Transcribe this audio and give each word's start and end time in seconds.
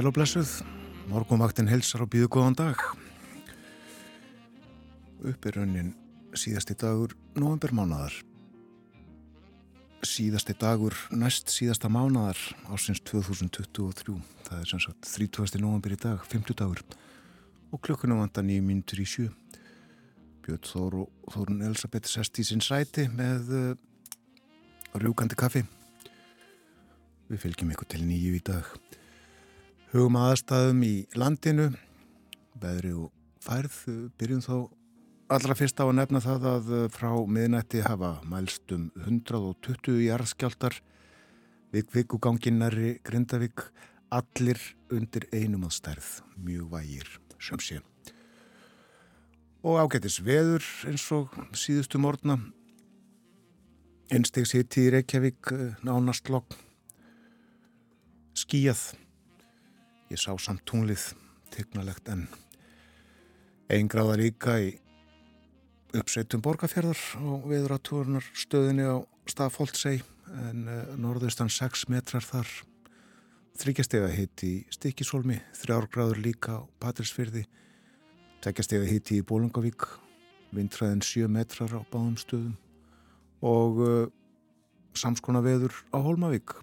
Sæl 0.00 0.08
og 0.08 0.14
blessuð, 0.16 0.50
morgunvaktin 1.10 1.68
helsar 1.68 2.00
og 2.00 2.08
býðu 2.14 2.30
góðan 2.32 2.54
dag. 2.56 2.82
Upp 5.28 5.44
er 5.44 5.58
raunin 5.58 5.90
síðasti 6.32 6.72
dagur 6.80 7.12
novembermánadar. 7.36 8.14
Síðasti 10.00 10.54
dagur 10.56 10.96
næst 11.12 11.52
síðasta 11.52 11.90
mánadar 11.92 12.40
ásins 12.72 13.02
2023. 13.04 14.14
Það 14.46 14.62
er 14.62 14.70
sem 14.70 14.80
sagt 14.86 15.04
30. 15.04 15.60
november 15.60 15.92
í 15.92 15.98
dag, 16.00 16.24
50 16.32 16.56
dagur. 16.62 16.80
Og 17.68 17.82
klukkunum 17.84 18.22
vantar 18.22 18.46
nýjum 18.48 18.70
myndur 18.72 19.02
í 19.04 19.06
sjö. 19.12 19.26
Björn 20.46 20.64
Þór 20.64 20.96
og 21.02 21.34
Þórun 21.34 21.60
Elisabeth 21.68 22.08
sest 22.08 22.40
í 22.40 22.46
sinn 22.48 22.64
sæti 22.64 23.04
með 23.12 23.52
uh, 23.52 23.76
rjúkandi 24.96 25.36
kaffi. 25.36 25.66
Við 27.28 27.44
fylgjum 27.44 27.76
ykkur 27.76 27.92
til 27.92 28.08
nýju 28.08 28.40
í 28.40 28.42
dag. 28.48 28.72
Hugum 29.90 30.14
aðstæðum 30.20 30.84
í 30.86 30.92
landinu, 31.18 31.64
veðri 32.62 32.92
og 32.94 33.08
færð, 33.42 33.78
byrjum 34.20 34.44
þá 34.44 34.52
allra 35.34 35.56
fyrst 35.58 35.82
á 35.82 35.84
að 35.88 35.96
nefna 35.98 36.20
það 36.22 36.46
að 36.46 36.70
frá 36.94 37.08
miðnætti 37.26 37.82
hafa 37.82 38.12
mælstum 38.22 38.84
120 39.00 39.98
jarðskjáltar, 40.04 40.78
vikvikuganginnari 41.74 42.92
Grindavík, 43.02 43.66
allir 44.14 44.62
undir 44.94 45.26
einum 45.34 45.66
að 45.66 45.74
stærð, 45.80 46.12
mjög 46.38 46.70
vægir 46.76 47.10
sem 47.42 47.58
sé. 47.58 47.82
Og 49.66 49.82
ágættis 49.82 50.22
veður 50.22 50.62
eins 50.86 51.10
og 51.18 51.34
síðustu 51.50 51.98
morgna, 51.98 52.38
einstegs 54.06 54.54
hitti 54.54 54.86
í 54.86 54.96
Reykjavík, 55.00 55.50
nánast 55.82 56.30
lokk, 56.30 56.54
skíjað, 58.38 58.92
Ég 60.10 60.18
sá 60.18 60.32
samt 60.42 60.64
tunglið 60.66 61.12
tegnalegt 61.54 62.08
en 62.10 62.24
einn 63.70 63.86
gráða 63.86 64.16
líka 64.18 64.56
í 64.58 64.72
uppsveitum 65.94 66.42
borgarfjörðar 66.42 67.02
og 67.30 67.44
viðratúrunar 67.46 68.26
stöðinni 68.34 68.88
á 68.90 68.98
Stafóldsei 69.30 70.00
en 70.48 70.64
uh, 70.66 70.80
norðaustan 70.98 71.50
6 71.50 71.86
metrar 71.94 72.26
þar. 72.26 72.50
Þryggjastega 73.60 74.08
hitt 74.10 74.42
í 74.46 74.52
Stikisólmi, 74.74 75.36
þrjárgráður 75.60 76.22
líka 76.24 76.58
á 76.58 76.60
Patrísfyrði, 76.82 77.44
tveggjastega 78.42 78.88
hitt 78.90 79.12
í 79.14 79.20
Bólungavík, 79.26 79.86
vindræðin 80.50 81.04
7 81.06 81.30
metrar 81.30 81.76
á 81.78 81.86
báðum 81.92 82.18
stöðum 82.18 82.58
og 83.46 83.78
uh, 83.86 84.10
samskona 84.98 85.38
veður 85.46 85.78
á 85.94 86.02
Hólmavík 86.02 86.58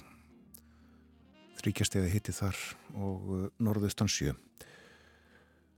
þryggjastega 1.61 2.11
hitti 2.11 2.35
þar 2.35 2.59
og 2.95 3.31
uh, 3.33 3.47
norðustan 3.63 4.11
sjö. 4.11 4.35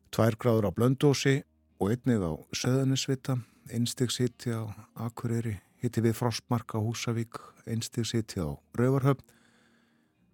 Tvær 0.10 0.38
gráður 0.42 0.70
á 0.70 0.76
Blöndósi 0.76 1.40
og 1.80 1.94
einnið 1.94 2.26
á 2.26 2.34
Söðanisvita, 2.56 3.38
einstigs 3.70 4.20
hitti 4.20 4.54
á 4.56 4.66
Akureyri, 4.98 5.60
hitti 5.84 6.04
við 6.04 6.18
Frostmark 6.18 6.74
á 6.76 6.80
Húsavík, 6.82 7.38
einstigs 7.70 8.16
hitti 8.18 8.42
á 8.42 8.58
Rauvarhöfn, 8.76 9.24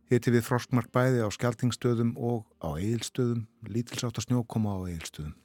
hitti 0.09 0.31
við 0.33 0.45
Frostmark 0.47 0.91
bæði 0.95 1.25
á 1.25 1.29
Skeltingstöðum 1.33 2.15
og 2.15 2.45
á 2.63 2.77
Eilstöðum, 2.79 3.45
lítilsátt 3.67 4.21
að 4.21 4.29
snjókoma 4.29 4.77
á 4.77 4.79
Eilstöðum. 4.89 5.35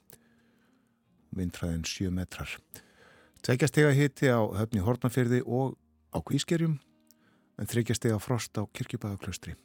Vindræðin 1.36 1.84
7 1.86 2.10
metrar. 2.14 2.54
Tveggjastega 3.42 3.92
hitti 3.96 4.30
á 4.30 4.41
höfni 4.41 4.82
Hortnafyrði 4.84 5.42
og 5.46 5.76
á 6.12 6.19
Kvískerjum, 6.20 6.78
en 7.60 7.69
þryggjastega 7.69 8.20
frost 8.22 8.56
á 8.56 8.64
Kirkjubæðaklaustri. 8.72 9.56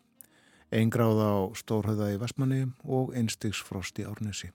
Einn 0.75 0.89
gráða 0.91 1.27
á 1.31 1.37
Stórhauða 1.55 2.09
í 2.11 2.17
Vestmanni 2.19 2.65
og 2.83 3.13
einstigs 3.15 3.61
frost 3.63 3.99
í 4.01 4.03
Árnesi. 4.03 4.49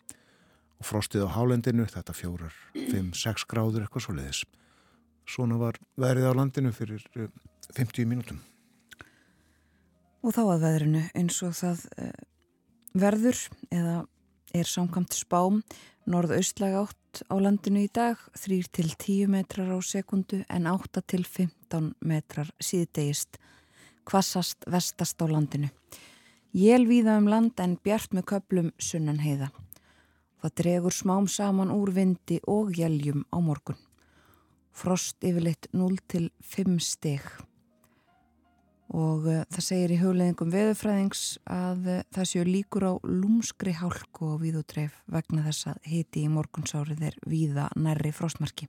Og 0.80 0.84
frostið 0.84 1.24
á 1.24 1.32
Hálendinu, 1.32 1.86
þetta 1.88 2.12
fjórar, 2.16 2.56
5-6 2.76 3.46
gráður 3.48 3.86
eitthvað 3.86 4.04
svo 4.04 4.16
leiðis. 4.18 4.42
Svona 5.24 5.56
var 5.60 5.78
verið 6.00 6.28
á 6.28 6.32
landinu 6.36 6.72
fyrir 6.76 7.04
50 7.16 8.02
eh, 8.02 8.08
mínútum. 8.08 8.42
Og 10.20 10.36
þá 10.36 10.42
að 10.44 10.64
veðrinu 10.66 11.06
eins 11.16 11.40
og 11.46 11.56
það 11.56 11.86
uh, 11.96 12.12
verður 13.00 13.40
eða 13.72 13.96
er 14.52 14.68
samkamt 14.68 15.16
spám 15.16 15.62
norðaustlæg 16.10 16.76
átt 16.82 17.22
á 17.32 17.34
landinu 17.40 17.86
í 17.86 17.92
dag 17.92 18.20
3-10 18.36 19.30
metrar 19.32 19.72
á 19.72 19.78
sekundu 19.80 20.42
en 20.52 20.68
8-15 20.68 21.94
metrar 22.04 22.52
síðdegist 22.60 23.40
kvassast 24.04 24.68
vestast 24.68 25.22
á 25.22 25.26
landinu. 25.30 25.70
Jél 26.50 26.82
víða 26.88 27.14
um 27.20 27.28
land 27.30 27.60
en 27.62 27.76
bjart 27.78 28.10
með 28.10 28.24
köplum 28.32 28.72
sunnan 28.82 29.20
heiða. 29.22 29.52
Það 30.42 30.54
dregur 30.58 30.94
smám 30.96 31.28
saman 31.30 31.70
úr 31.70 31.92
vindi 31.94 32.40
og 32.50 32.72
jæljum 32.74 33.22
á 33.30 33.38
morgun. 33.38 33.78
Frost 34.74 35.22
yfirleitt 35.22 35.68
0 35.70 36.00
til 36.10 36.30
5 36.42 36.80
steg. 36.82 37.22
Og 38.90 39.30
uh, 39.30 39.44
það 39.46 39.62
segir 39.62 39.94
í 39.94 40.00
hugleðingum 40.00 40.50
veðufræðings 40.50 41.24
að 41.46 41.86
uh, 41.86 42.02
það 42.10 42.30
séu 42.32 42.46
líkur 42.48 42.88
á 42.90 42.92
lúmskri 43.06 43.76
hálku 43.78 44.32
og 44.32 44.40
víðutreif 44.42 44.96
vegna 45.06 45.46
þess 45.46 45.70
að 45.70 45.90
hiti 45.92 46.24
í 46.26 46.32
morgunsárið 46.34 47.04
er 47.12 47.20
víða 47.30 47.68
nærri 47.78 48.10
frostmarki. 48.10 48.66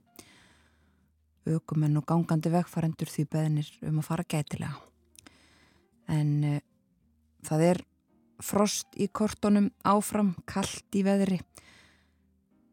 Ökumenn 1.50 1.98
og 1.98 2.06
gangandi 2.06 2.52
vegfarendur 2.54 3.10
því 3.10 3.26
beðnir 3.32 3.72
um 3.88 3.98
að 3.98 4.12
fara 4.12 4.28
gætilega. 4.30 4.76
En 6.06 6.36
uh, 6.46 6.60
Það 7.42 7.64
er 7.70 7.80
frost 8.42 8.98
í 8.98 9.08
kortunum 9.10 9.70
áfram, 9.86 10.34
kallt 10.46 10.98
í 10.98 11.04
veðri. 11.06 11.40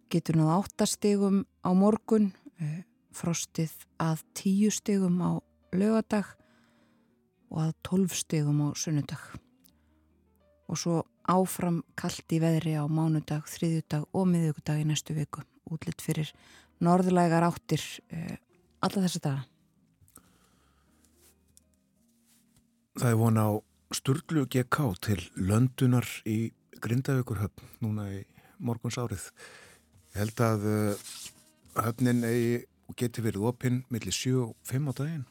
Getur 0.10 0.40
náðu 0.40 0.56
áttastegum 0.58 1.44
á 1.62 1.70
morgun, 1.78 2.34
eh, 2.60 2.84
frostið 3.14 3.72
að 4.00 4.24
tíu 4.34 4.72
stegum 4.72 5.22
á 5.22 5.42
lögadag 5.74 6.26
og 7.52 7.58
að 7.70 7.74
tólf 7.84 8.14
stegum 8.18 8.62
á 8.66 8.68
sunnudag. 8.74 9.22
Og 10.70 10.78
svo 10.78 11.06
áfram 11.28 11.84
kallt 11.96 12.30
í 12.30 12.40
veðri 12.42 12.74
á 12.78 12.86
mánudag, 12.90 13.46
þriðjudag 13.46 14.06
og 14.14 14.28
miðugudag 14.28 14.82
í 14.82 14.86
næstu 14.86 15.14
viku. 15.14 15.42
Útlitt 15.70 16.02
fyrir 16.02 16.32
norðlægar 16.82 17.46
áttir 17.46 17.82
eh, 18.10 18.38
alla 18.82 19.02
þessa 19.06 19.20
daga. 19.20 19.46
Það 23.00 23.10
er 23.12 23.16
von 23.16 23.38
á 23.38 23.69
Sturlu 23.90 24.44
GK 24.46 24.84
til 25.02 25.24
löndunar 25.34 26.06
í 26.30 26.52
Grindavíkurhöfn 26.78 27.72
núna 27.82 28.04
í 28.14 28.20
morguns 28.62 29.00
árið. 29.02 29.24
Ég 30.14 30.20
held 30.22 30.42
að 30.46 30.66
uh, 30.70 31.06
höfnin 31.74 32.22
eigi 32.28 32.60
og 32.86 32.98
geti 33.02 33.24
verið 33.26 33.48
opinn 33.50 33.80
millir 33.90 34.14
7 34.14 34.36
og 34.44 34.52
5 34.70 34.86
á 34.86 34.94
daginn. 35.00 35.24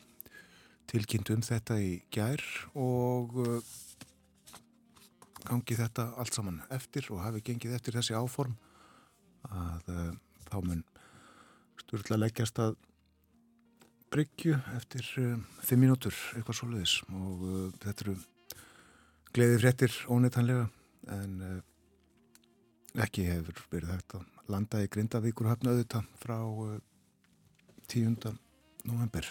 Tilkynnt 0.91 1.31
um 1.31 1.45
þetta 1.47 1.77
í 1.79 1.93
gær 2.11 2.43
og 2.75 3.37
uh, 3.39 3.69
gangi 5.45 5.77
þetta 5.79 6.09
allt 6.19 6.35
saman 6.35 6.59
eftir 6.75 7.07
og 7.15 7.23
hafi 7.23 7.45
gengið 7.47 7.77
eftir 7.77 7.95
þessi 7.95 8.17
áform 8.19 8.57
að 9.55 9.93
uh, 9.93 10.09
þá 10.49 10.57
mun 10.65 10.83
Sturla 11.85 12.19
leggjast 12.19 12.59
að 12.59 12.75
bryggju 14.11 14.59
eftir 14.75 15.07
5 15.15 15.79
mínútur 15.79 16.19
eitthvað 16.35 16.59
svoleiðis 16.59 16.97
og 17.07 17.47
þetta 17.85 18.07
eru 18.09 18.17
gleði 19.39 19.59
fréttir 19.61 19.95
óneitanlega 20.11 20.65
en 21.15 21.35
uh, 21.47 21.59
ekki 23.05 23.29
hefur 23.29 23.61
verið 23.71 23.93
hægt 23.93 24.15
að 24.19 24.49
landa 24.51 24.81
í 24.83 24.89
Grindavíkur 24.91 25.47
hafnaðu 25.47 25.85
þetta 25.85 26.01
frá 26.19 26.39
uh, 26.43 26.73
eh, 26.75 27.85
10. 27.93 28.17
november 28.89 29.29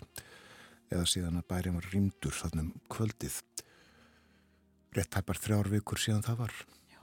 eða 0.93 1.03
síðan 1.11 1.41
að 1.41 1.47
bærið 1.49 1.75
var 1.75 1.89
rýmdur 1.91 2.37
þannum 2.37 2.69
kvöldið 2.93 3.41
rétt 4.95 5.17
hæpar 5.19 5.41
þrjár 5.43 5.71
vikur 5.73 5.99
síðan 5.99 6.23
það 6.23 6.39
var 6.45 6.55
Já. 6.87 7.01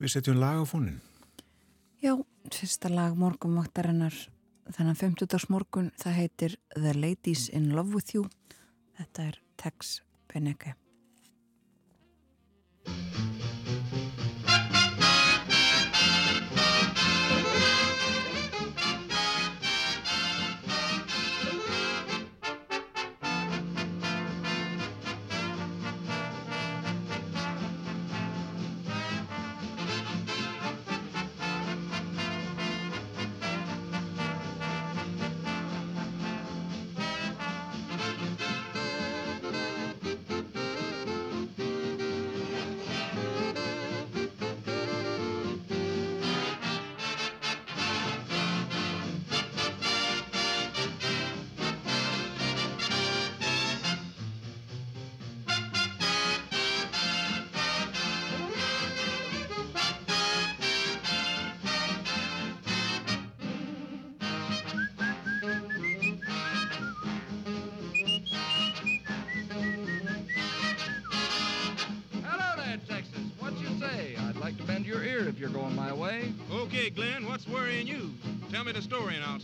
Við 0.00 0.14
setjum 0.14 0.40
lag 0.40 0.62
á 0.62 0.64
fónin 0.64 1.02
Já, 2.00 2.16
fyrsta 2.48 2.88
lag 2.96 3.12
morgumvaktarinnar 3.20 4.16
Þannig 4.66 4.96
að 4.96 5.02
50. 5.04 5.46
morgun 5.52 5.92
það 6.00 6.18
heitir 6.20 6.56
The 6.74 6.96
Ladies 6.96 7.46
in 7.54 7.70
Love 7.76 7.94
With 7.94 8.16
You. 8.16 8.26
Þetta 8.98 9.30
er 9.30 9.38
Tex 9.60 10.00
Beneke. 10.32 10.74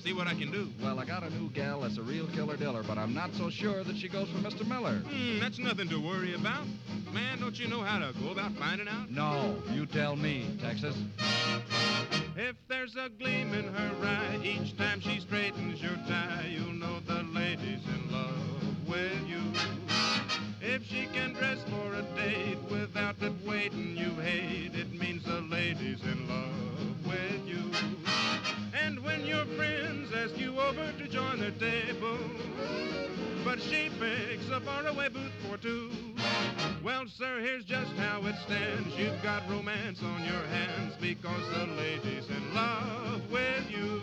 See 0.02 0.12
what 0.12 0.26
I 0.26 0.34
can 0.34 0.50
do. 0.50 0.68
Well, 0.82 0.98
I 0.98 1.04
got 1.04 1.22
a 1.22 1.30
new 1.30 1.48
gal 1.50 1.82
that's 1.82 1.96
a 1.96 2.02
real 2.02 2.26
killer 2.28 2.56
diller, 2.56 2.82
but 2.82 2.98
I'm 2.98 3.14
not 3.14 3.30
so 3.34 3.50
sure 3.50 3.84
that 3.84 3.96
she 3.96 4.08
goes 4.08 4.28
for 4.30 4.38
Mr. 4.38 4.66
Miller. 4.66 4.98
Hmm, 4.98 5.38
that's 5.38 5.58
nothing 5.58 5.88
to 5.90 5.96
worry 5.98 6.34
about. 6.34 6.66
Man, 7.12 7.38
don't 7.38 7.58
you 7.58 7.68
know 7.68 7.82
how 7.82 7.98
to 7.98 8.12
go 8.20 8.30
about 8.30 8.52
finding 8.54 8.88
out? 8.88 9.10
No, 9.10 9.62
you 9.70 9.86
tell 9.86 10.16
me, 10.16 10.58
Texas. 10.60 10.96
If 12.36 12.56
there's 12.68 12.96
a 12.96 13.10
gleam 13.10 13.52
in 13.54 13.72
her 13.72 14.06
eye 14.06 14.40
each 14.42 14.76
time 14.76 15.00
she 15.00 15.20
straightens 15.20 15.80
your 15.80 15.96
tie, 16.08 16.50
you'll 16.50 16.72
know 16.72 17.00
the 17.06 17.22
lady's 17.22 17.84
in 17.86 18.10
love 18.10 18.88
with 18.88 19.28
you. 19.28 19.42
If 20.60 20.84
she 20.84 21.06
can 21.12 21.34
dress 21.34 21.58
for 21.64 21.94
a 21.94 22.02
date 22.16 22.58
without 22.70 23.20
that 23.20 23.46
waiting 23.46 23.96
you 23.96 24.10
hate, 24.20 24.74
it 24.74 24.92
means 24.92 25.24
the 25.24 25.42
lady's 25.42 26.02
in 26.02 26.28
love 26.28 27.06
with 27.06 27.46
you. 27.46 27.91
Your 29.32 29.46
friends 29.56 30.10
ask 30.14 30.36
you 30.36 30.60
over 30.60 30.92
to 30.98 31.08
join 31.08 31.40
their 31.40 31.52
table, 31.52 32.18
but 33.42 33.62
she 33.62 33.88
picks 33.98 34.46
a 34.50 34.60
faraway 34.60 35.08
booth 35.08 35.32
for 35.48 35.56
two. 35.56 35.90
Well, 36.84 37.04
sir, 37.16 37.40
here's 37.40 37.64
just 37.64 37.92
how 37.92 38.20
it 38.26 38.34
stands. 38.44 38.94
You've 38.98 39.22
got 39.22 39.48
romance 39.48 40.02
on 40.02 40.22
your 40.24 40.42
hands 40.52 40.96
because 41.00 41.48
the 41.54 41.64
lady's 41.64 42.28
in 42.28 42.54
love 42.54 43.22
with 43.30 43.70
you. 43.70 44.02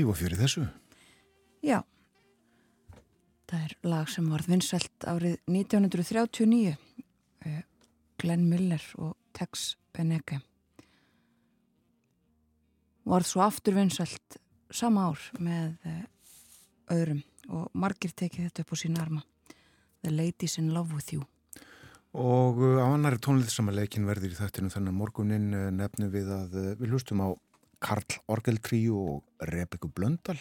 Líf 0.00 0.14
og 0.14 0.16
fyrir 0.16 0.38
þessu. 0.40 0.62
Já, 1.60 1.82
það 3.50 3.64
er 3.66 3.72
lag 3.84 4.06
sem 4.08 4.28
var 4.32 4.40
vinsælt 4.48 5.04
árið 5.04 5.34
1939, 5.44 6.70
uh, 7.44 7.58
Glenn 8.22 8.46
Miller 8.48 8.86
og 8.96 9.10
Tex 9.36 9.74
Beneke. 9.92 10.38
Var 13.12 13.26
svo 13.28 13.42
aftur 13.44 13.76
vinsælt 13.76 14.38
sama 14.72 15.10
ár 15.10 15.26
með 15.36 15.76
uh, 15.84 16.00
öðrum 16.96 17.20
og 17.50 17.68
margir 17.76 18.16
tekið 18.16 18.48
þetta 18.48 18.64
upp 18.64 18.72
á 18.72 18.76
sína 18.80 19.04
arma. 19.04 19.20
The 20.00 20.14
Ladies 20.16 20.56
in 20.56 20.72
Love 20.72 20.96
With 20.96 21.12
You. 21.12 21.26
Og 22.16 22.56
uh, 22.56 22.80
á 22.80 22.88
annari 22.88 23.20
tónlið 23.20 23.52
sem 23.52 23.68
að 23.68 23.82
leikin 23.82 24.08
verður 24.08 24.32
í 24.32 24.40
þættinu 24.40 24.72
þannig 24.72 24.96
morgunin 24.96 25.52
uh, 25.52 25.68
nefnum 25.68 26.08
við 26.16 26.32
að 26.38 26.60
við 26.80 26.96
hlustum 26.96 27.20
á 27.20 27.36
Karl 27.80 28.20
Orgeltríu 28.28 28.96
og 29.00 29.46
Rebekku 29.50 29.88
Blöndal. 29.88 30.38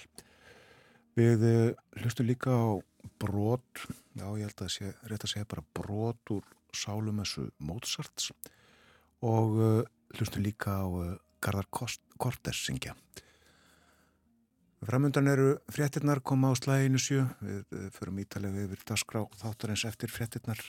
Við 1.17 1.46
uh, 1.48 1.72
hlustum 2.00 2.27
líka 2.27 2.51
á 2.51 2.79
brot, 3.19 3.86
já 4.15 4.27
ég 4.38 4.46
held 4.48 4.63
að 4.63 4.74
sé, 4.75 4.91
rétt 5.08 5.25
að 5.25 5.34
segja 5.34 5.50
bara 5.50 5.65
brot 5.75 6.34
úr 6.36 6.46
Sálumessu 6.75 7.48
Mozarts 7.65 8.29
og 9.25 9.58
uh, 9.58 9.81
hlustum 10.17 10.43
líka 10.46 10.79
á 10.84 10.88
uh, 10.88 11.15
Garðar 11.43 11.67
Kortes 12.19 12.60
syngja. 12.67 12.96
Framöndan 14.86 15.27
eru 15.27 15.58
fréttinnar 15.72 16.22
koma 16.24 16.51
á 16.51 16.55
slæginu 16.55 17.00
sjö, 17.01 17.25
við 17.43 17.63
uh, 17.75 17.88
förum 17.96 18.19
ítalega 18.24 18.67
yfir 18.67 18.84
dasgrá 18.91 19.24
þáttarins 19.41 19.88
eftir 19.89 20.12
fréttinnar 20.12 20.60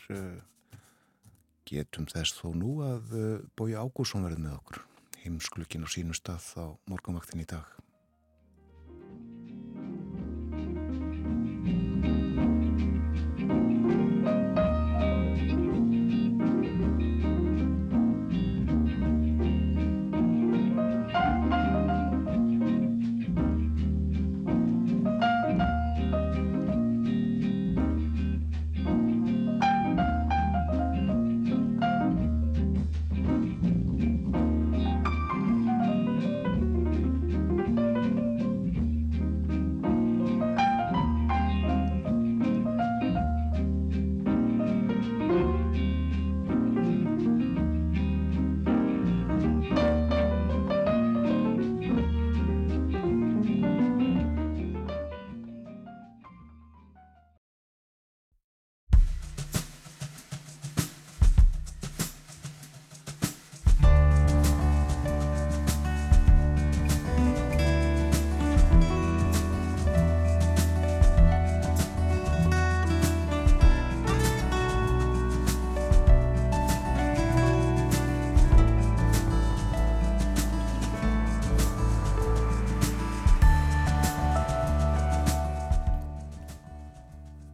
getum 1.71 2.07
þess 2.11 2.41
þó 2.41 2.49
nú 2.59 2.79
að 2.83 3.13
Bói 3.55 3.77
Ágússon 3.79 4.25
verði 4.27 4.43
með 4.43 4.57
okkur 4.57 4.81
heimsklukkin 5.25 5.85
á 5.85 5.89
sínum 5.89 6.17
stað 6.17 6.47
á 6.57 6.65
morgunvaktin 6.91 7.45
í 7.45 7.49
dag. 7.49 7.67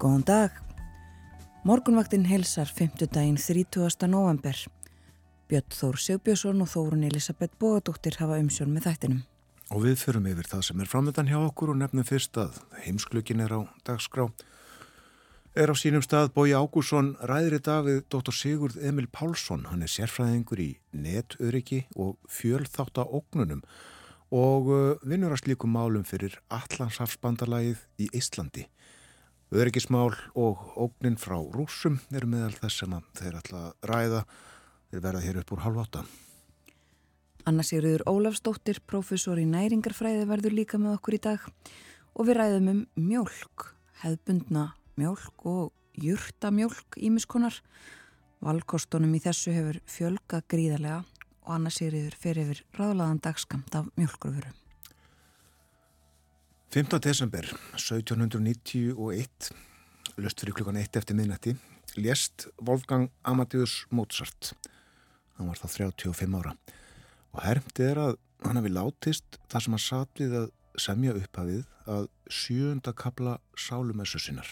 Góðan 0.06 0.22
dag. 0.22 0.58
Morgunvaktin 1.66 2.28
helsar 2.30 2.68
5. 2.70 3.08
daginn 3.10 3.38
30. 3.42 4.06
november. 4.06 4.54
Björn 5.50 5.72
Þór 5.74 5.96
Sigbjörnsson 5.98 6.62
og 6.62 6.68
Þórun 6.70 7.02
Elisabeth 7.08 7.58
Bóadóttir 7.58 8.14
hafa 8.20 8.36
umsjón 8.38 8.70
með 8.70 8.86
þættinum. 8.86 9.24
Og 9.74 9.82
við 9.82 9.96
förum 10.04 10.28
yfir 10.30 10.46
það 10.52 10.62
sem 10.68 10.84
er 10.84 10.90
framöndan 10.92 11.32
hjá 11.32 11.40
okkur 11.40 11.72
og 11.72 11.80
nefnum 11.80 12.06
fyrst 12.06 12.38
að 12.38 12.60
heimsklukkin 12.84 13.42
er 13.42 13.56
á 13.58 13.60
dagskrá. 13.88 14.28
Er 15.58 15.74
á 15.74 15.74
sínum 15.74 16.06
stað 16.06 16.30
Bói 16.38 16.54
Ágússon 16.54 17.16
ræðri 17.26 17.58
dag 17.58 17.82
við 17.88 18.04
Dr. 18.06 18.30
Sigurd 18.30 18.78
Emil 18.78 19.10
Pálsson. 19.10 19.66
Hann 19.72 19.82
er 19.82 19.90
sérfræðingur 19.90 20.62
í 20.62 20.70
netöryggi 20.94 21.82
og 21.98 22.14
fjölþátt 22.30 23.02
á 23.02 23.10
ógnunum 23.10 23.66
og 24.30 24.70
uh, 24.70 24.78
vinnur 25.02 25.34
að 25.34 25.42
slíkum 25.42 25.74
málum 25.74 26.06
fyrir 26.06 26.38
Allanshafsbandalagið 26.54 27.82
í 27.98 28.12
Íslandi. 28.14 28.68
Öryggismál 29.54 30.10
og 30.34 30.58
ógnin 30.74 31.14
frá 31.14 31.36
rúsum 31.38 32.00
eru 32.10 32.26
meðal 32.26 32.56
þess 32.56 32.80
sem 32.82 32.94
þeir 33.14 33.36
ætla 33.38 33.60
að 33.60 33.90
ræða. 33.90 34.22
Þeir 34.90 35.02
verða 35.04 35.20
hér 35.22 35.38
upp 35.38 35.52
úr 35.54 35.62
halv 35.62 35.78
átta. 35.84 36.02
Anna 37.46 37.62
Sigurður 37.62 38.02
Ólafsdóttir, 38.10 38.80
professor 38.90 39.38
í 39.38 39.46
næringarfræði 39.46 40.26
verður 40.26 40.56
líka 40.58 40.82
með 40.82 40.96
okkur 40.96 41.18
í 41.18 41.22
dag 41.28 41.46
og 42.16 42.26
við 42.26 42.40
ræðum 42.40 42.72
um 42.72 42.82
mjölk, 42.98 43.68
hefðbundna 44.02 44.66
mjölk 44.98 45.46
og 45.46 45.70
jurtamjölk 46.02 46.98
ímiskonar. 46.98 47.62
Valkostunum 48.42 49.14
í 49.14 49.22
þessu 49.22 49.54
hefur 49.54 49.78
fjölga 49.86 50.42
gríðarlega 50.50 51.04
og 51.46 51.54
annars 51.54 51.78
er 51.86 51.94
yfir 51.94 52.18
fyrir 52.18 52.48
yfir 52.48 52.66
ráðlaðan 52.74 53.22
dagskamt 53.22 53.78
af 53.78 53.94
mjölkurfuru. 53.94 54.50
5. 56.70 56.98
desember 57.00 57.46
1791, 57.78 59.52
löst 60.18 60.40
fyrir 60.40 60.52
klukkan 60.52 60.76
1 60.76 60.98
eftir 60.98 61.16
miðnætti, 61.16 61.54
lést 61.94 62.48
Wolfgang 62.58 63.06
Amadeus 63.22 63.86
Mozart. 63.94 64.50
Hann 65.38 65.48
var 65.48 65.60
þá 65.62 65.68
35 65.94 66.34
ára 66.36 66.56
og 67.32 67.40
hermdi 67.44 67.86
er 67.86 68.02
að 68.02 68.18
hann 68.42 68.58
hafi 68.58 68.74
látist 68.74 69.38
þar 69.46 69.64
sem 69.64 69.76
hann 69.76 69.84
satt 69.86 70.20
við 70.20 70.36
að 70.42 70.50
semja 70.82 71.16
upphafið 71.16 71.64
að 71.86 72.10
sjönda 72.26 72.92
kabla 72.98 73.38
sálumessu 73.54 74.20
sinnar. 74.20 74.50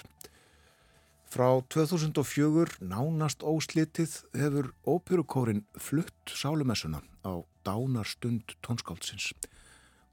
Frá 1.26 1.61
2004 1.75 2.78
nánast 2.78 3.42
óslitið 3.42 4.21
hefur 4.38 4.71
óperukórin 4.87 5.64
flutt 5.76 6.30
sálumessuna 6.30 7.02
á 7.26 7.42
dánarstund 7.66 8.54
tónskáldsins 8.62 9.33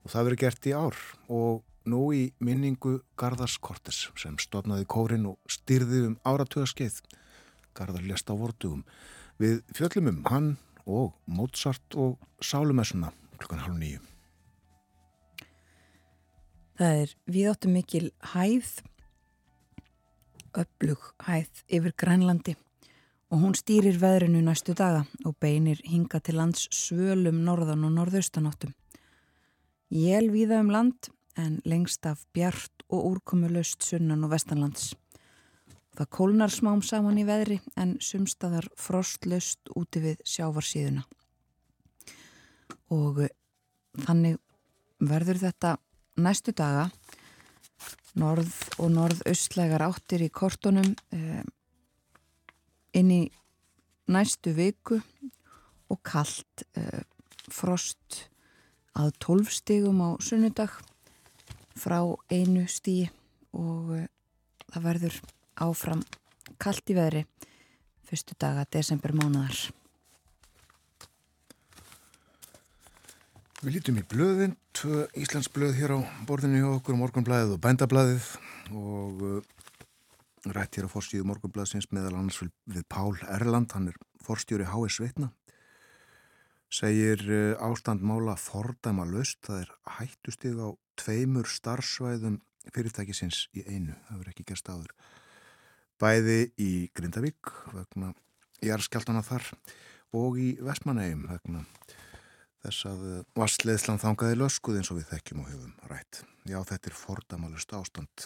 og 0.01 0.15
það 0.15 0.31
verið 0.31 0.41
gert 0.47 0.65
í 0.65 0.73
ár 0.73 0.97
og 1.29 1.61
nú 1.85 2.11
í 2.13 2.21
minningu 2.43 2.99
Garðars 3.19 3.57
Kortes 3.61 4.09
sem 4.19 4.37
stofnaði 4.41 4.85
kórin 4.89 5.27
og 5.31 5.37
styrði 5.49 6.05
um 6.09 6.17
áratöðaskeið. 6.27 7.01
Garðar 7.77 8.05
lest 8.05 8.29
á 8.29 8.35
vortugum. 8.35 8.83
Við 9.41 9.61
fjöllum 9.73 10.11
um 10.11 10.23
hann 10.29 10.49
og 10.85 11.13
Mozart 11.25 11.95
og 11.95 12.19
sálumessuna 12.43 13.11
klukkan 13.37 13.63
halv 13.65 13.77
nýju. 13.79 14.01
Það 16.81 16.99
er 17.03 17.13
viðáttu 17.29 17.69
mikil 17.69 18.07
hæð, 18.33 18.69
öflug 20.57 21.11
hæð 21.25 21.63
yfir 21.69 21.95
Grænlandi 21.97 22.55
og 23.31 23.39
hún 23.39 23.55
stýrir 23.55 23.95
veðrinu 24.01 24.41
næstu 24.43 24.73
daga 24.75 25.05
og 25.25 25.37
beinir 25.39 25.79
hinga 25.87 26.19
til 26.19 26.35
lands 26.35 26.67
svölum 26.75 27.43
norðan 27.45 27.85
og 27.87 27.93
norðaustanáttum. 27.95 28.73
Jél 29.91 30.31
viða 30.31 30.59
um 30.63 30.71
land 30.71 31.11
en 31.39 31.59
lengst 31.65 32.05
af 32.05 32.25
bjart 32.33 32.83
og 32.89 33.05
úrkomulöst 33.11 33.83
sunnan 33.83 34.23
og 34.23 34.33
vestanlands. 34.33 34.93
Það 35.95 36.09
kólnar 36.15 36.51
smám 36.51 36.81
saman 36.83 37.19
í 37.19 37.25
veðri 37.27 37.59
en 37.79 37.97
sumstaðar 37.99 38.69
frostlöst 38.79 39.71
úti 39.75 39.99
við 40.03 40.21
sjávarsíðuna. 40.23 41.03
Og 42.91 43.25
þannig 44.05 44.39
verður 44.99 45.41
þetta 45.41 45.75
næstu 46.21 46.53
daga 46.55 46.89
norð 48.19 48.55
og 48.79 48.91
norðaustlegar 48.91 49.83
áttir 49.87 50.23
í 50.25 50.31
kortunum 50.33 50.93
eh, 51.15 51.43
inn 52.97 53.11
í 53.11 53.21
næstu 54.11 54.53
viku 54.55 54.99
og 55.91 55.99
kallt 56.07 56.65
eh, 56.75 57.03
frost 57.51 58.25
að 58.99 59.13
12 59.23 59.53
stigum 59.55 60.03
á 60.03 60.09
sunnudag 60.23 60.75
frá 61.77 61.99
einu 62.31 62.65
stíi 62.67 63.09
og 63.57 63.93
eh, 63.97 64.07
það 64.71 64.87
verður 64.87 65.19
áfram 65.61 66.01
kallt 66.61 66.91
í 66.91 66.97
veðri 66.97 67.25
fyrstu 68.07 68.35
daga 68.39 68.65
desember 68.71 69.15
mánuðar 69.15 69.69
Við 73.61 73.75
lítum 73.75 73.99
í 74.01 74.03
blöðin, 74.09 74.55
tvö 74.73 75.03
Íslands 75.21 75.51
blöð 75.53 75.75
hér 75.77 75.91
á 75.93 75.99
borðinu 76.25 76.63
hjá 76.63 76.69
okkur, 76.79 76.95
morgunblæðið 76.97 77.51
og 77.53 77.59
bændablæðið 77.61 78.29
og 78.73 79.19
uh, 79.21 79.35
rætt 80.49 80.79
hér 80.79 80.87
á 80.89 80.93
forstíðu 80.93 81.27
morgunblæðsins 81.29 81.91
meðal 81.93 82.15
annars 82.17 82.39
við, 82.41 82.81
Pál 82.89 83.13
Erland, 83.29 83.69
hann 83.77 83.91
er 83.91 83.99
forstjóri 84.25 84.65
H.S. 84.65 84.97
Sveitna, 84.97 85.29
segir 86.73 87.21
uh, 87.29 87.53
ástand 87.69 88.01
mála 88.01 88.33
fordæma 88.33 89.05
löst, 89.05 89.43
það 89.45 89.67
er 89.67 89.75
hættustig 89.99 90.57
á 90.57 90.73
tveimur 91.01 91.49
starfsvæðum 91.49 92.39
fyrirtækisins 92.71 93.47
í 93.57 93.65
einu, 93.65 93.95
það 94.07 94.19
verður 94.19 94.33
ekki 94.35 94.47
gerst 94.51 94.69
áður. 94.69 94.93
Bæði 96.01 96.39
í 96.61 96.71
Grindavík 96.97 97.51
vegna 97.73 98.13
Jarskjaldana 98.61 99.23
þar 99.25 99.47
og 100.17 100.37
í 100.41 100.53
Vestmanægum 100.61 101.27
vegna 101.29 101.65
þess 102.61 102.87
að 102.89 103.03
eh, 103.09 103.21
vassleðslan 103.37 104.01
þangaði 104.01 104.39
löskuð 104.41 104.79
eins 104.79 104.91
og 104.93 104.99
við 104.99 105.11
þekkjum 105.15 105.43
og 105.43 105.51
höfum 105.51 105.77
rætt. 105.89 106.23
Já, 106.49 106.59
þetta 106.67 106.91
er 106.91 106.97
fordamalust 106.97 107.73
ástand. 107.77 108.25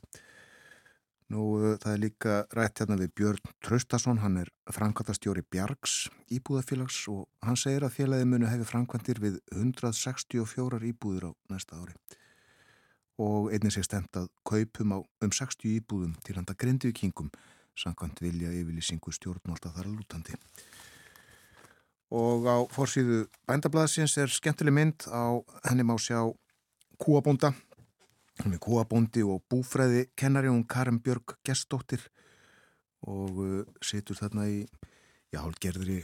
Nú, 1.31 1.45
eh, 1.61 1.77
það 1.81 1.91
er 1.93 2.01
líka 2.03 2.35
rætt 2.57 2.81
hérna 2.81 2.99
við 2.99 3.13
Björn 3.19 3.53
Traustason, 3.65 4.19
hann 4.23 4.41
er 4.43 4.51
framkvæmtastjóri 4.75 5.45
Bjargs 5.47 6.09
íbúðafélags 6.35 6.99
og 7.13 7.25
hann 7.45 7.59
segir 7.59 7.87
að 7.87 7.95
félagi 7.95 8.27
munu 8.29 8.51
hefur 8.51 8.71
framkvæmtir 8.73 9.23
við 9.23 9.39
164 9.55 10.83
íbúður 10.91 11.31
á 11.31 11.31
næsta 11.53 11.79
ári. 11.79 11.95
Og 13.21 13.51
einnig 13.55 13.71
sé 13.71 13.83
stemt 13.85 14.17
að 14.19 14.27
kaupum 14.47 14.91
á 14.91 14.99
um 14.99 15.31
60 15.31 15.69
íbúðum 15.77 16.15
til 16.25 16.35
handa 16.35 16.55
grindvíkingum 16.57 17.29
samkvæmt 17.79 18.21
vilja 18.23 18.51
yfirlýsingu 18.55 19.13
stjórnvalda 19.15 19.71
þar 19.75 19.89
að 19.89 19.95
lútandi. 19.99 20.35
Og 22.15 22.47
á 22.47 22.57
fórsíðu 22.71 23.25
bændablaðsins 23.47 24.15
er 24.21 24.31
skemmtileg 24.31 24.75
mynd. 24.75 25.07
Á 25.11 25.41
henni 25.67 25.83
má 25.87 25.95
sjá 25.99 26.21
kúabónda. 27.01 27.53
Hún 28.43 28.55
er 28.55 28.61
kúabóndi 28.61 29.23
og 29.23 29.43
búfræði 29.51 30.09
kennari 30.15 30.51
hún 30.51 30.67
Karin 30.67 30.99
Björg 30.99 31.37
Gestóttir 31.43 32.03
og 33.05 33.39
uh, 33.39 33.63
situr 33.85 34.17
þarna 34.17 34.47
í 34.49 34.61
já, 35.31 35.39
hálfgerðri 35.39 36.01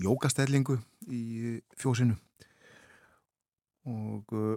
jókastellingu 0.00 0.78
í 1.08 1.22
uh, 1.56 1.56
fjósinu. 1.76 2.16
Og 3.88 4.36
uh, 4.36 4.56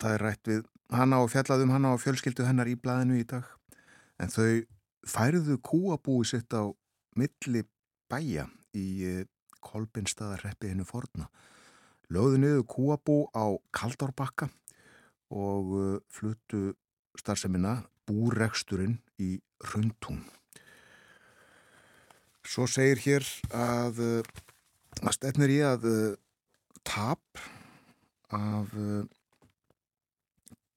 það 0.00 0.14
er 0.14 0.24
rætt 0.24 0.52
við 0.52 0.64
hanna 0.90 1.20
og 1.22 1.30
fjallaðum 1.32 1.72
hanna 1.74 1.94
og 1.94 2.02
fjölskyldu 2.02 2.46
hennar 2.46 2.70
í 2.70 2.76
blaðinu 2.78 3.20
í 3.20 3.26
dag 3.28 3.46
en 4.20 4.32
þau 4.32 4.62
færiðu 5.08 5.58
kúabúi 5.64 6.26
sitt 6.28 6.52
á 6.52 6.66
milli 7.18 7.64
bæja 8.10 8.46
í 8.76 8.86
uh, 9.08 9.22
Kolbinstaðarreppi 9.60 10.70
hennu 10.70 10.86
forna. 10.88 11.26
Lögðu 12.10 12.40
niður 12.40 12.66
kúabú 12.70 13.16
á 13.36 13.44
Kaldárbakka 13.76 14.48
og 15.30 15.72
uh, 15.76 15.96
fluttu 16.10 16.72
starfsemina 17.20 17.82
búreksturinn 18.08 18.98
í 19.20 19.36
Rundtún. 19.70 20.22
Svo 22.40 22.66
segir 22.70 23.02
hér 23.04 23.26
að 23.54 24.00
uh, 24.00 24.34
að 25.04 25.16
stefnir 25.16 25.52
í 25.54 25.60
að 25.62 25.86
tap 26.84 27.44
af 28.34 28.72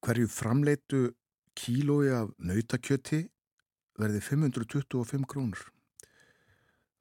hverju 0.04 0.28
framleitu 0.28 1.14
kílói 1.56 2.12
af 2.12 2.32
nautakjöti 2.38 3.22
verði 4.00 4.20
525 4.26 5.28
krónur. 5.30 5.62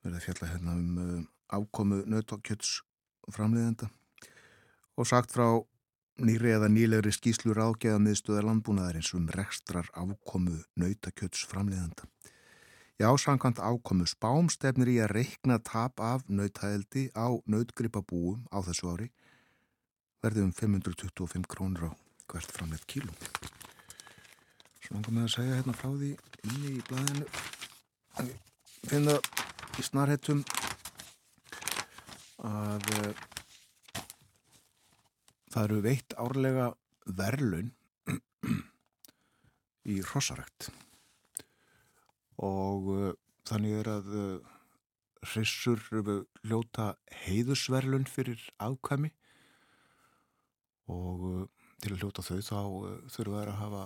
Verði 0.04 0.20
fjalla 0.22 0.50
hérna 0.52 0.76
um 0.76 1.26
afkomu 1.52 2.02
nötokjöts 2.06 2.80
framleiðenda 3.32 3.90
og 4.96 5.08
sagt 5.08 5.32
frá 5.34 5.46
nýri 6.22 6.52
eða 6.54 6.68
nýlegri 6.70 7.12
skýslu 7.14 7.56
ráðgeða 7.56 7.98
miðstöðar 8.04 8.46
landbúnaðarins 8.46 9.10
um 9.18 9.26
rekstrar 9.34 9.88
afkomu 9.98 10.60
nöytakjöts 10.78 11.46
framleiðenda. 11.50 12.06
Já, 13.00 13.08
samkvæmt 13.18 13.58
afkomu 13.58 14.06
spámstefnir 14.06 14.92
í 14.92 15.00
að 15.02 15.16
reikna 15.16 15.58
tap 15.58 15.98
af 15.98 16.28
nöytaeldi 16.28 17.08
á 17.18 17.34
nöytgripabúum 17.50 18.46
á 18.54 18.62
þessu 18.62 18.94
ári 18.94 19.10
verði 20.22 20.46
um 20.46 20.54
525 20.54 21.50
krónur 21.50 21.90
á 21.90 21.92
hvert 22.30 22.54
framleitt 22.54 22.86
kílum. 22.90 23.16
Svo 24.82 24.96
langar 24.96 25.14
með 25.16 25.26
að 25.26 25.34
segja 25.36 25.58
hérna 25.58 25.76
frá 25.78 25.90
því 25.90 26.10
inni 26.48 26.72
í 26.76 26.84
blæðinu. 26.88 27.26
Finna 28.82 29.16
í 29.78 29.84
snarhettum 29.86 30.42
að 32.42 32.88
uh, 32.98 33.12
það 35.52 35.64
eru 35.64 35.80
veitt 35.84 36.16
árlega 36.18 36.72
verlun 37.06 37.70
í 39.92 40.00
hrossarökt 40.10 40.70
og 42.42 42.90
uh, 42.92 43.08
þannig 43.48 43.78
er 43.80 43.90
að 43.94 44.12
uh, 44.18 44.52
hrissur 45.30 45.82
hljóta 46.42 46.92
heiðusverlun 47.24 48.08
fyrir 48.10 48.42
afkvæmi 48.62 49.12
og 50.90 51.26
til 51.82 51.94
að 51.94 52.02
hljóta 52.02 52.24
þau 52.24 52.38
þá 52.46 52.60
þurfa 53.14 53.40
þær 53.40 53.50
að 53.52 53.58
hafa 53.60 53.82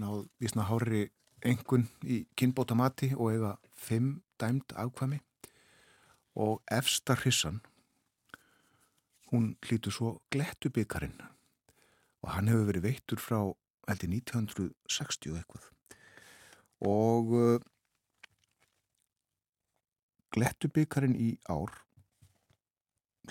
náð 0.00 0.20
vísna 0.42 0.66
hári 0.68 1.02
engun 1.46 1.88
í 2.04 2.22
kynbóta 2.38 2.76
mati 2.78 3.10
og 3.16 3.32
eiga 3.34 3.56
fimm 3.74 4.20
dæmt 4.40 4.74
afkvæmi. 4.78 5.18
Og 6.40 6.62
efsta 6.70 7.16
hrissan 7.18 7.58
hún 9.32 9.56
hlýtu 9.66 9.92
svo 9.94 10.20
glettu 10.30 10.70
byggarinn 10.70 11.18
og 12.20 12.32
hann 12.34 12.50
hefur 12.50 12.68
verið 12.70 12.86
veittur 12.86 13.20
frá 13.22 13.40
heldur 13.90 14.12
1960 14.14 15.36
eitthvað. 15.40 15.66
Og 16.86 17.34
uh, 17.36 17.60
Glettubikarin 20.30 21.16
í 21.18 21.32
ár 21.50 21.72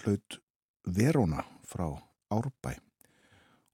hlaut 0.02 0.40
Verona 0.84 1.46
frá 1.64 1.88
Árbæ 2.34 2.76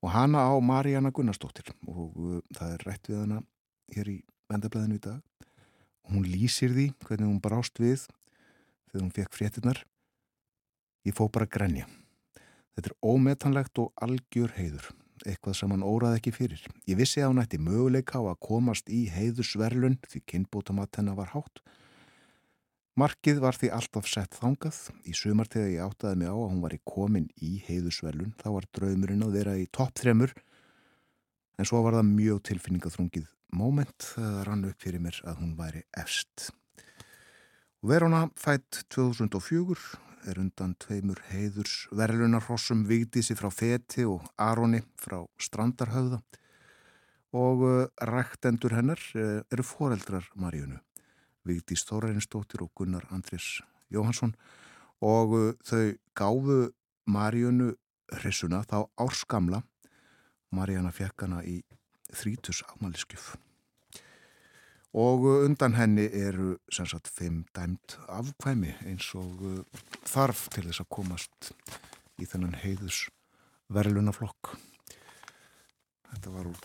og 0.06 0.14
hana 0.14 0.46
á 0.46 0.54
Maríana 0.62 1.10
Gunnarsdóttir. 1.10 1.72
Og 1.90 2.14
uh, 2.14 2.40
það 2.54 2.76
er 2.76 2.86
rætt 2.86 3.10
við 3.10 3.22
hana 3.24 3.42
hér 3.96 4.12
í 4.14 4.20
vendablaðinu 4.52 5.00
í 5.00 5.04
dag. 5.08 5.50
Og 6.06 6.18
hún 6.18 6.28
lýsir 6.30 6.76
því 6.76 6.92
hvernig 7.08 7.32
hún 7.32 7.42
brást 7.42 7.82
við 7.82 8.06
þegar 8.92 9.02
hún 9.02 9.16
fekk 9.16 9.34
fréttinnar 9.34 9.82
ég 11.06 11.16
fó 11.18 11.26
bara 11.30 11.50
grenja. 11.50 11.88
Þetta 12.76 12.92
er 12.92 12.98
ómetanlegt 13.02 13.82
og 13.82 14.06
algjör 14.06 14.54
heiður. 14.58 14.92
Eitthvað 15.26 15.58
sem 15.58 15.72
hann 15.72 15.86
óraði 15.86 16.20
ekki 16.20 16.34
fyrir. 16.36 16.62
Ég 16.90 17.00
vissi 17.00 17.24
að 17.24 17.32
hún 17.32 17.42
ætti 17.42 17.58
möguleika 17.62 18.20
á 18.22 18.30
að 18.30 18.42
komast 18.46 18.92
í 18.94 19.06
heiðusverlun 19.10 19.98
því 20.06 20.22
kynbótamatt 20.30 21.00
hennar 21.00 21.18
var 21.18 21.32
hátt 21.34 21.64
Markið 22.96 23.42
var 23.44 23.58
því 23.60 23.70
alltaf 23.76 24.06
sett 24.08 24.38
þangað. 24.40 24.78
Í 25.04 25.14
sumar 25.20 25.50
þegar 25.52 25.72
ég 25.74 25.84
áttaði 25.84 26.20
mig 26.22 26.30
á 26.32 26.36
að 26.40 26.46
hún 26.48 26.62
var 26.64 26.76
í 26.78 26.84
komin 26.88 27.26
í 27.44 27.58
heiðusvelun 27.66 28.32
þá 28.40 28.46
var 28.54 28.68
draumurinn 28.78 29.26
að 29.26 29.36
vera 29.36 29.56
í 29.60 29.66
topp 29.68 30.00
þremur 30.00 30.32
en 31.60 31.68
svo 31.68 31.82
var 31.84 31.98
það 31.98 32.14
mjög 32.14 32.40
tilfinningaþrungið 32.50 33.28
moment 33.56 34.08
þegar 34.14 34.48
rann 34.48 34.64
upp 34.70 34.80
fyrir 34.88 35.04
mér 35.04 35.20
að 35.28 35.42
hún 35.42 35.52
væri 35.60 35.84
efst. 36.00 36.50
Verona 37.86 38.30
fætt 38.40 38.86
2004 38.96 39.76
er 40.32 40.40
undan 40.42 40.74
tveimur 40.82 41.20
heiðursverlunarhossum 41.30 42.88
vigdísi 42.88 43.36
frá 43.38 43.52
Feti 43.54 44.08
og 44.10 44.24
Aroni 44.42 44.80
frá 44.98 45.20
Strandarhauða 45.36 46.24
og 47.36 47.68
eh, 47.68 48.08
ræktendur 48.08 48.74
hennar 48.80 49.02
eh, 49.20 49.44
eru 49.52 49.68
foreldrar 49.68 50.32
Maríunu. 50.40 50.80
Vigdís 51.46 51.86
Þórarinsdóttir 51.88 52.64
og 52.66 52.72
Gunnar 52.78 53.06
Andris 53.14 53.60
Jóhansson 53.94 54.36
og 55.06 55.36
uh, 55.38 55.54
þau 55.66 55.96
gáfu 56.18 56.60
Marjónu 57.06 57.74
hrissuna 58.20 58.64
þá 58.66 58.86
árskamla 59.02 59.62
Marjana 60.56 60.94
fekk 60.96 61.26
hana 61.26 61.42
í 61.46 61.60
þrítus 62.16 62.64
ámaliskjöf 62.74 63.36
og 64.96 65.26
uh, 65.28 65.42
undan 65.46 65.78
henni 65.78 66.08
eru 66.08 66.56
sem 66.74 66.88
sagt 66.90 67.12
fimm 67.12 67.44
dæmt 67.56 67.98
afkvæmi 68.08 68.78
eins 68.86 69.12
og 69.18 69.44
uh, 69.46 69.84
þarf 70.08 70.48
til 70.54 70.68
þess 70.70 70.86
að 70.86 70.94
komast 70.98 71.52
í 72.22 72.30
þennan 72.30 72.58
heiðus 72.64 73.06
verðlunaflokk 73.74 74.56
Þetta 76.16 76.32
var 76.32 76.48
úr 76.48 76.60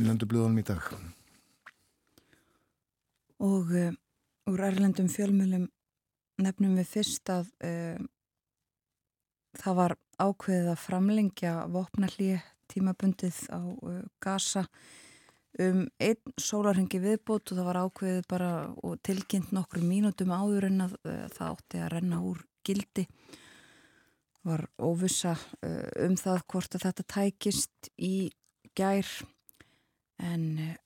innlandu 0.00 0.26
blöðunum 0.26 0.58
í 0.58 0.66
dag 0.66 0.88
og 3.42 3.72
uh, 3.72 3.92
úr 4.50 4.62
Erlendum 4.68 5.08
fjölmjölum 5.12 5.66
nefnum 6.42 6.76
við 6.78 6.90
fyrst 6.90 7.32
að 7.32 7.48
uh, 7.64 7.98
það 9.56 9.78
var 9.80 9.96
ákveðið 10.20 10.70
að 10.72 10.84
framlengja 10.84 11.56
vopnallíi 11.72 12.38
tímabundið 12.72 13.42
á 13.52 13.60
uh, 13.60 14.00
Gaza 14.22 14.66
um 15.60 15.86
einn 16.02 16.36
sólarhengi 16.40 17.00
viðbót 17.00 17.52
og 17.52 17.58
það 17.58 17.68
var 17.70 17.80
ákveðið 17.86 18.26
bara 18.28 18.50
og 18.84 18.98
tilkynnt 19.06 19.54
nokkru 19.56 19.80
mínútum 19.84 20.34
áður 20.34 20.66
en 20.68 20.82
að 20.84 20.96
það 21.32 21.46
átti 21.46 21.80
að 21.80 21.92
renna 21.94 22.18
úr 22.20 22.42
gildi. 22.66 23.06
Var 24.44 24.66
óvisa 24.76 25.32
um 26.04 26.18
það 26.20 26.42
hvort 26.52 26.76
að 26.76 26.84
þetta 26.84 27.06
tækist 27.14 27.88
í 27.96 28.28
gær 28.76 29.08
en 30.20 30.76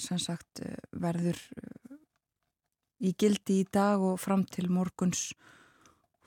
sem 0.00 0.20
sagt 0.20 0.62
eh, 0.64 0.76
verður 0.92 1.38
eh, 1.56 1.96
í 3.02 3.14
gildi 3.18 3.60
í 3.62 3.68
dag 3.72 4.02
og 4.02 4.20
fram 4.20 4.44
til 4.48 4.70
morguns. 4.72 5.32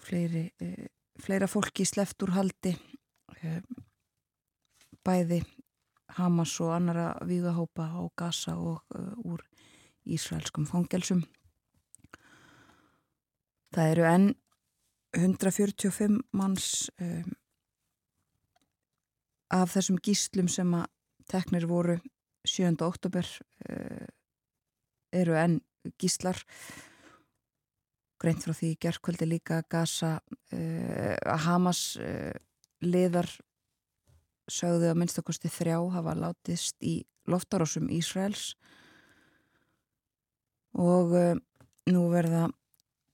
Fleiri, 0.06 0.50
eh, 0.62 0.88
fleira 1.22 1.48
fólki 1.50 1.86
sleft 1.88 2.22
úr 2.26 2.36
haldi 2.36 2.76
bæði 5.06 5.42
Hamas 6.18 6.56
og 6.64 6.72
annara 6.74 7.12
vígahópa 7.28 7.86
á 7.94 8.02
Gaza 8.18 8.56
og 8.58 8.82
úr 9.22 9.44
Ísraelskum 10.06 10.66
fangelsum. 10.70 11.24
Það 13.76 13.92
eru 13.92 14.06
enn 14.10 14.28
145 15.16 16.20
manns 16.36 16.90
um, 17.02 17.34
af 19.52 19.74
þessum 19.76 20.00
gíslum 20.04 20.50
sem 20.52 20.74
að 20.78 20.88
teknir 21.32 21.68
voru 21.70 21.98
7. 22.46 22.76
oktober 22.86 23.28
uh, 23.70 24.08
eru 25.16 25.36
enn 25.40 25.60
gíslar 26.02 26.40
greint 28.22 28.46
frá 28.46 28.56
því 28.56 28.72
gerðkvöldi 28.82 29.28
líka 29.30 29.62
Gaza 29.70 30.18
uh, 30.22 31.36
Hamas 31.46 31.96
uh, 32.02 32.34
liðar 32.86 33.30
sögðu 34.52 34.92
að 34.92 35.00
minnstakosti 35.02 35.50
þrjá 35.50 35.80
hafa 35.96 36.14
látist 36.18 36.78
í 36.86 37.00
loftarásum 37.26 37.90
Ísraels 37.90 38.54
og 40.78 41.16
nú 41.90 42.04
verða 42.12 42.44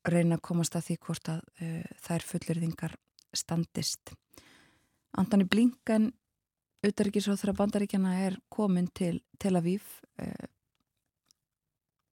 reyna 0.09 0.35
að 0.35 0.43
komast 0.49 0.75
að 0.75 0.89
því 0.89 0.97
hvort 1.05 1.29
að 1.31 1.69
þær 2.03 2.25
fullirðingar 2.27 2.97
standist 3.37 4.11
Antoni 5.15 5.47
Blinken 5.47 6.09
Uttaríkisráþra 6.81 7.53
bandaríkjana 7.53 8.15
er 8.25 8.39
komin 8.49 8.87
til 8.89 9.19
Tel 9.37 9.59
Aviv 9.59 9.83
eh, 10.17 10.47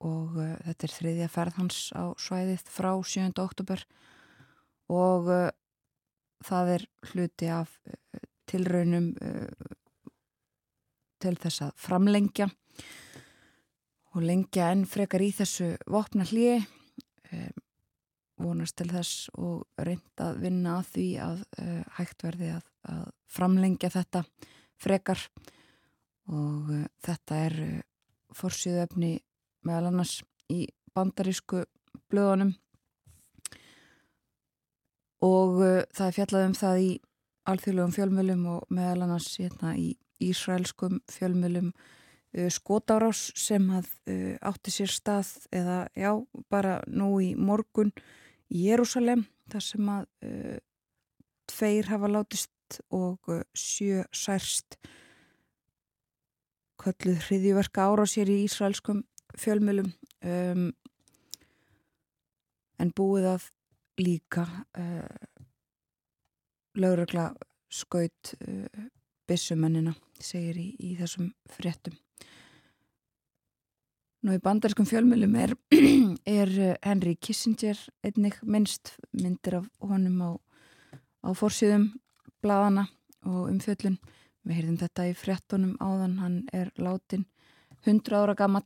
og 0.05 0.35
eh, 0.37 0.59
þetta 0.67 0.85
er 0.85 0.93
þriðja 0.93 1.29
ferð 1.33 1.55
hans 1.57 1.79
á 1.97 2.13
svæðið 2.21 2.67
frá 2.69 2.91
7. 3.01 3.31
oktober 3.41 3.81
og 4.93 5.31
eh, 5.33 5.49
það 6.45 6.73
er 6.75 6.85
hluti 7.11 7.49
af 7.51 7.71
eh, 7.89 8.21
tilraunum 8.49 9.09
eh, 9.21 9.71
til 11.19 11.35
þess 11.41 11.65
að 11.65 11.73
framlengja 11.87 12.47
og 14.13 14.21
lengja 14.21 14.69
enn 14.69 14.85
frekar 14.89 15.25
í 15.25 15.31
þessu 15.35 15.71
vopna 15.89 16.29
hlýi 16.29 16.59
eh, 17.33 17.49
vonast 18.39 18.77
til 18.79 18.91
þess 18.93 19.33
og 19.33 19.65
reynda 19.81 20.29
að 20.29 20.39
vinna 20.45 20.77
að 20.77 20.93
því 20.93 21.07
að 21.19 21.41
hægt 21.97 22.23
verði 22.23 22.53
að, 22.55 22.69
að 22.87 23.09
framlengja 23.27 23.89
þetta 23.91 24.21
frekar. 24.79 25.21
Og 26.29 26.71
uh, 26.71 26.85
þetta 27.03 27.43
er 27.47 27.59
uh, 27.65 27.75
fórsýðöfni 28.37 29.17
meðal 29.67 29.89
annars 29.91 30.19
í 30.51 30.65
bandarísku 30.95 31.63
blöðunum. 32.11 32.53
Og 35.25 35.61
uh, 35.61 35.79
það 35.95 36.05
er 36.07 36.17
fjallað 36.17 36.47
um 36.47 36.57
það 36.57 36.83
í 36.85 36.91
alþjóðlegum 37.49 37.95
fjölmjölum 37.95 38.45
og 38.53 38.75
meðal 38.75 39.07
annars 39.07 39.31
hérna, 39.39 39.73
í 39.75 39.95
Ísraelskum 40.19 40.99
fjölmjölum 41.07 41.71
skotárás 42.51 43.31
sem 43.39 43.63
að 43.73 43.87
átti 44.45 44.69
sér 44.75 44.91
stað 44.93 45.29
eða 45.55 45.77
já, 45.97 46.11
bara 46.51 46.75
nú 46.91 47.07
í 47.23 47.31
morgun 47.39 47.89
í 48.51 48.67
Jérúsalem 48.67 49.23
þar 49.49 49.65
sem 49.65 49.89
að 49.89 50.03
tveir 51.49 51.89
hafa 51.89 52.11
látist 52.11 52.51
og 52.95 53.31
uh, 53.31 53.43
sjö 53.57 54.03
særst 54.15 54.79
kölluð 56.79 57.19
hriðjverka 57.27 57.89
ára 57.91 58.05
sér 58.07 58.31
í 58.31 58.43
Ísraelskum 58.45 59.03
fjölmjölum 59.39 59.89
um, 60.25 60.69
en 62.79 62.93
búið 62.95 63.27
að 63.33 63.47
líka 63.99 64.45
uh, 64.79 65.19
lögregla 66.79 67.33
skaut 67.69 68.33
uh, 68.39 68.67
bissumennina 69.29 69.93
segir 70.19 70.57
í, 70.57 70.69
í 70.79 70.95
þessum 70.99 71.33
fréttum. 71.51 71.97
Nú 74.25 74.33
í 74.35 74.41
bandarskum 74.43 74.87
fjölmjölum 74.87 75.35
er, 75.39 75.53
er 76.39 76.49
Henry 76.83 77.15
Kissinger 77.15 77.79
einnig 78.03 78.39
minnst 78.43 78.97
myndir 79.15 79.61
af 79.61 79.69
honum 79.83 80.19
á, 80.19 80.31
á 81.23 81.29
fórsýðum 81.31 81.91
bladana 82.43 82.87
og 83.27 83.49
umfjöllun. 83.51 83.99
Við 84.47 84.55
heyrðum 84.55 84.77
þetta 84.79 85.07
í 85.09 85.15
frettunum 85.17 85.75
áðan, 85.83 86.19
hann 86.21 86.37
er 86.55 86.71
látin 86.79 87.25
100 87.85 88.15
ára 88.15 88.35
gammal 88.35 88.63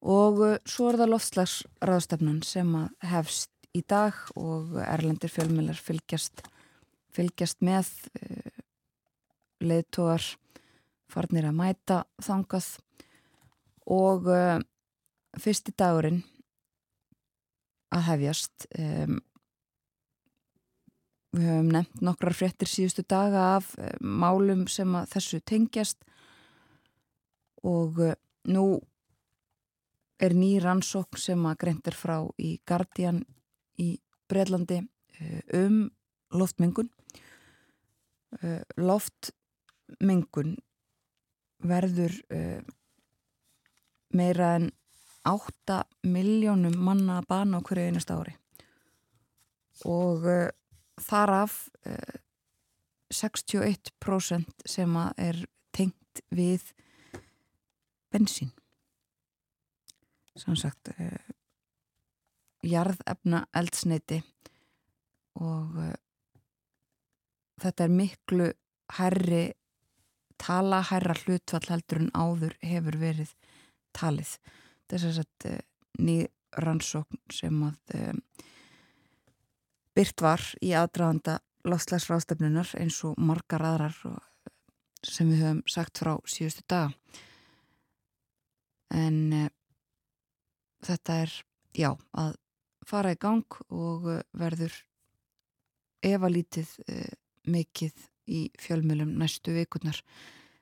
og 0.00 0.40
uh, 0.40 0.56
svo 0.64 0.90
er 0.90 0.98
það 1.00 1.12
loftslagsraðstefnun 1.14 2.40
sem 2.46 2.70
að 2.76 2.88
hefst 3.10 3.50
í 3.76 3.82
dag 3.86 4.16
og 4.34 4.78
erlendir 4.82 5.30
fjölmjölar 5.30 5.78
fylgjast, 5.78 6.42
fylgjast 7.12 7.60
með 7.64 7.92
uh, 8.16 8.60
leðtógar 9.60 10.24
farnir 11.10 11.50
að 11.50 11.58
mæta 11.58 12.02
þangað 12.22 12.72
og 13.90 14.30
uh, 14.30 14.58
fyrsti 15.38 15.74
dagurinn 15.76 16.22
að 17.90 18.06
hefjast 18.06 18.68
um, 18.78 19.18
Við 21.30 21.46
höfum 21.46 21.68
nefnt 21.70 22.00
nokkrar 22.02 22.34
fréttir 22.34 22.66
síðustu 22.66 23.04
daga 23.06 23.42
af 23.56 23.74
eh, 23.78 23.92
málum 24.02 24.64
sem 24.70 24.94
að 24.98 25.12
þessu 25.12 25.38
tengjast 25.46 26.00
og 27.62 28.00
eh, 28.02 28.16
nú 28.50 28.80
er 30.20 30.34
ný 30.34 30.56
rannsókn 30.60 31.20
sem 31.22 31.44
að 31.46 31.60
greint 31.62 31.86
er 31.86 31.96
frá 31.96 32.16
í 32.42 32.56
Guardian 32.66 33.22
í 33.80 33.94
Breitlandi 34.28 34.82
uh, 34.82 35.38
um 35.56 35.78
loftmengun. 36.36 36.90
Loftmengun 38.76 40.52
verður 41.66 42.12
meira 44.14 44.52
en 44.58 44.68
8 45.26 45.80
miljónum 46.06 46.76
manna 46.78 47.18
að 47.18 47.30
bana 47.32 47.58
á 47.58 47.64
hverju 47.64 47.88
einast 47.88 48.12
ári 48.14 48.36
og 49.88 50.28
þar 51.00 51.34
af 51.42 51.56
uh, 51.86 52.18
61% 53.10 54.66
sem 54.66 54.96
er 55.18 55.44
tengt 55.74 56.22
við 56.30 56.70
bensín. 58.12 58.52
Samsagt 60.38 60.92
uh, 60.94 61.18
jarðefna 62.66 63.44
eldsneiti 63.56 64.20
og 65.40 65.80
uh, 65.80 65.94
þetta 67.60 67.86
er 67.86 67.96
miklu 67.96 68.50
herri 68.98 69.44
tala 70.40 70.80
herra 70.88 71.14
hlutvall 71.24 71.66
heldur 71.68 72.00
en 72.00 72.12
áður 72.14 72.56
hefur 72.64 72.96
verið 73.00 73.34
talið. 73.96 74.36
Þess 74.90 75.20
að 75.20 75.58
ný 76.00 76.22
rannsókn 76.62 77.20
sem 77.34 77.58
að 77.66 77.96
uh, 77.98 78.46
byrt 80.00 80.22
var 80.24 80.40
í 80.64 80.70
aðdraðanda 80.72 81.40
lofslagsráðstöfnunar 81.68 82.70
eins 82.80 83.02
og 83.04 83.18
margar 83.20 83.60
aðrar 83.68 83.96
sem 85.04 85.28
við 85.28 85.42
höfum 85.44 85.58
sagt 85.68 86.00
frá 86.00 86.14
síðustu 86.24 86.64
daga. 86.70 86.94
En 88.96 89.18
uh, 89.36 89.50
þetta 90.86 91.18
er 91.26 91.34
já, 91.76 91.90
að 92.16 92.32
fara 92.88 93.12
í 93.12 93.18
gang 93.20 93.58
og 93.68 94.08
uh, 94.08 94.22
verður 94.40 94.72
efalítið 96.06 96.72
uh, 96.86 97.12
mikið 97.52 98.06
í 98.32 98.40
fjölmjölum 98.60 99.12
næstu 99.20 99.52
vikurnar. 99.58 100.00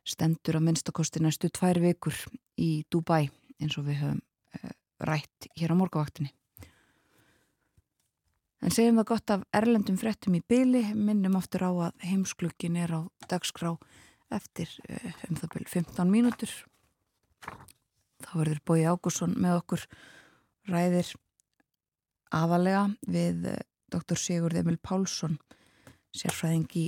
Stendur 0.03 0.59
að 0.59 0.66
minnstakosti 0.66 1.22
næstu 1.22 1.53
tvær 1.55 1.79
vikur 1.85 2.18
í 2.59 2.83
Dubai 2.90 3.29
eins 3.61 3.79
og 3.79 3.87
við 3.87 4.03
höfum 4.03 4.24
rætt 4.98 5.46
hér 5.55 5.77
á 5.77 5.79
morgavaktinni 5.79 6.33
En 8.68 8.74
segjum 8.76 8.98
það 9.00 9.07
gott 9.09 9.33
af 9.33 9.44
erlendum 9.57 9.96
frettum 9.96 10.35
í 10.37 10.42
byli, 10.44 10.83
minnum 10.92 11.38
aftur 11.38 11.62
á 11.64 11.72
að 11.72 12.02
heimsklukkin 12.04 12.74
er 12.76 12.90
á 12.92 13.00
dagskrá 13.24 13.70
eftir 14.37 14.74
um 15.24 15.38
það 15.38 15.54
byrju 15.54 15.70
15 15.72 16.12
mínútur. 16.12 16.52
Þá 18.20 18.28
verður 18.35 18.61
Bói 18.68 18.83
Ágússon 18.85 19.33
með 19.40 19.62
okkur 19.62 19.87
ræðir 20.68 21.14
aðalega 22.28 22.85
við 23.09 23.48
Dr. 23.88 24.20
Sigurd 24.20 24.61
Emil 24.61 24.76
Pálsson, 24.76 25.38
sérfræðing 26.12 26.68
í 26.76 26.87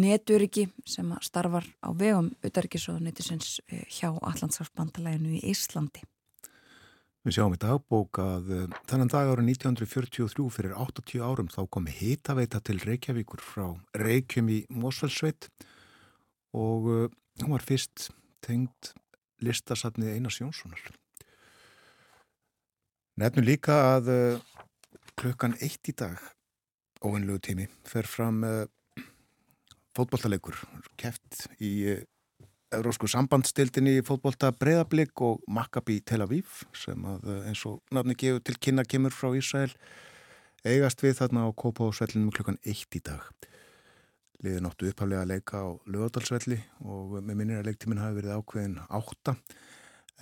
neturiki 0.00 0.70
sem 0.88 1.12
starfar 1.20 1.68
á 1.84 1.92
vegum 1.92 2.32
utarikisóðunetisins 2.40 3.58
hjá 3.68 4.08
Allandsafsbandalæginu 4.08 5.36
í 5.36 5.44
Íslandi. 5.52 6.00
Við 7.24 7.38
sjáum 7.38 7.54
í 7.56 7.60
dagbók 7.60 8.18
að 8.20 8.50
uh, 8.52 8.64
þennan 8.84 9.08
dag 9.08 9.30
árið 9.32 9.46
1943 9.54 10.44
fyrir 10.52 10.74
80 10.76 11.22
árum 11.24 11.46
þá 11.48 11.62
komi 11.72 11.94
hitaveita 11.96 12.60
til 12.60 12.76
Reykjavíkur 12.82 13.40
frá 13.40 13.70
Reykjum 13.96 14.50
í 14.52 14.58
Mósfellsveit 14.68 15.48
og 16.52 16.90
uh, 16.92 17.06
hún 17.40 17.54
var 17.54 17.64
fyrst 17.64 18.10
tengd 18.44 18.92
listasatnið 19.40 20.18
Einars 20.18 20.42
Jónssonar. 20.42 20.84
Nefnum 23.16 23.48
líka 23.48 23.78
að 23.94 24.12
uh, 24.12 24.60
klukkan 25.16 25.56
eitt 25.64 25.88
í 25.88 25.96
dag, 25.96 26.20
óvinnlegu 27.00 27.40
tími, 27.48 27.70
fer 27.88 28.04
fram 28.04 28.42
fótballtalegur, 29.96 30.58
keft 31.00 31.46
í 31.56 31.94
Eurósku 32.74 33.08
sambandstildinni 33.10 33.98
í 33.98 34.04
fótbolta 34.06 34.50
Breðablík 34.56 35.20
og 35.24 35.42
Maccabi 35.50 36.00
Tel 36.06 36.24
Aviv 36.24 36.62
sem 36.76 37.00
að 37.08 37.28
eh, 37.30 37.48
eins 37.50 37.62
og 37.68 37.80
nafni 37.94 38.16
gefur 38.18 38.42
til 38.44 38.56
kynna 38.60 38.84
kemur 38.88 39.14
frá 39.14 39.30
Ísrael 39.38 39.72
eigast 40.64 41.04
við 41.04 41.18
þarna 41.20 41.46
á 41.46 41.50
Kópáðsvellinum 41.60 42.32
klukkan 42.34 42.60
eitt 42.64 42.96
í 42.96 43.02
dag. 43.04 43.26
Liði 44.44 44.62
náttu 44.64 44.88
upphaflega 44.90 45.24
að 45.24 45.32
leika 45.34 45.60
á 45.60 45.68
lögadalsvelli 45.88 46.58
og 46.84 47.18
með 47.20 47.38
minnir 47.40 47.60
að 47.60 47.70
leiktíminn 47.70 48.02
hafi 48.02 48.18
verið 48.18 48.38
ákveðin 48.38 48.78
átta 48.88 49.36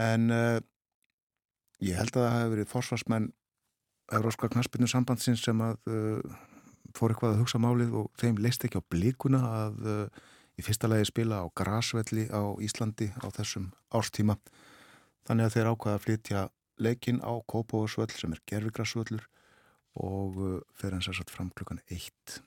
en 0.03 0.29
uh, 0.35 0.59
ég 1.83 1.99
held 1.99 2.15
að 2.17 2.27
það 2.27 2.37
hafi 2.37 2.53
verið 2.57 2.71
forsvarsmenn 2.73 3.31
Euróska 4.13 4.51
knaspinu 4.53 4.89
sambandsins 4.91 5.43
sem 5.45 5.63
að 5.65 5.79
uh, 5.89 6.37
fór 6.97 7.15
eitthvað 7.15 7.37
að 7.37 7.43
hugsa 7.43 7.61
málið 7.63 7.97
og 8.03 8.13
þeim 8.21 8.41
leist 8.43 8.65
ekki 8.67 8.81
á 8.83 8.89
blíkuna 8.93 9.43
að 9.49 9.83
uh, 9.89 10.23
í 10.59 10.65
fyrsta 10.65 10.91
lagi 10.91 11.09
spila 11.09 11.43
á 11.43 11.47
grasvelli 11.57 12.29
á 12.29 12.43
Íslandi 12.61 13.11
á 13.23 13.27
þessum 13.33 13.71
árstíma. 13.95 14.39
Þannig 15.27 15.49
að 15.49 15.55
þeir 15.57 15.71
ákvaða 15.73 15.99
að 15.99 16.05
flytja 16.07 16.47
leikin 16.83 17.21
á 17.23 17.33
Kópavósvöll 17.47 18.11
sem 18.15 18.33
er 18.35 18.43
gerfigrasvöllur 18.49 19.29
og 20.03 20.41
uh, 20.41 20.57
fer 20.75 20.97
hans 20.97 21.09
að 21.11 21.21
satt 21.21 21.33
fram 21.33 21.53
klukkan 21.55 21.83
eitt. 21.93 22.41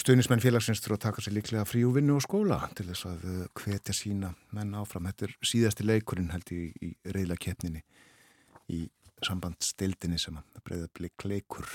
Stuðnismenn 0.00 0.40
félagsins 0.40 0.80
þurfa 0.80 0.96
að 0.96 1.04
taka 1.04 1.22
sér 1.24 1.34
líklega 1.36 1.66
frí 1.66 1.82
og 1.84 2.22
skóla 2.24 2.60
til 2.78 2.86
þess 2.88 3.08
að 3.10 3.26
uh, 3.26 3.42
hvetja 3.58 3.94
sína 3.94 4.34
menn 4.56 4.74
áfram. 4.78 5.08
Þetta 5.10 5.28
er 5.28 5.36
síðasti 5.44 5.86
leikurinn 5.86 6.32
held 6.32 6.52
í, 6.54 6.70
í 6.80 6.94
reyla 7.12 7.36
keppninni 7.36 7.82
í 8.70 8.86
sambandstildinni 9.26 10.18
sem 10.20 10.38
að 10.38 10.62
breyða 10.64 10.88
blik 10.96 11.26
leikur 11.26 11.66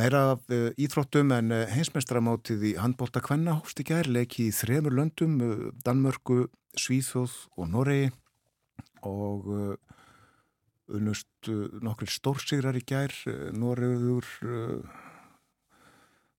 Meira 0.00 0.20
af 0.32 0.46
uh, 0.48 0.70
íþróttum 0.80 1.28
en 1.36 1.52
uh, 1.52 1.66
heimsmeistramáttið 1.68 2.62
í 2.64 2.72
handbólta 2.80 3.20
Kvenna 3.20 3.58
hófst 3.58 3.82
í 3.82 3.84
gær 3.84 4.06
leiki 4.08 4.46
í 4.46 4.52
þremur 4.56 4.94
löndum, 4.96 5.34
uh, 5.44 5.66
Danmörku, 5.84 6.46
Svíþjóð 6.80 7.34
og 7.60 7.66
Noregi 7.68 8.06
og 9.04 9.48
unnust 10.90 11.48
nokkur 11.82 12.08
stórsigrar 12.12 12.76
í 12.78 12.82
gær, 12.86 13.12
Noregur 13.56 14.26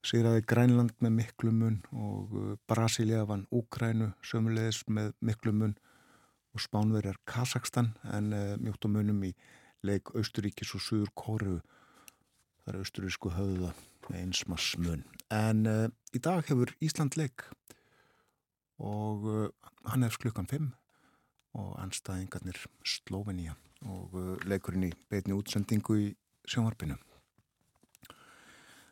sigraði 0.06 0.46
Grænland 0.48 0.94
með 1.04 1.14
miklumun 1.18 1.80
og 1.92 2.34
Brasilia 2.70 3.26
vann 3.30 3.48
Úkrænu 3.52 4.12
sömulegis 4.26 4.84
með 4.88 5.12
miklumun 5.20 5.76
og 6.54 6.64
Spánverjar 6.64 7.20
Kazakstan 7.28 7.92
en 8.14 8.32
mjótt 8.62 8.88
á 8.88 8.94
munum 8.94 9.26
í 9.28 9.34
leik 9.84 10.14
Austuríkis 10.16 10.74
og 10.78 10.86
Suður 10.86 11.14
Kóru 11.18 11.60
Það 12.62 12.74
er 12.74 12.78
austurísku 12.84 13.32
höfða 13.34 13.72
með 14.12 14.20
einsmars 14.20 14.68
mun. 14.78 15.02
En 15.34 15.66
uh, 15.70 15.88
í 16.14 16.22
dag 16.22 16.46
hefur 16.46 16.74
Ísland 16.84 17.18
leik 17.18 17.48
og 18.82 19.26
uh, 19.26 19.48
hann 19.90 20.06
er 20.06 20.18
klukkan 20.22 20.50
5 20.50 20.68
og 21.58 21.72
anstæðingarnir 21.82 22.60
Slovenia 22.88 23.56
og 23.88 24.14
uh, 24.14 24.36
leikurinn 24.46 24.90
í 24.90 24.94
beitni 25.10 25.34
útsendingu 25.34 25.98
í 26.04 26.10
sjónvarpinu. 26.50 27.00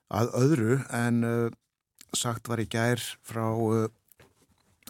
Að 0.09 0.31
öðru 0.39 0.79
en 0.97 1.21
sagt 2.17 2.47
var 2.49 2.57
í 2.57 2.65
gær 2.65 2.97
frá 3.21 3.43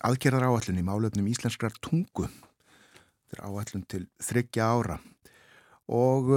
aðgerðar 0.08 0.46
áallun 0.48 0.80
í 0.80 0.86
málöfnum 0.88 1.28
íslenskrar 1.28 1.76
tungu. 1.84 2.30
Þetta 3.28 3.36
er 3.36 3.42
áallun 3.44 3.84
til 3.92 4.06
þryggja 4.24 4.70
ára 4.72 4.96
og 5.92 6.32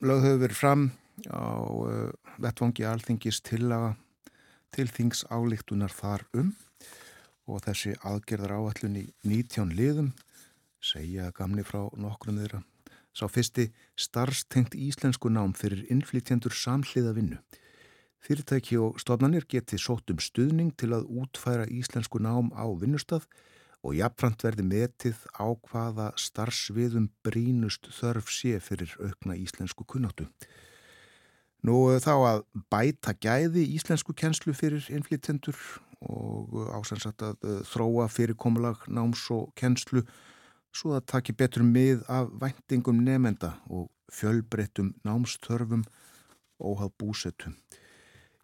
lögð 0.00 0.24
hefur 0.24 0.40
verið 0.46 0.56
fram 0.56 0.86
á 1.28 1.60
uh, 1.60 2.08
vettvangi 2.40 2.86
alþingis 2.86 3.42
til 3.44 4.88
þings 4.88 5.24
álíktunar 5.28 5.92
þar 5.92 6.26
um 6.32 6.54
og 7.50 7.64
þessi 7.66 7.96
aðgerðar 8.06 8.56
áallun 8.56 9.00
í 9.02 9.06
19 9.26 9.74
liðum 9.74 10.12
segja 10.80 11.32
gamni 11.34 11.66
frá 11.66 11.88
nokkrum 11.98 12.38
þeirra 12.38 12.62
sá 13.14 13.26
fyrsti 13.28 13.70
starfstengt 13.98 14.74
íslensku 14.74 15.30
nám 15.30 15.54
fyrir 15.58 15.84
innflytjendur 15.90 16.54
samhliða 16.54 17.14
vinnu. 17.16 17.38
Fyrirtæki 18.20 18.76
og 18.78 19.00
stofnanir 19.00 19.46
geti 19.48 19.78
sótt 19.80 20.12
um 20.12 20.20
stuðning 20.20 20.74
til 20.76 20.92
að 20.96 21.08
útfæra 21.08 21.66
íslensku 21.72 22.20
nám 22.20 22.52
á 22.52 22.68
vinnustaf 22.68 23.26
og 23.80 23.96
jafnframt 23.96 24.44
verði 24.44 24.66
metið 24.68 25.22
á 25.40 25.48
hvaða 25.56 26.10
starfsviðum 26.20 27.08
brínust 27.24 27.88
þörf 27.96 28.28
sé 28.28 28.58
fyrir 28.60 28.92
aukna 29.00 29.38
íslensku 29.40 29.86
kunnáttu. 29.88 30.28
Nú 31.66 31.76
þá 32.00 32.12
að 32.16 32.42
bæta 32.72 33.12
gæði 33.20 33.66
íslensku 33.76 34.14
kennslu 34.16 34.54
fyrir 34.56 34.86
innflytjendur 34.88 35.58
og 36.00 36.54
ásansat 36.78 37.20
að 37.26 37.44
uh, 37.44 37.58
þróa 37.68 38.06
fyrirkomulag 38.08 38.86
náms 38.88 39.26
og 39.34 39.50
kennslu 39.60 40.06
svo 40.72 40.94
að 40.96 41.08
taki 41.12 41.34
betur 41.36 41.66
mið 41.66 42.06
af 42.08 42.30
væntingum 42.40 43.02
nefenda 43.04 43.56
og 43.68 43.90
fjölbreyttum 44.10 44.94
námstörfum 45.04 45.84
og 46.60 46.80
hafð 46.80 46.96
búsettum. 47.02 47.56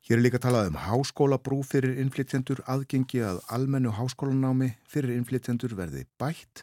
Hér 0.07 0.19
er 0.19 0.23
líka 0.23 0.39
talað 0.39 0.69
um 0.71 0.77
háskólabrú 0.79 1.63
fyrir 1.67 1.97
innflytjendur, 1.99 2.61
aðgengi 2.71 3.25
að 3.27 3.41
almennu 3.51 3.91
háskólanámi 3.97 4.75
fyrir 4.87 5.17
innflytjendur 5.17 5.75
verði 5.79 6.05
bætt 6.21 6.63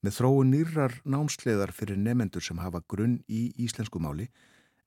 með 0.00 0.16
þróu 0.16 0.44
nýrar 0.48 0.94
námsleðar 1.04 1.74
fyrir 1.76 1.98
nefendur 2.00 2.44
sem 2.44 2.62
hafa 2.62 2.80
grunn 2.88 3.18
í 3.28 3.50
íslensku 3.60 4.00
máli 4.00 4.30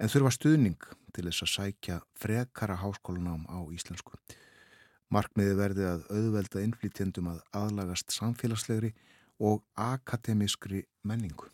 en 0.04 0.12
þurfa 0.12 0.34
stuðning 0.36 0.88
til 1.16 1.24
þess 1.30 1.46
að 1.46 1.52
sækja 1.54 2.00
frekara 2.20 2.76
háskólanám 2.82 3.46
á 3.48 3.63
íslensku. 3.72 4.18
Markmiði 5.13 5.56
verði 5.56 5.86
að 5.88 6.06
auðvelda 6.12 6.63
innflýtjendum 6.66 7.30
að 7.32 7.44
aðlagast 7.56 8.12
samfélagslegri 8.12 8.92
og 9.39 9.62
akademiskri 9.80 10.84
menningu. 11.08 11.48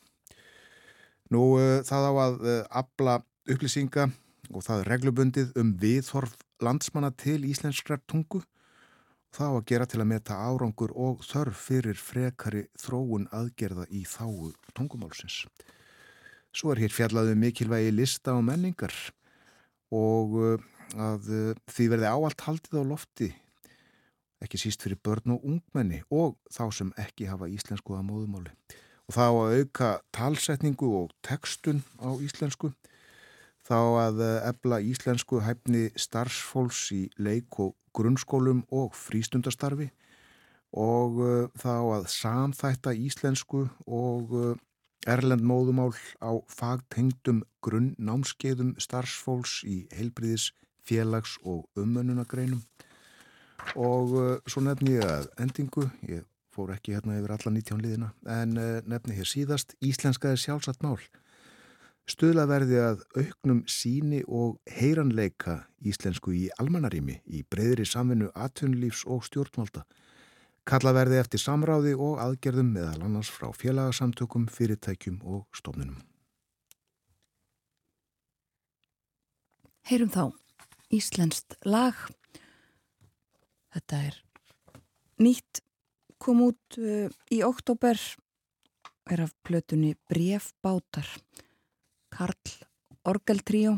Nú 1.30 1.44
uh, 1.60 1.82
það 1.86 2.10
á 2.10 2.14
að 2.26 2.40
uh, 2.42 2.62
abla 2.82 3.20
upplýsinga 3.50 4.08
og 4.50 4.66
það 4.66 4.82
er 4.82 4.92
reglubundið 4.96 5.52
um 5.60 5.76
viðhorf 5.78 6.34
landsmanna 6.64 7.12
til 7.14 7.44
íslenskrar 7.46 8.02
tungu 8.10 8.42
þá 9.36 9.46
að 9.52 9.66
gera 9.70 9.86
til 9.86 10.02
að 10.02 10.10
meta 10.10 10.40
árangur 10.42 10.96
og 10.98 11.22
þörf 11.28 11.68
fyrir 11.70 12.00
frekari 12.02 12.66
þróun 12.82 13.30
aðgerða 13.36 13.86
í 13.94 14.02
þáu 14.10 14.56
tungumálsins. 14.74 15.44
Svo 16.60 16.74
er 16.74 16.82
hér 16.84 16.92
fjallaðu 16.92 17.38
um 17.38 17.40
mikilvægi 17.40 17.92
lista 17.96 18.34
og 18.36 18.42
menningar 18.44 18.92
og 19.96 20.34
uh, 20.36 20.66
að 21.00 21.30
uh, 21.32 21.62
því 21.72 21.86
verði 21.94 22.10
áallt 22.10 22.44
haldið 22.44 22.82
á 22.84 22.90
lofti 22.90 23.30
ekki 24.44 24.60
síst 24.60 24.84
fyrir 24.84 25.00
börn 25.00 25.38
og 25.38 25.46
ungmenni 25.48 26.02
og 26.12 26.36
þá 26.52 26.66
sem 26.76 26.92
ekki 27.00 27.30
hafa 27.32 27.48
íslensku 27.48 27.96
að 27.96 28.10
móðumáli. 28.10 28.52
Og 29.08 29.16
þá 29.16 29.24
að 29.30 29.56
auka 29.56 29.90
talsetningu 30.16 30.92
og 31.00 31.16
textun 31.24 31.80
á 32.04 32.12
íslensku 32.20 32.74
þá 33.64 33.80
að 34.04 34.24
ebla 34.52 34.84
íslensku 34.84 35.40
hæfni 35.46 35.88
starfsfólks 35.96 36.90
í 36.92 37.06
leik 37.24 37.56
og 37.64 37.78
grunnskólum 37.96 38.66
og 38.76 38.92
frístundastarfi 39.00 39.94
og 40.76 41.24
uh, 41.24 41.46
þá 41.56 41.76
að 42.02 42.10
samþætta 42.20 43.00
íslensku 43.00 43.70
og 43.88 44.36
uh, 44.36 44.58
erlend 45.08 45.46
móðumál 45.46 45.94
á 46.20 46.32
fagtengdum 46.52 47.44
grunnnámskeiðum 47.66 48.74
starfsfólks 48.82 49.62
í 49.68 49.84
heilbriðis, 49.96 50.52
félags 50.84 51.38
og 51.44 51.68
umönunagreinum 51.80 52.64
og 53.76 54.14
uh, 54.16 54.36
svo 54.50 54.64
nefni 54.66 54.98
ég 54.98 55.06
að 55.06 55.30
endingu, 55.44 55.90
ég 56.08 56.26
fór 56.56 56.74
ekki 56.74 56.96
hérna 56.96 57.20
yfir 57.20 57.36
alla 57.36 57.52
19 57.54 57.82
liðina, 57.84 58.14
en 58.26 58.56
nefni 58.90 59.16
hér 59.16 59.28
síðast, 59.30 59.76
íslenska 59.86 60.32
er 60.34 60.40
sjálfsagt 60.42 60.82
mál 60.84 60.98
Stöðlaverði 62.10 62.78
að 62.82 63.02
auknum 63.20 63.60
síni 63.70 64.24
og 64.26 64.56
heyranleika 64.80 65.60
íslensku 65.86 66.34
í 66.34 66.48
almannarími 66.62 67.20
í 67.30 67.44
breyðri 67.54 67.86
samvinnu 67.86 68.32
atvinnulífs 68.34 69.04
og 69.06 69.22
stjórnvalda. 69.28 69.84
Kallaverði 70.70 71.18
eftir 71.18 71.42
samráði 71.42 71.96
og 71.98 72.20
aðgerðum 72.22 72.68
meðal 72.76 73.00
annars 73.08 73.32
frá 73.34 73.48
félagsamtökum, 73.58 74.46
fyrirtækjum 74.54 75.18
og 75.26 75.48
stofnunum. 75.58 75.98
Heyrum 79.90 80.12
þá 80.14 80.30
Íslenskt 80.94 81.58
lag. 81.70 81.98
Þetta 83.74 84.02
er 84.10 84.16
nýtt, 85.22 85.62
kom 86.22 86.42
út 86.48 86.78
uh, 86.82 87.10
í 87.34 87.42
oktober, 87.46 87.98
er 89.10 89.26
af 89.26 89.34
plötunni 89.46 89.96
Brefbátar. 90.10 91.10
Karl 92.14 92.54
Orgeltríó 93.10 93.76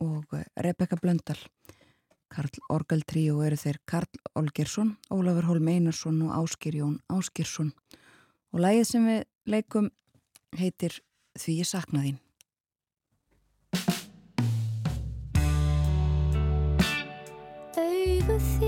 og 0.00 0.32
Rebecca 0.56 0.96
Blöndal. 1.00 1.40
Karl 2.28 2.62
Orgeltríó 2.68 3.40
eru 3.46 3.56
þeir 3.56 3.80
Karl 3.88 4.20
Olgersson, 4.38 4.94
Ólafur 5.10 5.48
Holm 5.48 5.68
Einarsson 5.72 6.20
og 6.26 6.34
Áskir 6.42 6.76
Jón 6.78 6.98
Áskirsson. 7.08 7.72
Og 8.52 8.62
lægið 8.64 8.88
sem 8.92 9.08
við 9.08 9.22
leikum 9.48 9.90
heitir 10.56 11.00
Því 11.38 11.60
ég 11.60 11.68
sakna 11.70 12.02
þín. 12.02 12.16
Auðu 17.78 18.40
þín 18.48 18.67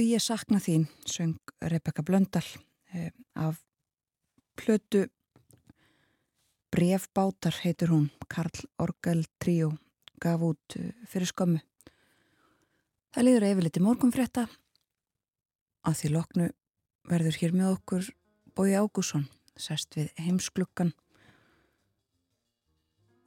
Því 0.00 0.14
ég 0.16 0.22
sakna 0.24 0.56
þín, 0.64 0.86
söng 1.04 1.50
Rebecca 1.60 2.00
Blöndal 2.00 2.46
eh, 2.96 3.10
af 3.36 3.58
plötu 4.56 5.02
Brefbátar 6.72 7.58
heitur 7.60 7.92
hún, 7.92 8.06
Karl 8.24 8.62
Orgel 8.80 9.26
Tríó 9.36 9.74
gaf 10.16 10.40
út 10.40 10.76
eh, 10.80 10.94
fyrir 11.04 11.28
skömmu. 11.28 11.60
Það 13.12 13.26
liður 13.26 13.46
yfirleiti 13.50 13.82
morgunfrétta 13.84 14.46
að 15.84 15.98
því 16.00 16.12
loknu 16.14 16.48
verður 17.12 17.38
hér 17.42 17.54
með 17.60 17.74
okkur 17.74 18.08
Bói 18.56 18.72
Ágússon, 18.80 19.28
sest 19.52 20.00
við 20.00 20.08
heimsklukkan 20.16 20.94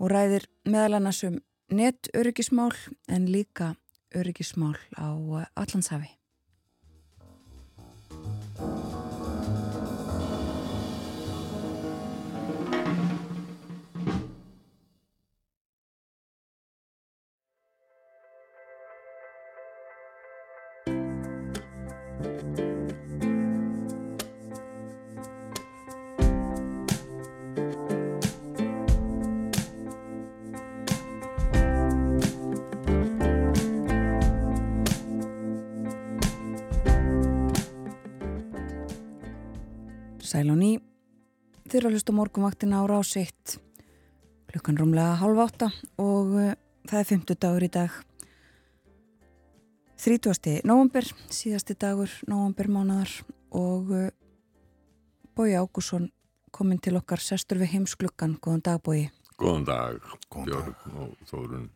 og 0.02 0.10
ræðir 0.10 0.50
meðal 0.66 0.98
annars 1.04 1.22
um 1.30 1.38
netöryggismál 1.70 2.74
en 3.06 3.30
líka 3.30 3.76
öryggismál 4.10 4.82
á 4.98 5.14
Allandshafi. 5.54 6.16
Eru 41.84 41.92
að 41.92 41.98
hlusta 41.98 42.14
morgunvaktina 42.16 42.80
á 42.80 42.84
rás 42.88 43.10
1 43.20 43.58
klukkan 44.48 44.78
rúmlega 44.80 45.18
halv 45.20 45.42
átta 45.44 45.68
og 46.00 46.30
uh, 46.32 46.54
það 46.88 47.00
er 47.00 47.08
50 47.10 47.40
dagur 47.44 47.66
í 47.66 47.70
dag. 47.74 47.98
30. 50.00 50.62
november, 50.64 51.08
síðasti 51.28 51.76
dagur 51.80 52.12
november 52.32 52.70
mánadar 52.72 53.12
og 53.52 53.92
uh, 53.92 54.06
Bói 55.36 55.58
Ágússon 55.60 56.08
kominn 56.56 56.80
til 56.80 56.96
okkar 57.02 57.20
sestur 57.20 57.60
við 57.60 57.74
heimsklukkan, 57.74 58.38
góðan 58.40 58.64
dag 58.64 58.80
Bói 58.86 59.10
Góðan 59.36 59.68
dag, 59.68 60.00
Góðan 60.32 60.48
Björn 60.54 60.98
og 61.04 61.28
Þórun. 61.28 61.68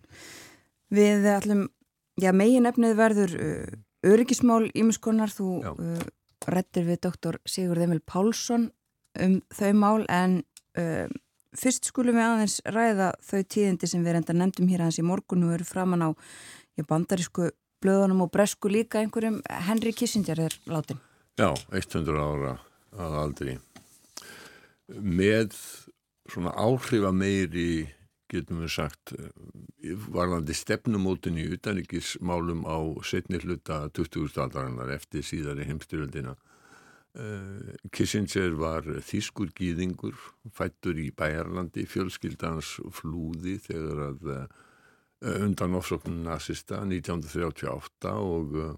Við 0.93 1.28
ætlum, 1.34 1.68
já 2.16 2.32
megin 2.32 2.70
efnið 2.70 2.95
verður 3.01 3.36
uh, 3.36 3.78
öryggismál 4.08 4.70
ímiskonar, 4.72 5.36
þú 5.36 5.51
uh, 5.68 6.10
rættir 6.47 6.88
við 6.88 7.03
doktor 7.10 7.41
Sigurð 7.43 7.89
Emil 7.89 8.03
Pálsson 8.08 8.70
um 9.24 9.39
þau 9.53 9.72
mál 9.78 10.05
en 10.09 10.41
uh, 10.80 11.07
fyrst 11.57 11.89
skulum 11.89 12.18
við 12.18 12.28
aðeins 12.28 12.59
ræða 12.65 13.11
þau 13.24 13.39
tíðindi 13.43 13.89
sem 13.89 14.03
við 14.05 14.18
reynda 14.18 14.36
nefndum 14.38 14.70
hér 14.72 14.86
aðeins 14.86 15.01
í 15.01 15.07
morgun 15.07 15.47
og 15.47 15.55
eru 15.57 15.68
framann 15.68 16.05
á 16.05 16.09
bandarísku 16.88 17.49
blöðunum 17.82 18.26
og 18.26 18.32
bresku 18.34 18.70
líka 18.72 19.01
einhverjum 19.01 19.41
Henry 19.68 19.93
Kissinger 19.93 20.39
er 20.47 20.55
látin. 20.70 20.99
Já, 21.38 21.53
100 21.70 22.18
ára 22.18 22.57
að 22.97 23.18
aldri. 23.22 23.57
Með 24.88 25.53
svona 26.32 26.53
áhrifa 26.57 27.11
meiri, 27.13 27.88
getum 28.32 28.63
við 28.63 28.74
sagt, 28.74 29.13
eh, 29.13 29.93
varðandi 30.11 30.55
stefnumótin 30.57 31.38
í 31.38 31.45
utanrikismálum 31.55 32.65
á 32.65 32.78
setni 33.03 33.39
hluta 33.39 33.88
20. 33.93 34.41
aldarinnar 34.41 34.89
eftir 34.91 35.22
síðari 35.22 35.68
heimstyrjöldina. 35.68 36.36
Eh, 37.18 37.78
Kissinger 37.89 38.53
var 38.59 38.86
þýskur 39.01 39.49
gýðingur, 39.57 40.18
fættur 40.53 40.99
í 41.01 41.07
Bæjarlandi, 41.18 41.88
fjölskyldans 41.89 42.76
flúði 42.93 43.55
þegar 43.63 44.01
að 44.11 44.28
eh, 44.36 45.39
undan 45.47 45.78
ofsóknum 45.80 46.20
nazista 46.28 46.84
1938 46.84 48.11
og 48.22 48.53
uh, 48.61 48.76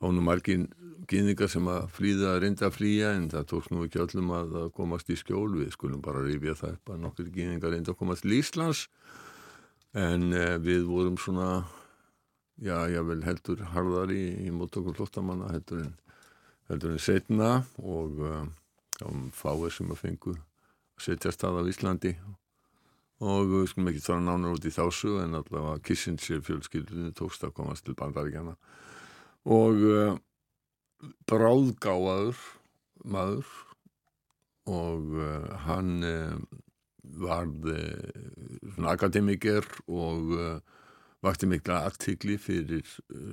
hónum 0.00 0.24
margin 0.24 0.64
gýðingar 1.10 1.50
sem 1.52 1.68
að 1.68 1.90
flýða 1.98 2.38
reynda 2.40 2.70
að 2.70 2.78
flýja 2.78 3.10
en 3.18 3.28
það 3.34 3.48
tókst 3.52 3.74
nú 3.74 3.84
ekki 3.84 4.00
öllum 4.06 4.32
að 4.38 4.56
komast 4.72 5.12
í 5.12 5.18
skjól. 5.20 5.50
Við 5.58 5.74
skulum 5.76 6.00
bara 6.00 6.24
rifja 6.24 6.56
það 6.62 6.78
upp 6.78 6.94
að 6.94 7.02
nokkur 7.04 7.28
gýðingar 7.34 7.74
reynda 7.74 7.92
að 7.92 8.00
komast 8.00 8.24
til 8.24 8.38
Íslands 8.38 8.86
en 10.00 10.30
við 10.64 10.88
vorum 10.88 11.20
svona 11.20 11.50
já, 12.56 12.88
já 12.88 13.02
vel 13.04 13.20
heldur 13.26 13.66
harðar 13.74 14.16
í, 14.16 14.24
í 14.46 14.54
móttökum 14.54 14.96
flottamanna 14.96 15.52
heldur 15.52 15.84
en, 15.84 15.92
heldur 16.70 16.94
en 16.94 17.02
setna 17.02 17.50
og 17.82 18.20
uh, 18.22 18.44
já, 19.00 19.08
fáið 19.34 19.72
sem 19.74 19.90
að 19.90 20.02
fengu 20.04 20.36
að 20.36 21.02
setja 21.06 21.32
stað 21.34 21.64
á 21.66 21.70
Íslandi. 21.70 22.14
Og 23.20 23.50
við 23.50 23.66
skulum 23.68 23.90
ekki 23.90 24.04
þára 24.04 24.22
nánar 24.24 24.54
út 24.56 24.64
í 24.64 24.72
þásu 24.72 25.18
en 25.20 25.36
allavega 25.36 25.82
Kissinger 25.84 26.40
fjölskyldunni 26.46 27.12
tókst 27.16 27.42
að 27.44 27.56
komast 27.58 27.84
til 27.84 27.96
bandaríkjana 27.98 28.54
og 29.50 29.82
uh, 29.88 30.14
bráðgáaður 31.28 32.40
maður 33.08 33.50
og 34.70 35.14
uh, 35.16 35.52
hann 35.66 36.04
uh, 36.04 36.36
varð 37.20 37.70
uh, 37.74 38.88
akademiker 38.88 39.66
og 39.88 40.36
vakti 41.20 41.48
mikla 41.48 41.82
artikli 41.84 42.38
fyrir 42.40 42.86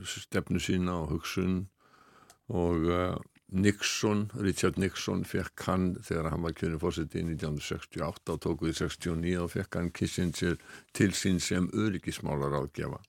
stefnu 0.07 0.59
sína 0.59 0.97
og 1.03 1.13
hugsun 1.13 1.67
og 2.53 2.87
uh, 2.87 3.17
Nixon, 3.47 4.25
Richard 4.35 4.75
Nixon 4.77 5.23
fekk 5.23 5.63
hann 5.69 5.91
þegar 6.03 6.33
hann 6.33 6.43
var 6.43 6.55
kjörni 6.55 6.79
fórseti 6.81 7.21
í 7.21 7.27
1968 7.29 8.33
og 8.33 8.41
tók 8.43 8.63
við 8.65 8.81
69 8.81 9.35
og 9.39 9.51
fekk 9.53 9.77
hann 9.79 9.91
Kissinger 9.95 10.57
til 10.91 11.13
sín 11.15 11.39
sem 11.43 11.69
öryggismálar 11.71 12.57
áðgefa. 12.59 12.99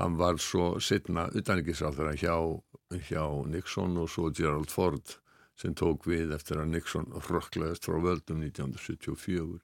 Hann 0.00 0.18
var 0.18 0.40
svo 0.42 0.80
setna 0.82 1.28
utanrikiðsráþara 1.30 2.16
hjá, 2.18 2.34
hjá 3.06 3.22
Nixon 3.48 3.94
og 4.02 4.10
svo 4.10 4.32
Gerald 4.34 4.74
Ford 4.74 5.14
sem 5.56 5.72
tók 5.78 6.04
við 6.10 6.34
eftir 6.36 6.60
að 6.60 6.74
Nixon 6.74 7.06
rökklaðist 7.30 7.86
frá 7.86 7.96
völdum 8.02 8.42
1974. 8.44 9.62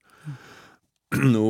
Nú, 1.34 1.46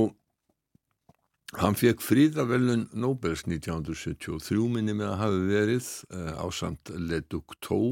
hann 1.61 1.77
fekk 1.77 2.01
fríðavelun 2.01 2.87
Nobels 2.97 3.45
1973 3.45 4.69
minni 4.73 4.95
með 4.97 5.13
að 5.13 5.21
hafi 5.21 5.45
verið 5.51 5.91
uh, 6.15 6.33
á 6.41 6.47
samt 6.55 6.93
Leduc 6.97 7.59
Tó 7.61 7.83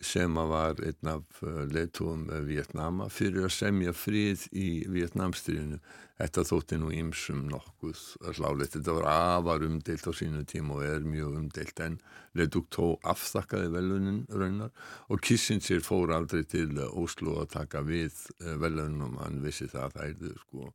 sem 0.00 0.34
var 0.34 0.78
einn 0.80 1.08
af 1.12 1.42
leitúum 1.68 2.22
Vietnama 2.46 3.10
fyrir 3.12 3.44
að 3.44 3.52
semja 3.52 3.92
frið 3.92 4.46
í 4.56 4.68
Vietnamstríðinu. 4.88 5.76
Þetta 6.20 6.44
þótti 6.48 6.78
nú 6.80 6.88
ímsum 6.96 7.42
nokkuð 7.50 8.00
hláleitt. 8.38 8.78
Þetta 8.78 8.94
var 8.96 9.08
afar 9.10 9.66
umdeilt 9.66 10.08
á 10.08 10.12
sínu 10.16 10.46
tíma 10.48 10.78
og 10.78 10.86
er 10.88 11.04
mjög 11.04 11.36
umdeilt 11.42 11.84
en 11.84 12.00
Leduc 12.36 12.70
tó 12.72 12.94
afþakkaði 13.12 13.72
velunin 13.76 14.22
raunar 14.32 14.72
og 15.12 15.20
Kissinger 15.20 15.84
fór 15.84 16.14
aldrei 16.16 16.46
til 16.48 16.72
Oslo 16.88 17.36
að 17.42 17.52
taka 17.58 17.84
við 17.84 18.16
velunum. 18.40 19.20
Hann 19.20 19.42
vissi 19.44 19.68
það 19.68 19.90
að 19.90 19.98
það 19.98 20.30
er 20.30 20.38
sko 20.46 20.72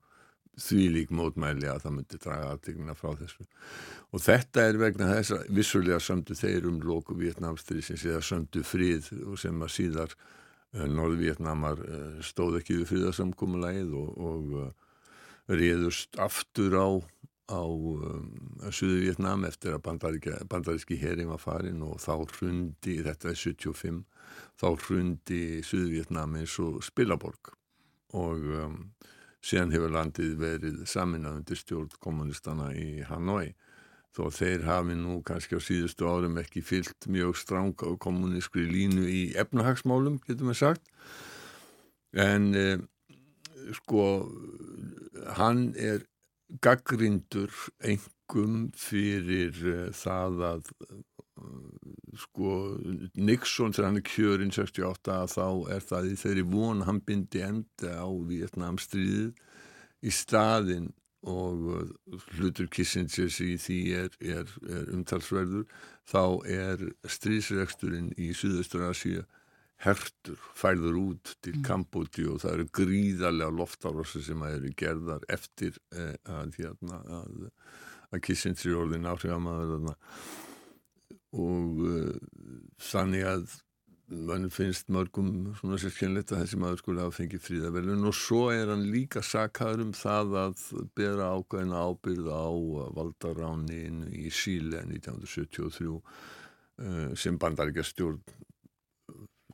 því 0.61 0.85
lík 0.93 1.11
mótmæli 1.15 1.67
að 1.69 1.81
það 1.83 1.95
myndi 1.97 2.21
draga 2.23 2.53
aðtegnina 2.53 2.95
frá 2.97 3.11
þessu. 3.19 3.45
Og 4.11 4.23
þetta 4.23 4.65
er 4.69 4.79
vegna 4.79 5.09
þess 5.11 5.35
að 5.35 5.51
vissulega 5.57 5.99
söndu 6.03 6.37
þeir 6.39 6.69
um 6.69 6.79
loku 6.85 7.17
Vietnamstrísins 7.19 8.05
eða 8.07 8.23
söndu 8.23 8.63
frið 8.65 9.11
og 9.25 9.39
sem 9.41 9.61
að 9.61 9.73
síðar 9.75 10.15
uh, 10.15 10.85
Norð-Vietnamar 10.87 11.83
uh, 11.83 12.23
stóð 12.25 12.61
ekki 12.61 12.79
við 12.81 12.91
friðarsamkómulægið 12.93 13.95
og, 13.99 14.17
og 14.31 14.57
uh, 14.63 14.71
réðust 15.51 16.17
aftur 16.21 16.79
á 16.79 16.89
á 17.45 17.61
um, 17.61 18.31
Suðu 18.73 19.03
Vietnam 19.03 19.45
eftir 19.45 19.75
að 19.75 19.83
bandaríski 20.49 20.97
herim 20.97 21.29
var 21.29 21.41
farin 21.41 21.83
og 21.85 21.99
þá 22.01 22.25
hrundi, 22.39 22.95
þetta 23.05 23.29
er 23.29 23.37
75 23.37 23.99
þá 24.57 24.67
hrundi 24.87 25.41
Suðu 25.65 25.91
Vietnam 25.93 26.35
eins 26.39 26.55
og 26.63 26.81
Spilaborg. 26.85 27.53
Og 28.17 28.47
um, 28.63 28.79
síðan 29.45 29.73
hefur 29.75 29.93
landið 29.93 30.33
verið 30.41 30.81
saminað 30.89 31.39
undir 31.41 31.59
stjórn 31.59 31.93
kommunistana 32.01 32.71
í 32.73 33.03
Hanoi. 33.05 33.53
Þó 34.15 34.29
þeir 34.31 34.63
hafi 34.63 34.95
nú 34.95 35.19
kannski 35.27 35.59
á 35.59 35.61
síðustu 35.61 36.07
árum 36.07 36.39
ekki 36.39 36.63
fyllt 36.63 37.07
mjög 37.11 37.35
stráng 37.37 37.75
á 37.83 37.91
kommunískri 37.99 38.63
línu 38.69 39.03
í 39.11 39.21
efnahagsmálum, 39.37 40.21
getur 40.23 40.47
maður 40.47 40.61
sagt. 40.61 40.91
En 42.15 42.53
eh, 42.55 42.79
sko 43.75 44.05
hann 45.35 45.73
er 45.75 46.05
gaggrindur 46.63 47.51
engum 47.83 48.69
fyrir 48.79 49.59
eh, 49.67 49.89
það 49.91 50.45
að 50.53 50.71
sko 52.15 52.51
Nixon 53.19 53.73
þegar 53.75 53.89
hann 53.89 53.99
er 53.99 54.05
kjörinn 54.07 54.53
68 54.55 55.17
þá 55.33 55.47
er 55.75 55.83
það 55.83 56.11
í 56.11 56.19
þeirri 56.21 56.45
von 56.51 56.85
hann 56.87 57.01
bindi 57.03 57.41
enda 57.43 57.97
á 57.99 58.07
Vietnamstríðið 58.07 59.33
í 60.05 60.13
staðin 60.15 60.93
og 61.25 61.65
uh, 61.73 62.19
hlutur 62.37 62.69
Kissingers 62.71 63.39
í 63.41 63.55
því 63.59 63.79
er, 63.97 64.11
er, 64.21 64.51
er 64.69 64.91
umtalsverður 64.93 65.65
þá 66.07 66.23
er 66.53 66.85
stríðsregsturinn 67.09 68.11
í 68.21 68.29
Suðaustur 68.37 68.85
Asíu 68.91 69.25
hertur, 69.83 70.39
færður 70.55 70.99
út 71.01 71.33
til 71.43 71.57
Kambóti 71.65 72.23
og 72.29 72.39
það 72.43 72.53
eru 72.53 72.67
gríðarlega 72.79 73.57
loftárossir 73.57 74.23
sem 74.23 74.43
eru 74.47 74.71
gerðar 74.77 75.25
eftir 75.33 75.75
eh, 75.91 76.15
að, 76.31 76.55
hérna, 76.61 77.01
að, 77.19 77.49
að 78.13 78.23
Kissinger 78.29 78.71
er 78.71 78.83
orðin 78.85 79.09
áhrifamaður 79.11 79.73
þarna 79.73 79.97
og 81.35 81.85
uh, 81.85 82.17
þannig 82.91 83.27
að 83.29 83.45
mann 84.05 84.51
finnst 84.53 84.91
mörgum 84.93 85.55
svona 85.57 85.79
sérkjönlegt 85.81 86.33
að 86.33 86.43
þessi 86.43 86.59
maður 86.61 86.81
skulle 86.81 87.05
hafa 87.05 87.17
fengið 87.17 87.41
fríðavelun 87.41 88.05
og 88.05 88.13
svo 88.13 88.41
er 88.53 88.69
hann 88.69 88.85
líka 88.93 89.23
sakaður 89.25 89.87
um 89.87 89.93
það 89.97 90.35
að 90.43 90.65
bera 90.97 91.31
ákveðina 91.33 91.81
ábyrð 91.89 92.29
á 92.29 92.47
valdaránin 92.99 94.03
í 94.13 94.29
Síle 94.29 94.83
1973 94.85 95.89
uh, 95.95 97.15
sem 97.17 97.39
bandaríkja 97.41 97.87
stjórn 97.87 98.21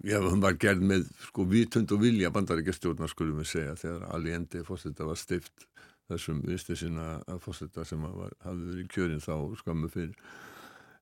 Já, 0.02 0.18
hann 0.18 0.42
var 0.42 0.56
gerð 0.58 0.82
með 0.90 1.04
sko 1.28 1.44
vitund 1.46 1.92
og 1.94 2.00
vilja 2.02 2.32
bandaríkja 2.34 2.74
stjórnar 2.74 3.12
skulum 3.12 3.38
við 3.44 3.52
segja 3.52 3.76
þegar 3.78 4.08
Alliendi 4.16 4.64
fórsetta 4.66 5.06
var 5.06 5.20
stift 5.20 5.68
þessum 6.10 6.40
vistu 6.44 6.76
sinna 6.76 7.20
fórsetta 7.44 7.86
sem 7.88 8.02
hafði 8.02 8.72
verið 8.72 8.88
kjörinn 8.96 9.22
þá 9.22 9.36
skammu 9.62 9.92
fyrir 9.94 10.16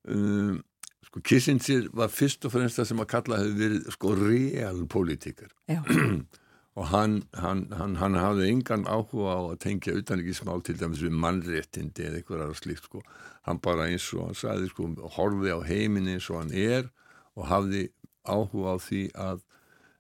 um, 0.04 0.60
sko 1.08 1.22
Kissinger 1.26 1.88
var 1.96 2.12
fyrst 2.14 2.46
og 2.46 2.54
fremst 2.54 2.80
það 2.80 2.92
sem 2.92 3.02
að 3.04 3.10
kalla 3.14 3.40
hefur 3.42 3.58
verið 3.64 3.90
sko 3.96 4.14
real 4.20 4.84
politíkar 4.92 5.54
og 6.80 6.86
hann, 6.92 7.20
hann, 7.36 7.66
hann, 7.76 7.98
hann 8.00 8.18
hafði 8.20 8.50
engan 8.54 8.86
áhuga 8.88 9.36
á 9.36 9.40
að 9.52 9.60
tengja 9.66 9.98
utanrikkismál 10.00 10.64
til 10.64 10.78
dæmis 10.80 11.04
við 11.04 11.18
mannréttindi 11.20 12.08
eða 12.08 12.22
eitthvað 12.22 12.44
aðra 12.46 12.60
slíkt 12.60 12.86
sko. 12.88 13.02
Hann 13.48 13.60
bara 13.64 13.90
eins 13.90 14.06
og 14.16 14.30
hann 14.30 14.38
sagði 14.38 14.70
sko 14.72 14.88
horfi 15.18 15.52
á 15.52 15.60
heiminn 15.66 16.08
eins 16.14 16.30
og 16.32 16.44
hann 16.44 16.54
er 16.56 16.88
og 17.36 17.50
hafði 17.50 17.90
áhuga 18.24 18.76
á 18.76 18.78
því 18.86 19.04
að 19.18 19.46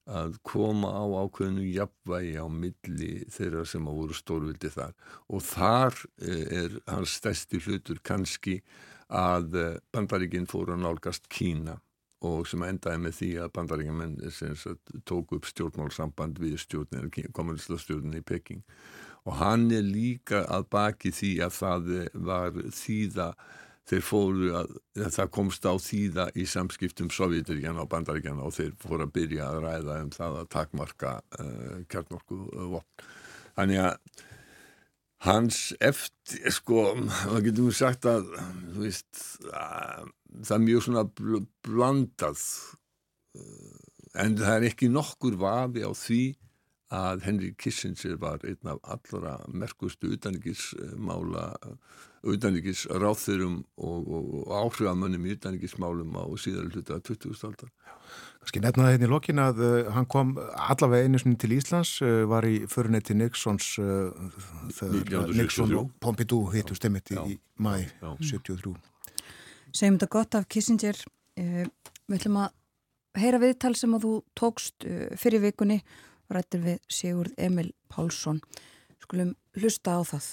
að 0.10 0.38
koma 0.48 0.90
á 0.90 1.06
ákveðinu 1.06 1.68
jafnvægi 1.70 2.38
á 2.42 2.48
milli 2.50 3.10
þeirra 3.30 3.66
sem 3.70 3.86
að 3.86 3.98
voru 4.00 4.16
stórvildi 4.18 4.72
þar. 4.74 4.96
Og 5.30 5.44
þar 5.46 6.00
eh, 6.24 6.46
er 6.64 6.78
hans 6.90 7.14
stærsti 7.20 7.62
hlutur 7.62 8.00
kannski 8.02 8.60
að 9.10 9.60
eh, 9.60 9.78
bandaríkinn 9.96 10.50
fóru 10.50 10.76
að 10.76 10.84
nálgast 10.86 11.30
Kína 11.32 11.80
og 12.26 12.48
sem 12.52 12.64
endaði 12.68 13.00
með 13.06 13.16
því 13.16 13.30
að 13.40 13.54
bandaríkjumenn 13.56 14.18
tók 15.08 15.32
upp 15.38 15.48
stjórnmálsamband 15.48 16.42
við 16.42 16.58
stjórnir, 16.66 17.08
kommunistastjórnir 17.32 18.20
í 18.20 18.26
Peking 18.28 18.66
og 19.28 19.40
hann 19.40 19.70
er 19.72 19.86
líka 19.86 20.44
að 20.52 20.68
baki 20.74 21.14
því 21.16 21.32
að 21.46 21.56
það 21.56 21.90
var 22.28 22.62
þýða 22.76 23.30
þeir 23.90 24.06
fóru 24.06 24.50
að, 24.60 24.74
að 25.00 25.14
það 25.16 25.32
komst 25.36 25.66
á 25.66 25.74
þýða 25.82 26.26
í 26.38 26.46
samskiptum 26.50 27.10
Sovjetiríkjana 27.14 27.84
og 27.84 27.92
bandaríkjana 27.92 28.46
og 28.46 28.56
þeir 28.58 28.74
fóru 28.84 29.06
að 29.06 29.14
byrja 29.16 29.48
að 29.50 29.62
ræða 29.66 30.00
um 30.04 30.12
það 30.14 30.40
að 30.42 30.50
takmarka 30.56 31.14
uh, 31.40 31.80
kjarnorku 31.90 32.40
vopn. 32.76 33.08
Þannig 33.58 33.82
að 33.88 34.26
hans 35.26 35.70
eftir, 35.84 36.46
sko, 36.54 36.94
það 37.26 37.48
getur 37.50 37.70
við 37.70 37.78
sagt 37.80 38.08
að, 38.10 38.30
þú 38.74 38.84
veist, 38.86 39.24
að, 39.52 40.12
það 40.46 40.54
er 40.56 40.66
mjög 40.66 40.86
svona 40.86 41.06
bl 41.20 41.42
blandað, 41.68 42.44
en 44.20 44.38
það 44.40 44.54
er 44.56 44.68
ekki 44.70 44.92
nokkur 44.92 45.36
vafi 45.40 45.84
á 45.84 45.92
því 45.92 46.22
að 46.96 47.26
Henry 47.28 47.52
Kissinger 47.54 48.16
var 48.22 48.42
einn 48.48 48.72
af 48.72 48.80
allra 48.96 49.36
merkustu 49.54 50.10
utanrikkismála, 50.16 51.46
utanrikkis 52.24 52.86
ráþurum 52.90 53.62
og, 53.78 54.08
og, 54.08 54.32
og 54.44 54.56
áhrifamönnum 54.64 55.28
í 55.28 55.36
utanrikkismálum 55.38 56.18
á 56.20 56.26
síðar 56.40 56.68
hluta 56.74 57.00
20. 57.00 57.36
aldar. 57.48 57.72
Kanski 58.40 58.62
nefnaði 58.64 58.96
hérna 58.96 59.08
í 59.08 59.12
lokin 59.12 59.42
að 59.44 59.62
uh, 59.62 59.90
hann 59.94 60.08
kom 60.10 60.34
allavega 60.40 61.08
einu 61.08 61.20
sinni 61.22 61.38
til 61.40 61.54
Íslands, 61.58 61.98
uh, 62.02 62.24
var 62.30 62.48
í 62.48 62.64
förunetti 62.72 63.16
Nixons 63.18 63.74
uh, 63.84 64.10
þegar 64.76 65.34
Nixon 65.36 65.76
og 65.80 65.92
Pompidou 66.02 66.48
hittu 66.54 66.78
stemmit 66.78 67.12
í 67.14 67.38
mæ 67.60 67.74
73. 68.02 68.76
Segjum 69.70 70.00
þetta 70.00 70.12
gott 70.16 70.40
af 70.40 70.48
Kissinger 70.50 70.98
við 71.40 72.16
ætlum 72.18 72.40
að 72.42 72.56
heyra 73.20 73.40
viðtal 73.44 73.76
sem 73.78 73.94
að 73.96 74.06
þú 74.08 74.14
tókst 74.40 74.88
fyrir 75.20 75.44
vikunni 75.44 75.78
rættir 76.34 76.64
við 76.64 76.80
Sigurd 76.92 77.36
Emil 77.38 77.70
Pálsson 77.92 78.42
skulum 79.04 79.36
hlusta 79.58 79.98
á 79.98 80.02
það 80.08 80.32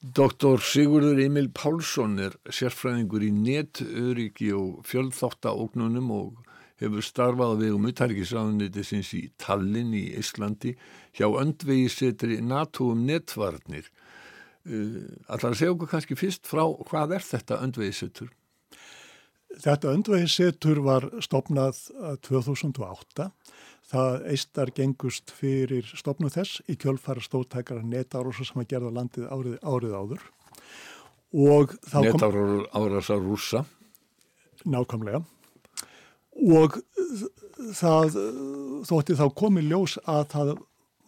Doktor 0.00 0.62
Sigurður 0.64 1.18
Emil 1.20 1.50
Pálsson 1.52 2.14
er 2.24 2.32
sérfræðingur 2.48 3.20
í 3.20 3.28
netöryggi 3.36 4.46
og 4.56 4.78
fjöldþáttaóknunum 4.88 6.06
og 6.16 6.38
hefur 6.80 7.04
starfað 7.04 7.52
á 7.52 7.56
vegum 7.60 7.88
uthærgisraðuniti 7.90 8.84
sinns 8.88 9.10
í 9.12 9.26
Tallinn 9.36 9.92
í 9.92 10.06
Íslandi 10.16 10.72
hjá 11.18 11.28
öndvegisetri 11.28 12.40
NATO 12.40 12.88
um 12.94 13.04
netvarnir. 13.04 13.90
Allar 14.64 15.50
að 15.52 15.58
segja 15.60 15.74
okkur 15.74 15.92
kannski 15.92 16.16
fyrst 16.16 16.48
frá 16.48 16.64
hvað 16.88 17.18
er 17.18 17.26
þetta 17.28 17.60
öndvegisetur? 17.66 18.32
Þetta 19.60 19.92
öndvegisetur 19.92 20.80
var 20.86 21.10
stopnað 21.20 21.76
2008 22.24 23.28
Það 23.90 24.26
eistar 24.30 24.70
gengust 24.74 25.32
fyrir 25.34 25.88
stopnu 25.98 26.30
þess 26.30 26.60
í 26.70 26.76
kjölfara 26.78 27.22
stóttækara 27.24 27.82
netárósa 27.82 28.46
sem 28.46 28.62
að 28.62 28.68
gerða 28.70 28.92
landið 29.00 29.26
árið, 29.34 29.56
árið 29.66 29.96
áður. 29.98 30.22
Netárósa 32.06 33.18
rúsa? 33.18 33.64
Nákvæmlega. 34.62 35.24
Og 36.40 36.78
það 37.74 38.16
þótti 38.88 39.18
þá 39.18 39.26
komið 39.42 39.70
ljós 39.72 39.98
að 40.06 40.24
það 40.34 40.54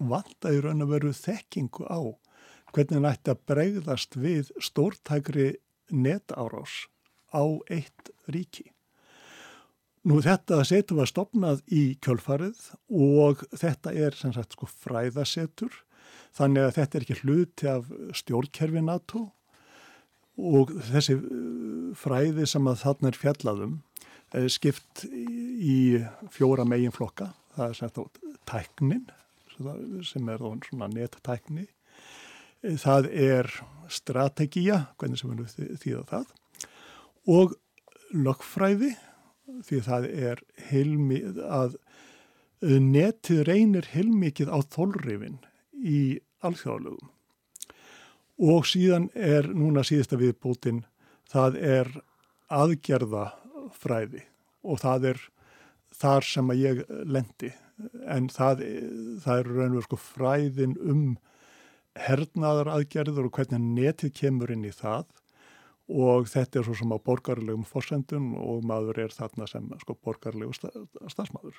vantaði 0.03 0.63
raun 0.65 0.85
að 0.85 0.93
veru 0.97 1.15
þekkingu 1.17 1.87
á 1.87 2.01
hvernig 2.73 3.03
nætti 3.05 3.33
að 3.33 3.43
bregðast 3.51 4.17
við 4.19 4.51
stórtækri 4.65 5.49
netárós 5.93 6.87
á 7.31 7.45
eitt 7.71 8.13
ríki. 8.27 8.73
Nú 10.03 10.19
þetta 10.19 10.65
setur 10.67 10.99
var 10.99 11.11
stopnað 11.11 11.61
í 11.71 11.83
kjölfarið 12.03 12.59
og 12.91 13.45
þetta 13.55 13.93
er 13.95 14.17
sem 14.19 14.33
sagt 14.35 14.57
sko 14.57 14.67
fræðasetur 14.67 15.77
þannig 16.35 16.67
að 16.67 16.75
þetta 16.79 16.99
er 16.99 17.05
ekki 17.07 17.19
hluti 17.21 17.69
af 17.71 17.93
stjórnkerfi 18.19 18.83
NATO 18.83 19.29
og 20.43 20.73
þessi 20.89 21.15
uh, 21.19 21.93
fræði 21.99 22.49
sem 22.51 22.67
að 22.67 22.81
þarna 22.83 23.13
er 23.13 23.19
fjallaðum 23.21 23.77
eh, 24.33 24.49
skipt 24.51 25.05
í 25.07 26.01
fjóra 26.33 26.65
megin 26.67 26.95
flokka. 26.95 27.31
Það 27.53 27.69
er 27.69 27.79
sem 27.79 27.93
þá 27.93 28.03
tæknin 28.49 29.07
sem 30.09 30.31
er 30.33 30.43
svona 30.67 30.89
nettækni. 30.91 31.67
Eh, 32.65 32.79
það 32.81 33.11
er 33.13 33.53
strategía, 33.93 34.87
hvernig 34.97 35.21
sem 35.21 35.37
við 35.37 35.77
þýða 35.85 36.05
það 36.11 36.39
og 37.31 37.53
lögfræði 38.17 38.97
því 39.67 39.81
það 39.87 40.09
er 40.11 40.43
heilmi 40.71 41.21
að 41.43 41.79
netið 42.63 43.43
reynir 43.49 43.89
heilmikið 43.91 44.53
á 44.55 44.59
þólrifin 44.71 45.41
í 45.83 46.21
alþjóðalögum. 46.47 47.11
Og 48.43 48.67
síðan 48.67 49.09
er 49.15 49.49
núna 49.51 49.85
síðasta 49.87 50.19
viðbútin 50.19 50.85
það 51.31 51.59
er 51.59 51.91
aðgerðafræði 52.53 54.25
og 54.63 54.81
það 54.83 55.09
er 55.13 55.21
þar 56.03 56.27
sem 56.27 56.51
að 56.53 56.63
ég 56.63 56.83
lendi. 57.07 57.53
En 58.07 58.29
það, 58.31 58.63
það 59.25 59.39
er 59.39 59.53
raunverð 59.57 59.87
sko 59.89 59.99
fræðin 59.99 60.77
um 60.79 61.05
hernaðar 61.99 62.71
aðgerður 62.77 63.29
og 63.29 63.37
hvernig 63.37 63.65
netið 63.77 64.15
kemur 64.23 64.53
inn 64.55 64.65
í 64.69 64.75
það 64.75 65.09
og 65.91 66.29
þetta 66.31 66.61
er 66.61 66.67
svo 66.67 66.75
sem 66.79 66.93
á 66.95 66.99
borgarlegum 67.03 67.65
fórsendun 67.67 68.33
og 68.39 68.67
maður 68.69 69.03
er 69.07 69.15
þarna 69.15 69.49
sem 69.51 69.71
sko 69.83 69.97
borgarlegu 69.99 70.55
stafsmaður. 70.55 71.59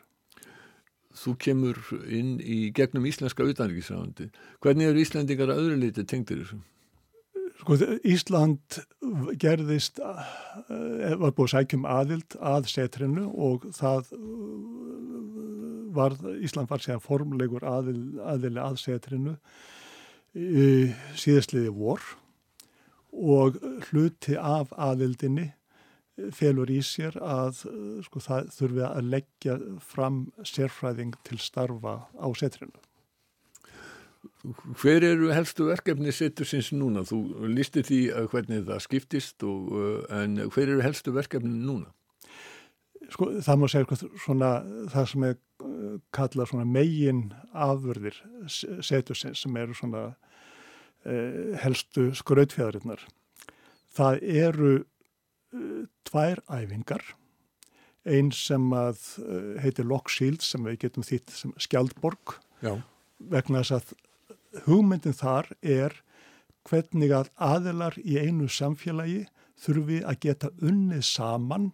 Þú 1.13 1.35
kemur 1.37 1.79
inn 2.09 2.37
í 2.41 2.71
gegnum 2.73 3.05
íslenska 3.05 3.45
utanriksræðandi. 3.45 4.31
Hvernig 4.63 4.89
eru 4.89 5.03
Íslandingar 5.03 5.51
að 5.53 5.59
öðru 5.61 5.81
leiti 5.83 6.05
tengtir 6.09 6.41
þessu? 6.41 6.61
Sko 7.61 7.77
Ísland 8.09 8.79
gerðist, 9.39 9.99
eh, 10.01 11.13
var 11.21 11.35
búið 11.37 11.53
sækjum 11.53 11.85
aðild 11.85 12.35
að 12.41 12.65
setrinu 12.71 13.27
og 13.29 13.69
það 13.77 14.09
var, 15.93 16.17
Ísland 16.41 16.71
var 16.71 16.81
séðan 16.81 17.05
formlegur 17.05 17.63
aðil, 17.67 18.19
aðili 18.25 18.59
að 18.63 18.81
setrinu 18.81 19.37
síðastliði 20.33 21.69
vor 21.77 22.01
og 23.13 23.59
hluti 23.89 24.37
af 24.39 24.73
aðildinni 24.77 25.51
felur 26.33 26.69
í 26.69 26.79
sér 26.85 27.15
að 27.17 27.63
sko, 28.05 28.21
það 28.21 28.49
þurfi 28.53 28.83
að 28.85 29.11
leggja 29.15 29.59
fram 29.81 30.25
sérfræðing 30.45 31.15
til 31.25 31.39
starfa 31.41 31.95
á 32.13 32.27
setrinu. 32.37 32.75
Hver 34.79 35.03
eru 35.07 35.31
helstu 35.35 35.65
verkefni 35.67 36.11
setur 36.15 36.47
sinns 36.47 36.69
núna? 36.75 37.03
Þú 37.07 37.47
listi 37.51 37.83
því 37.83 37.99
hvernig 38.31 38.65
það 38.67 38.83
skiptist 38.85 39.43
og, 39.47 39.73
en 40.11 40.37
hver 40.51 40.69
eru 40.69 40.83
helstu 40.83 41.13
verkefni 41.15 41.51
núna? 41.63 41.89
Sko 43.11 43.29
það 43.43 43.59
má 43.59 43.67
segja 43.71 43.97
svona 44.23 44.51
það 44.91 45.09
sem 45.11 45.25
er 45.27 45.39
kallað 46.15 46.51
svona 46.51 46.67
megin 46.67 47.23
afurðir 47.51 48.15
setur 48.47 49.17
sinns 49.17 49.43
sem 49.43 49.57
eru 49.59 49.75
svona 49.77 50.05
eh, 50.11 50.32
helstu 51.63 52.05
skrautfjæðarinnar. 52.15 53.01
Það 53.93 54.23
eru 54.23 54.71
uh, 54.79 55.83
tvær 56.07 56.41
æfingar, 56.47 57.03
einn 58.03 58.31
sem 58.35 58.71
að 58.75 59.01
uh, 59.23 59.59
heitir 59.63 59.87
Lock 59.87 60.11
Shield 60.11 60.43
sem 60.45 60.63
við 60.67 60.79
getum 60.85 61.05
þýtt 61.07 61.35
sem 61.35 61.53
Skjaldborg 61.61 62.37
Já. 62.63 62.77
vegna 63.19 63.61
þess 63.61 63.77
að 63.77 64.65
hugmyndin 64.67 65.15
þar 65.17 65.51
er 65.61 65.95
hvernig 66.67 67.13
að 67.15 67.31
aðilar 67.41 67.97
í 67.99 68.17
einu 68.19 68.47
samfélagi 68.51 69.25
þurfi 69.59 70.01
að 70.07 70.19
geta 70.25 70.51
unnið 70.63 71.03
saman 71.07 71.71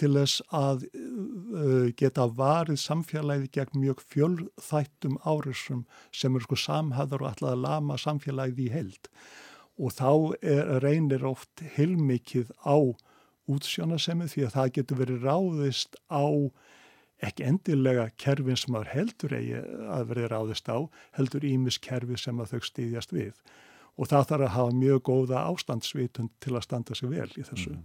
til 0.00 0.12
þess 0.16 0.42
að 0.54 0.86
uh, 0.92 1.88
geta 1.96 2.26
varið 2.38 2.78
samfélagið 2.82 3.50
gegn 3.56 3.82
mjög 3.82 4.04
fjölþættum 4.12 5.18
árisum 5.24 5.84
sem 6.12 6.36
eru 6.36 6.46
sko 6.46 6.60
samhæðar 6.66 7.24
og 7.24 7.30
alltaf 7.32 7.52
að 7.52 7.64
lama 7.64 7.98
samfélagið 8.00 8.64
í 8.66 8.70
held 8.74 9.10
og 9.76 9.92
þá 9.92 10.10
er, 10.40 10.72
reynir 10.84 11.26
oft 11.28 11.64
heilmikið 11.76 12.52
á 12.64 12.76
útsjónasemið 13.46 14.32
því 14.32 14.46
að 14.46 14.56
það 14.56 14.72
getur 14.78 15.00
verið 15.02 15.26
ráðist 15.28 16.00
á 16.10 16.26
ekki 17.24 17.46
endilega 17.48 18.08
kerfin 18.20 18.58
sem 18.60 18.74
maður 18.74 18.92
heldur 18.92 19.34
eigi 19.36 19.60
að 19.88 20.08
verið 20.10 20.30
ráðist 20.32 20.68
á, 20.68 20.78
heldur 21.16 21.46
ímis 21.48 21.78
kerfi 21.80 22.18
sem 22.20 22.40
að 22.42 22.56
þau 22.56 22.68
stýðjast 22.68 23.14
við 23.16 23.38
og 23.96 24.10
það 24.10 24.26
þarf 24.30 24.46
að 24.46 24.56
hafa 24.56 24.76
mjög 24.76 25.04
góða 25.08 25.44
ástandsvitund 25.48 26.34
til 26.44 26.56
að 26.56 26.66
standa 26.66 26.96
sig 26.96 27.08
vel 27.12 27.30
í 27.32 27.44
þessu. 27.46 27.72
Mm. 27.72 27.84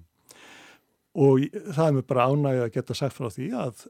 Og 1.19 1.43
það 1.51 1.87
er 1.87 1.95
mér 1.97 2.07
bara 2.07 2.27
ánægið 2.31 2.65
að 2.65 2.73
geta 2.77 2.95
sagt 2.95 3.17
frá 3.17 3.27
því 3.33 3.49
að 3.59 3.87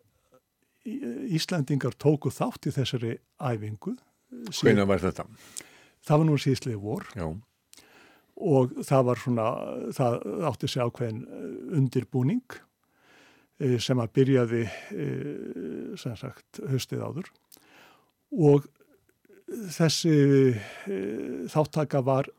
Íslandingar 1.38 1.94
tóku 2.02 2.32
þátt 2.34 2.66
í 2.66 2.74
þessari 2.74 3.14
æfingu. 3.38 3.94
Hvena 4.62 4.88
var 4.90 5.04
þetta? 5.04 5.28
Það 6.02 6.22
var 6.22 6.30
nú 6.32 6.38
síðslega 6.42 6.82
vor. 6.82 7.06
Já 7.14 7.28
og 8.42 8.76
það 8.86 9.08
var 9.10 9.22
svona, 9.22 9.48
það 9.96 10.18
átti 10.50 10.70
sig 10.70 10.84
ákveðin 10.84 11.22
eh, 11.26 11.48
undirbúning 11.78 12.58
eh, 13.62 13.78
sem 13.82 14.02
að 14.02 14.14
byrjaði 14.18 14.62
eh, 14.66 15.96
sem 16.00 16.16
sagt 16.20 16.62
höstið 16.72 17.06
áður 17.06 17.32
og 18.32 18.70
þessi 19.52 20.14
þáttaka 21.52 22.00
var 22.08 22.30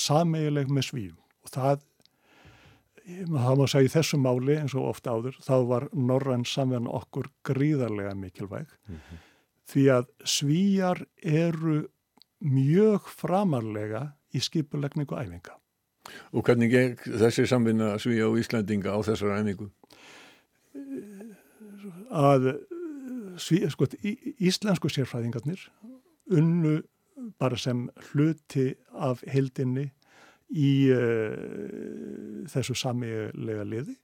sameigileg 0.00 0.70
með 0.72 0.86
svíum 0.86 1.18
og 1.44 1.52
það 1.52 1.82
það 3.30 3.58
má 3.60 3.64
segja 3.70 3.88
í 3.88 3.92
þessu 3.92 4.20
máli 4.20 4.56
eins 4.58 4.74
og 4.78 4.88
ofta 4.90 5.14
áður 5.14 5.38
þá 5.44 5.54
var 5.70 5.88
Norrann 5.92 6.44
samverðan 6.48 6.90
okkur 7.00 7.30
gríðarlega 7.46 8.14
mikilvæg 8.14 8.68
mm 8.88 8.96
-hmm. 8.96 9.22
því 9.72 9.84
að 9.96 10.06
svíjar 10.24 11.06
eru 11.22 11.88
mjög 12.40 13.08
framarlega 13.08 14.12
í 14.32 14.40
skipulegningu 14.40 15.16
æfinga. 15.16 15.56
Og 16.32 16.44
hvernig 16.44 16.70
gekk 16.72 17.04
þessi 17.04 17.46
samvinna 17.46 17.98
svíja 17.98 18.28
og 18.28 18.38
Íslandinga 18.40 18.94
á 18.94 18.98
þessar 19.04 19.36
æfingu? 19.40 19.70
Að 22.10 22.56
sví, 23.36 23.60
sko, 23.70 23.86
íslensku 24.40 24.88
sérfræðingarnir 24.88 25.68
unnu 26.30 26.80
bara 27.38 27.56
sem 27.56 27.88
hluti 28.10 28.74
af 28.92 29.22
heldinni 29.28 29.90
í 30.50 30.72
uh, 30.94 32.46
þessu 32.50 32.74
samilega 32.78 33.66
liði 33.66 33.96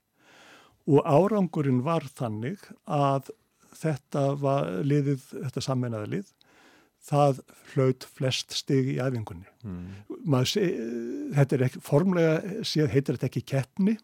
og 0.87 1.03
árangurinn 1.03 1.83
var 1.83 2.07
þannig 2.15 2.63
að 2.87 3.33
þetta 3.77 4.23
var 4.41 4.69
liðið, 4.87 5.25
þetta 5.43 5.65
sammeinaða 5.65 6.11
lið 6.15 6.33
það 7.07 7.41
hlaut 7.73 8.07
flest 8.17 8.55
stig 8.57 8.93
í 8.95 8.99
æfingunni. 8.99 9.47
Mm. 9.67 10.37
Sé, 10.49 10.65
þetta 11.37 11.57
er 11.57 11.67
ekki, 11.69 11.83
formlega 11.85 12.63
séð 12.67 12.91
heitir 12.95 13.19
þetta 13.19 13.29
ekki 13.31 13.45
keppni, 13.53 13.97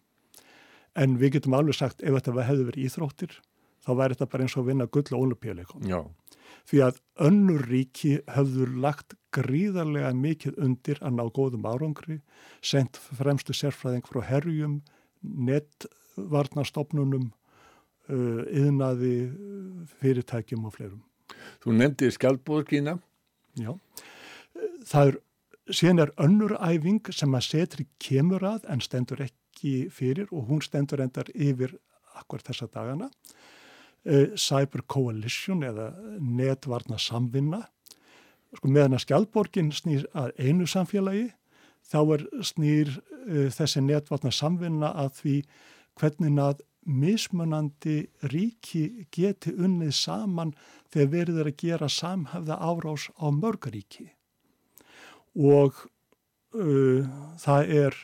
en 0.99 1.17
við 1.21 1.39
getum 1.39 1.57
alveg 1.59 1.79
sagt 1.79 2.05
ef 2.05 2.15
þetta 2.19 2.47
hefði 2.47 2.69
verið 2.69 2.89
íþróttir, 2.89 3.39
þá 3.83 3.91
væri 3.99 4.17
þetta 4.17 4.31
bara 4.35 4.47
eins 4.47 4.57
og 4.57 4.63
að 4.63 4.71
vinna 4.71 4.91
gull 4.93 5.09
og 5.09 5.25
olupíuleikum. 5.27 5.87
Því 6.69 6.81
að 6.87 7.01
önnur 7.27 7.67
ríki 7.69 8.17
höfður 8.33 8.73
lagt 8.85 9.17
gríðarlega 9.33 10.13
mikið 10.17 10.59
undir 10.63 11.01
að 11.03 11.17
ná 11.19 11.25
góðum 11.33 11.69
árangri, 11.69 12.21
sendt 12.65 13.01
fremstu 13.17 13.57
sérfræðing 13.57 14.05
frá 14.09 14.21
herjum, 14.29 14.81
netvarnastofnunum, 15.23 17.31
uh, 18.13 18.43
yðnaði, 18.53 19.17
fyrirtækjum 20.01 20.69
og 20.69 20.77
fleirum. 20.77 21.03
Þú 21.63 21.77
nefndi 21.79 22.11
Skjaldborgina. 22.13 22.97
Já, 23.59 23.73
það 24.89 25.13
er, 25.13 25.19
síðan 25.73 26.05
er 26.07 26.13
önnur 26.25 26.57
æfing 26.59 27.13
sem 27.13 27.37
að 27.37 27.49
setri 27.49 27.89
kemur 28.03 28.45
að 28.49 28.69
en 28.73 28.85
stendur 28.85 29.23
ekki 29.25 29.89
fyrir 29.93 30.31
og 30.33 30.49
hún 30.49 30.63
stendur 30.65 31.05
endar 31.05 31.29
yfir 31.33 31.77
akkur 32.19 32.45
þessa 32.45 32.69
dagana. 32.73 33.11
Uh, 34.03 34.33
Cyber 34.35 34.83
Coalition 34.91 35.63
eða 35.63 35.93
netvarna 36.19 36.99
samvinna. 36.99 37.61
Sko 38.57 38.69
meðan 38.69 38.97
að 38.97 39.05
Skjaldborgin 39.05 39.71
snýr 39.71 40.09
að 40.19 40.33
einu 40.43 40.67
samfélagi 40.67 41.29
þá 41.87 42.01
er 42.17 42.25
snýr 42.43 42.91
uh, 42.97 43.47
þessi 43.55 43.85
netvarna 43.87 44.33
samvinna 44.35 44.91
að 45.05 45.13
því 45.21 45.37
hvernig 46.01 46.43
að 46.43 46.65
mismunandi 46.83 48.09
ríki 48.33 49.07
geti 49.15 49.53
unnið 49.55 49.95
saman 49.95 50.51
þegar 50.91 51.13
verður 51.13 51.51
að 51.53 51.59
gera 51.63 51.89
samhæfða 51.89 52.59
árás 52.59 53.07
á 53.15 53.27
mörgaríki 53.31 54.09
og 55.39 55.79
uh, 56.59 57.07
það 57.39 57.71
er 57.87 57.99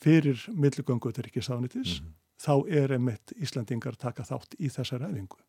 fyrir 0.00 0.46
milligönguturíkisánitis 0.54 2.00
mm 2.00 2.06
-hmm. 2.06 2.19
Þá 2.40 2.52
er 2.82 2.94
einmitt 2.96 3.34
Íslandingar 3.36 3.98
taka 4.00 4.24
þátt 4.26 4.56
í 4.58 4.70
þessa 4.72 5.00
ræfingu. 5.02 5.40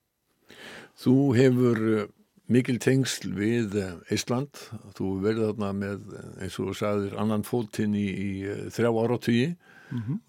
Þú 0.99 1.15
hefur 1.37 1.83
uh, 1.91 2.07
mikil 2.51 2.77
tengsl 2.83 3.31
við 3.37 3.77
Ísland. 4.11 4.59
Þú 4.97 5.13
verður 5.23 5.53
þarna 5.53 5.71
með, 5.77 6.03
eins 6.41 6.59
og 6.59 6.71
þú 6.71 6.77
sagðir, 6.81 7.15
annan 7.21 7.47
fótinn 7.47 7.95
í, 7.95 8.07
í 8.11 8.29
þrjá 8.75 8.91
ára 8.91 9.17
og 9.17 9.23
tíu 9.27 9.53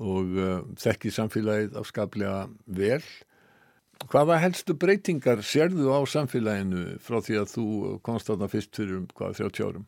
og 0.02 0.38
uh, 0.38 0.54
þekkið 0.80 1.14
samfélagið 1.18 1.76
afskaplega 1.78 2.38
vel. 2.66 3.02
Hvaða 4.10 4.40
helstu 4.42 4.74
breytingar 4.74 5.42
sérðu 5.46 5.92
á 5.94 6.00
samfélaginu 6.10 6.96
frá 7.02 7.20
því 7.22 7.38
að 7.42 7.52
þú 7.52 7.66
komst 8.02 8.30
þarna 8.30 8.48
fyrst 8.50 8.74
fyrir 8.74 8.98
um 8.98 9.08
hvaða 9.14 9.38
30 9.44 9.68
árum? 9.68 9.84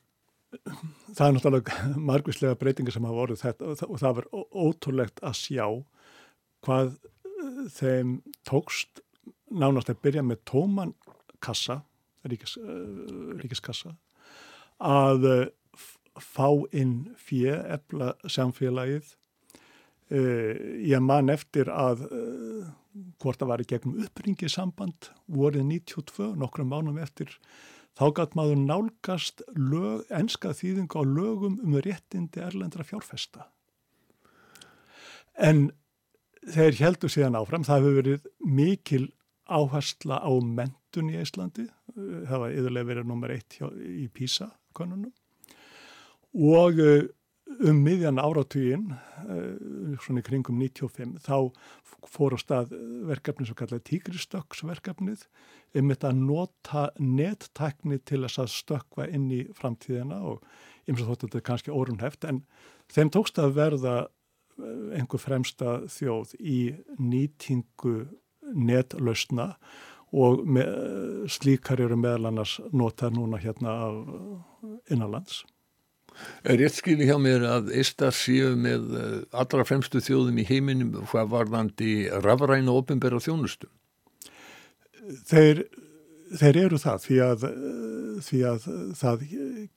Það 1.15 1.27
er 1.27 1.35
náttúrulega 1.35 1.89
margvíslega 1.99 2.59
breytingar 2.61 2.95
sem 2.95 3.07
hafa 3.09 3.19
voruð 3.19 3.41
þetta 3.43 3.67
og 3.67 3.81
það, 3.81 3.89
og 3.91 4.03
það 4.03 4.17
var 4.19 4.29
ótrúlegt 4.65 5.23
að 5.27 5.39
sjá 5.41 5.67
hvað 6.65 6.95
uh, 6.97 7.65
þeim 7.73 8.19
tókst 8.49 9.03
nánast 9.55 9.91
að 9.93 10.01
byrja 10.05 10.25
með 10.27 10.41
tóman 10.49 10.95
kassa, 11.45 11.83
ríkis, 12.29 12.57
uh, 12.61 13.35
ríkiskassa, 13.41 13.95
að 14.81 15.29
uh, 15.31 15.45
fá 16.21 16.49
inn 16.73 17.11
fjö, 17.19 17.59
efla 17.75 18.15
samfélagið. 18.31 19.17
Ég 20.15 21.01
man 21.03 21.33
eftir 21.33 21.67
að 21.73 22.05
hvort 23.23 23.41
það 23.41 23.51
var 23.51 23.63
í 23.65 23.67
gegnum 23.67 24.03
uppringisamband 24.05 25.09
vorið 25.33 25.65
92, 25.67 26.29
nokkrum 26.39 26.71
mánum 26.71 27.01
eftir, 27.03 27.33
þá 27.99 28.05
gæt 28.21 28.37
maður 28.39 28.61
nálgast 28.63 29.43
lög, 29.57 30.05
enska 30.15 30.53
þýðing 30.55 30.95
á 30.95 31.03
lögum 31.03 31.57
um 31.65 31.75
réttindi 31.83 32.45
erlendra 32.45 32.87
fjárfesta. 32.87 33.49
En 35.35 35.73
þeir 36.53 36.79
heldur 36.81 37.13
síðan 37.13 37.39
áfram, 37.39 37.67
það 37.67 37.81
hefur 37.81 37.99
verið 38.01 38.29
mikil 38.45 39.05
áhersla 39.45 40.21
á 40.25 40.33
mentun 40.41 41.11
í 41.13 41.19
Íslandi, 41.21 41.67
það 41.95 42.41
var 42.45 42.55
yfirlega 42.55 42.91
verið 42.91 43.11
nummer 43.11 43.35
eitt 43.35 43.59
hjá, 43.59 43.69
í 43.73 44.09
PISA-konunum 44.13 45.13
og 46.35 46.81
um 47.63 47.81
miðjan 47.85 48.19
áratugin, 48.19 48.89
svona 50.03 50.23
í 50.23 50.27
kringum 50.27 50.57
95, 50.59 51.19
þá 51.23 51.53
fór 52.11 52.37
á 52.37 52.39
stað 52.41 52.73
verkefni 53.09 53.47
sem 53.49 53.57
kallaði 53.59 53.85
tígristöksverkefnið 53.91 55.27
þetta 55.75 56.11
að 56.11 56.21
nota 56.23 56.85
nettækni 57.01 58.01
til 58.07 58.23
þess 58.25 58.43
að 58.43 58.53
stökka 58.55 59.09
inn 59.09 59.31
í 59.33 59.43
framtíðina 59.57 60.21
og 60.29 60.45
eins 60.89 61.01
og 61.01 61.09
þóttu 61.09 61.29
þetta 61.29 61.41
er 61.41 61.47
kannski 61.49 61.75
órunheft 61.75 62.29
en 62.29 62.43
þeim 62.93 63.13
tókst 63.15 63.41
að 63.43 63.57
verða 63.59 63.95
einhver 64.59 65.23
fremsta 65.23 65.81
þjóð 65.91 66.37
í 66.41 66.61
nýtingu 67.01 67.97
netlausna 68.55 69.55
og 70.15 70.45
með, 70.47 70.69
slíkar 71.33 71.83
eru 71.83 71.99
meðal 71.99 72.31
annars 72.31 72.59
notað 72.73 73.17
núna 73.19 73.41
hérna 73.43 73.75
af 73.89 74.93
innanlands. 74.93 75.43
Er 76.47 76.61
rétt 76.61 76.77
skili 76.79 77.09
hjá 77.09 77.17
mér 77.19 77.43
að 77.49 77.73
Ístar 77.75 78.15
séu 78.15 78.53
með 78.55 78.85
allra 79.35 79.65
fremstu 79.67 79.99
þjóðum 80.05 80.39
í 80.39 80.47
heiminum 80.47 80.93
hvað 81.11 81.33
varðandi 81.33 81.95
rafræna 82.23 82.71
og 82.71 82.85
ofinbæra 82.85 83.19
þjónustu? 83.25 83.67
Þeir, 85.27 85.65
þeir 86.33 86.59
eru 86.65 86.79
það 86.81 87.03
því 87.05 87.19
að, 87.25 87.45
því 88.25 88.41
að 88.49 88.69
það 88.99 89.25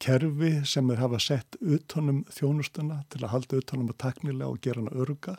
kerfi 0.03 0.51
sem 0.67 0.91
þeir 0.91 1.01
hafa 1.03 1.19
sett 1.21 1.57
utanum 1.61 2.23
þjónustuna 2.33 3.01
til 3.11 3.23
að 3.23 3.33
halda 3.33 3.61
utanum 3.61 3.91
að 3.91 3.99
taknilega 4.05 4.51
og 4.51 4.61
gera 4.63 4.83
hana 4.83 4.95
örga 5.05 5.37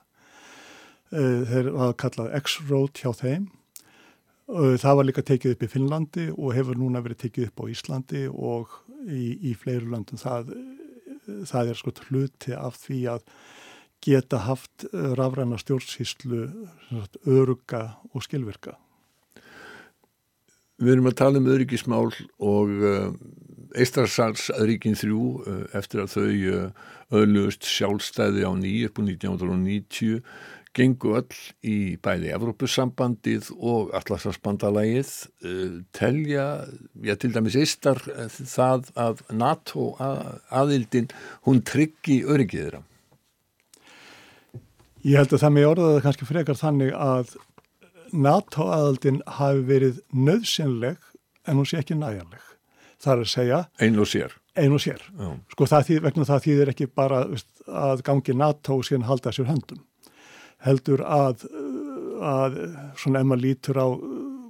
þeir 1.10 1.70
hafa 1.72 1.94
kallað 2.02 2.34
X-Road 2.42 3.00
hjá 3.00 3.12
þeim. 3.16 3.46
Það 4.48 4.98
var 4.98 5.06
líka 5.08 5.24
tekið 5.28 5.54
upp 5.54 5.62
í 5.64 5.70
Finnlandi 5.72 6.26
og 6.32 6.54
hefur 6.56 6.78
núna 6.80 7.02
verið 7.04 7.22
tekið 7.24 7.48
upp 7.50 7.62
á 7.64 7.64
Íslandi 7.72 8.24
og 8.32 8.76
í, 9.04 9.36
í 9.50 9.54
fleiru 9.56 9.90
landum 9.92 10.20
það, 10.20 10.54
það 11.48 11.72
er 11.72 11.80
sko 11.80 11.92
hluti 12.08 12.56
af 12.56 12.78
því 12.80 13.00
að 13.12 13.26
geta 14.04 14.40
haft 14.46 14.86
rafræna 14.92 15.58
stjórnsýslu 15.60 16.44
örga 17.28 17.82
og 18.14 18.24
skilvirka 18.24 18.78
Við 20.78 20.94
erum 20.94 21.08
að 21.10 21.18
tala 21.18 21.40
um 21.40 21.48
öryggismál 21.50 22.06
og 22.38 22.70
uh, 22.70 23.08
Eistarsalsríkin 23.78 24.94
þrjú 24.98 25.22
uh, 25.42 25.64
eftir 25.74 26.04
að 26.04 26.12
þau 26.14 26.28
uh, 26.28 26.86
öðlust 27.18 27.66
sjálfstæði 27.66 28.46
á 28.46 28.52
nýju 28.54 28.86
upp 28.86 29.00
á 29.00 29.02
1990 29.08 30.22
gengu 30.78 31.16
öll 31.18 31.38
í 31.66 31.96
bæði 32.04 32.30
Evrópusambandið 32.36 33.48
og 33.56 33.88
Atlasarspandalagið 33.98 35.08
telja, 35.96 36.44
já 37.02 37.14
til 37.18 37.32
dæmis 37.34 37.56
Eistar 37.58 37.98
það 38.36 38.92
að 38.94 39.24
NATO 39.32 39.88
aðildin 39.98 41.08
hún 41.48 41.64
tryggi 41.66 42.20
öryggiðra. 42.28 42.84
Ég 45.08 45.18
held 45.18 45.34
að 45.34 45.42
það 45.42 45.56
með 45.56 45.68
orðaði 45.72 46.04
kannski 46.04 46.28
frekar 46.28 46.60
þannig 46.60 46.94
að 46.94 47.34
NATO-aðaldin 48.12 49.22
hafi 49.38 49.64
verið 49.68 50.00
nöðsynleg 50.12 50.98
en 51.48 51.60
hún 51.60 51.68
sé 51.68 51.80
ekki 51.80 51.96
næjanleg. 51.98 52.44
Það 52.98 53.12
er 53.14 53.24
að 53.24 53.32
segja... 53.32 53.58
Einn 53.84 54.00
og 54.02 54.08
sér. 54.10 54.34
Einn 54.58 54.74
og 54.74 54.82
sér. 54.82 55.02
Já. 55.18 55.28
Sko 55.54 55.68
það 55.70 55.86
þýð, 55.88 56.00
vegna 56.06 56.28
það 56.28 56.44
þýðir 56.46 56.72
ekki 56.72 56.88
bara 56.98 57.20
að 57.84 58.02
gangi 58.06 58.34
NATO 58.34 58.78
og 58.78 58.88
síðan 58.88 59.06
halda 59.08 59.32
sér 59.34 59.50
höndum. 59.52 59.84
Heldur 60.66 61.04
að, 61.06 61.44
að 62.18 62.58
svona 62.98 63.22
ef 63.22 63.30
maður 63.30 63.44
lítur 63.44 63.78
á 63.78 63.88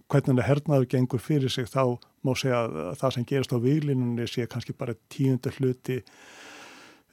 hvernig 0.09 0.39
það 0.39 0.49
hernaður 0.49 0.91
gengur 0.95 1.21
fyrir 1.21 1.53
sig 1.53 1.69
þá 1.69 1.99
má 2.25 2.33
segja 2.39 2.63
að 2.65 2.95
það 3.01 3.15
sem 3.15 3.27
gerist 3.29 3.53
á 3.53 3.59
výlinunni 3.61 4.29
sé 4.29 4.47
kannski 4.49 4.75
bara 4.77 4.97
tíundar 5.13 5.57
hluti 5.61 5.99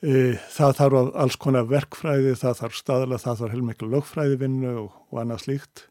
það 0.02 0.78
þarf 0.80 1.12
alls 1.24 1.38
konar 1.42 1.68
verkfræði, 1.68 2.36
það 2.40 2.60
þarf 2.62 2.78
staðlega, 2.80 3.22
það 3.24 3.42
þarf 3.42 3.56
heilmiklu 3.56 3.92
lögfræðivinnu 3.92 4.74
og, 4.84 4.96
og 5.12 5.22
annað 5.22 5.44
slíkt 5.46 5.86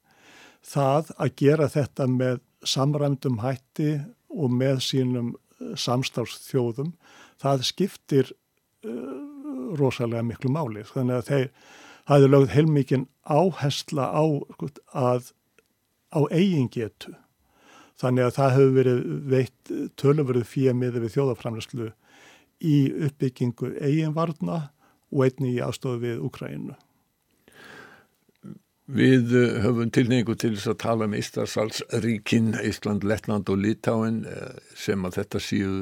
það 0.64 1.12
að 1.20 1.34
gera 1.40 1.68
þetta 1.72 2.08
með 2.10 2.40
samræmdum 2.64 3.40
hætti 3.44 3.98
og 4.34 4.52
með 4.52 4.80
sínum 4.84 5.34
samstáðsþjóðum, 5.78 6.92
það 7.40 7.66
skiptir 7.68 8.30
uh, 8.86 9.74
rosalega 9.78 10.24
miklu 10.26 10.52
máli. 10.52 10.84
Þannig 10.88 11.20
að 11.20 11.28
þeir 11.30 11.48
hafði 12.10 12.30
lögð 12.30 12.54
heilmikinn 12.54 13.06
áhersla 13.24 14.08
á, 14.12 14.24
að, 14.92 15.30
á 16.12 16.20
eigingetu. 16.30 17.14
Þannig 18.00 18.26
að 18.26 18.36
það 18.38 18.54
hefur 18.56 18.74
verið 18.78 19.04
veitt 19.30 19.74
tölumverðu 20.00 20.48
fíja 20.48 20.74
miður 20.76 21.06
við 21.06 21.14
þjóðaframlæslu 21.16 21.92
í 22.64 22.78
uppbyggingu 23.06 23.74
eiginvarna 23.78 24.58
og 25.14 25.26
einni 25.28 25.54
í 25.54 25.62
aðstofu 25.62 26.02
við 26.02 26.24
Ukraínu. 26.26 26.74
Við 28.84 29.30
eh, 29.32 29.62
höfum 29.64 29.88
tilningu 29.88 30.34
til 30.36 30.50
þess 30.58 30.68
að 30.68 30.80
tala 30.82 31.06
um 31.08 31.14
Ístarsalsríkin, 31.16 32.50
Ísland, 32.68 33.06
Lettland 33.08 33.48
og 33.48 33.62
Litáin 33.62 34.26
eh, 34.28 34.58
sem 34.76 35.00
að 35.08 35.22
þetta 35.22 35.40
séu 35.40 35.78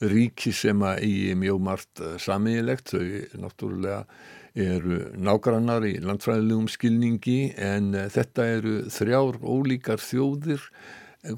ríki 0.00 0.54
sem 0.56 0.80
að 0.80 1.02
eigi 1.04 1.34
mjög 1.36 1.60
margt 1.66 2.00
eh, 2.00 2.14
samíðilegt. 2.16 2.94
Þau 2.94 3.42
náttúrulega 3.44 4.00
eru 4.56 5.02
nágrannar 5.20 5.84
í 5.84 5.98
landfræðilegum 6.00 6.70
skilningi 6.72 7.52
en 7.60 7.92
þetta 7.92 8.48
eru 8.54 8.76
þrjár 8.88 9.36
ólíkar 9.44 10.00
þjóðir. 10.00 10.64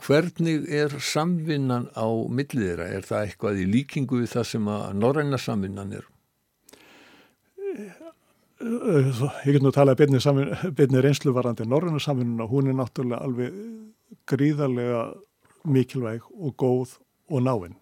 Hvernig 0.07 0.71
er 0.71 0.95
samvinnan 1.03 1.91
á 1.99 2.07
milliðra? 2.31 2.87
Er 2.95 3.03
það 3.03 3.25
eitthvað 3.25 3.65
í 3.65 3.71
líkingu 3.73 4.23
við 4.23 4.37
það 4.37 4.53
sem 4.53 4.71
að 4.71 4.87
norræna 5.03 5.43
samvinnan 5.43 5.97
er? 5.99 6.07
Ég 8.59 9.55
get 9.55 9.63
nú 9.63 9.71
talað 9.75 10.01
byrni 10.03 11.03
reynsluvarandi 11.03 11.67
norrönu 11.69 12.01
samvinnuna, 12.03 12.49
hún 12.51 12.71
er 12.71 12.79
náttúrulega 12.79 13.23
alveg 13.23 13.59
gríðarlega 14.29 15.03
mikilvæg 15.69 16.27
og 16.33 16.57
góð 16.59 16.97
og 17.31 17.45
náinn. 17.45 17.77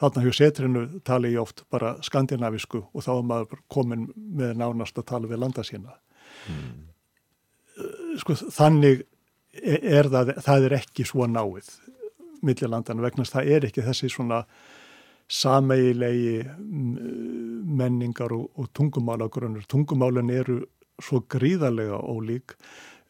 Þarna 0.00 0.24
hjá 0.24 0.34
setrinu 0.34 0.84
tali 1.06 1.34
ég 1.34 1.42
oft 1.42 1.64
bara 1.70 1.94
skandinavisku 2.02 2.80
og 2.82 3.04
þá 3.04 3.12
er 3.14 3.26
maður 3.28 3.60
komin 3.70 4.08
með 4.14 4.56
nánast 4.58 4.98
að 4.98 5.08
tala 5.12 5.30
við 5.30 5.42
landa 5.42 5.64
sína. 5.66 5.98
Mm. 6.48 6.86
Sko 8.22 8.36
þannig 8.38 9.04
er 9.62 10.08
það, 10.10 10.34
það 10.42 10.68
er 10.68 10.76
ekki 10.80 11.06
svo 11.06 11.28
náið 11.30 11.68
millilandana 12.44 13.04
vegna 13.04 13.26
það 13.28 13.50
er 13.56 13.66
ekki 13.68 13.84
þessi 13.84 14.10
svona 14.12 14.42
sameigilegi 15.30 16.44
menningar 17.64 18.34
og, 18.36 18.50
og 18.60 18.70
tungumálagrunnur. 18.76 19.64
Tungumálun 19.70 20.30
eru 20.34 20.60
svo 21.02 21.22
gríðarlega 21.30 21.98
ólík. 21.98 22.56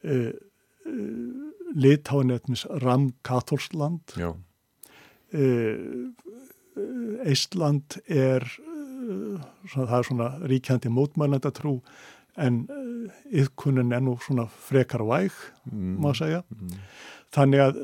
Uh, 0.04 0.30
uh, 0.86 1.50
Litáin 1.74 2.30
er 2.30 2.38
eitthvað 2.38 2.82
ramkatólsland. 2.84 4.16
Uh, 5.34 6.12
Eistland 7.24 7.98
er, 8.10 8.42
svona, 9.70 9.86
það 9.86 9.98
er 9.98 10.06
svona 10.08 10.28
ríkjandi 10.50 10.90
mótmælandatrú 10.90 11.76
en 12.42 12.64
yðkunin 13.30 13.94
er 13.94 14.02
nú 14.02 14.16
svona 14.22 14.48
frekar 14.50 15.04
væg, 15.06 15.34
mm. 15.70 15.92
má 16.02 16.10
segja. 16.18 16.42
Mm. 16.50 16.80
Þannig 17.34 17.62
að 17.62 17.78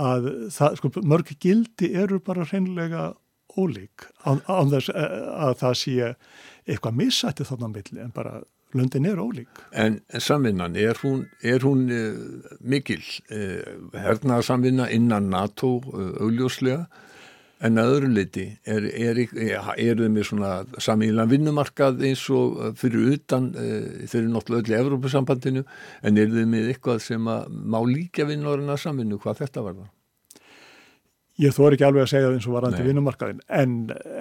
að 0.00 0.30
það, 0.54 0.80
sko, 0.80 0.90
mörg 1.02 1.34
gildi 1.40 1.92
eru 2.00 2.20
bara 2.24 2.46
hreinlega 2.48 3.12
ólík 3.54 4.08
án, 4.26 4.42
án 4.50 4.72
þess 4.72 4.90
eh, 4.94 5.14
að 5.46 5.54
það 5.62 5.78
sé 5.80 6.10
eitthvað 6.64 6.98
missætti 6.98 7.46
þannig 7.46 7.66
að 7.68 7.74
milli 7.78 8.04
en 8.04 8.14
bara 8.14 8.34
löndin 8.74 9.06
er 9.06 9.20
ólík. 9.22 9.62
En 9.70 10.00
samvinnan, 10.18 10.74
er 10.76 10.98
hún, 11.04 11.24
er 11.46 11.62
hún 11.62 11.84
uh, 11.94 12.54
mikil? 12.60 13.02
Uh, 13.30 13.60
hernaðarsamvinna 13.94 14.88
innan 14.90 15.30
NATO 15.30 15.76
uh, 15.78 16.08
augljóslega 16.24 16.88
en 17.64 17.80
að 17.80 17.90
öðru 17.94 18.12
leiti 18.12 18.44
er, 18.68 18.86
er, 18.92 19.20
er, 19.24 19.98
þeim 19.98 20.16
með 20.18 20.28
svona 20.28 20.52
samílan 20.82 21.30
vinnumarkað 21.30 22.02
eins 22.10 22.24
og 22.34 22.60
fyrir 22.80 23.14
utan 23.16 23.50
þeir 23.54 24.20
eru 24.20 24.32
náttúrulega 24.34 24.62
öll 24.62 24.74
í 24.74 24.78
Evrópusambandinu. 24.82 25.64
En 26.04 26.20
er 26.20 26.32
þeim 26.32 26.54
með 26.54 26.72
eitthvað 26.74 27.04
sem 27.06 27.28
að 27.30 27.52
má 27.54 27.78
líka 27.88 28.26
vinnorina 28.28 28.76
samvinnu 28.80 29.20
hvað 29.22 29.44
þetta 29.44 29.64
var 29.64 29.78
það? 29.78 29.92
Ég 31.42 31.54
þóri 31.54 31.74
ekki 31.74 31.86
alveg 31.88 32.04
að 32.04 32.10
segja 32.12 32.26
það 32.28 32.36
eins 32.36 32.44
og 32.46 32.54
varandi 32.54 32.84
vinnumarkaðin 32.86 33.40
en, 33.58 33.72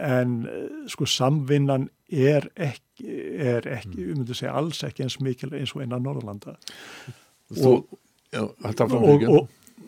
en 0.01 0.31
sko 0.89 1.05
samvinnan 1.05 1.83
er 2.09 2.47
ekki, 2.57 3.17
er 3.37 3.67
ekki 3.69 3.99
mm. 3.99 4.15
um 4.15 4.23
að 4.23 4.39
segja 4.39 4.55
alls 4.57 4.79
ekki 4.87 5.05
eins 5.05 5.19
mikil 5.21 5.51
eins 5.53 5.75
og 5.75 5.83
einan 5.83 6.01
Norðurlanda. 6.07 6.55
Þú, 7.53 7.75
og, 7.75 7.99
já, 8.33 8.47
fyrir 8.65 9.13
ekki 9.13 9.29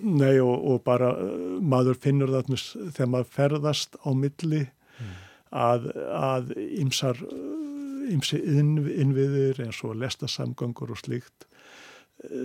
Nei 0.06 0.36
og, 0.38 0.56
og 0.70 0.84
bara 0.86 1.12
uh, 1.18 1.58
maður 1.62 1.98
finnur 2.02 2.34
það 2.34 2.52
þegar 2.94 3.12
maður 3.14 3.32
ferðast 3.34 3.98
á 4.06 4.10
milli 4.14 4.62
mm. 4.66 5.16
að, 5.50 5.90
ymsar 6.78 7.22
ymsi 8.14 8.38
uh, 8.38 8.60
inn, 8.60 8.76
innviðir 8.86 9.64
eins 9.66 9.82
og 9.88 9.98
lestasamgangur 9.98 10.94
og 10.94 11.02
slíkt 11.02 11.48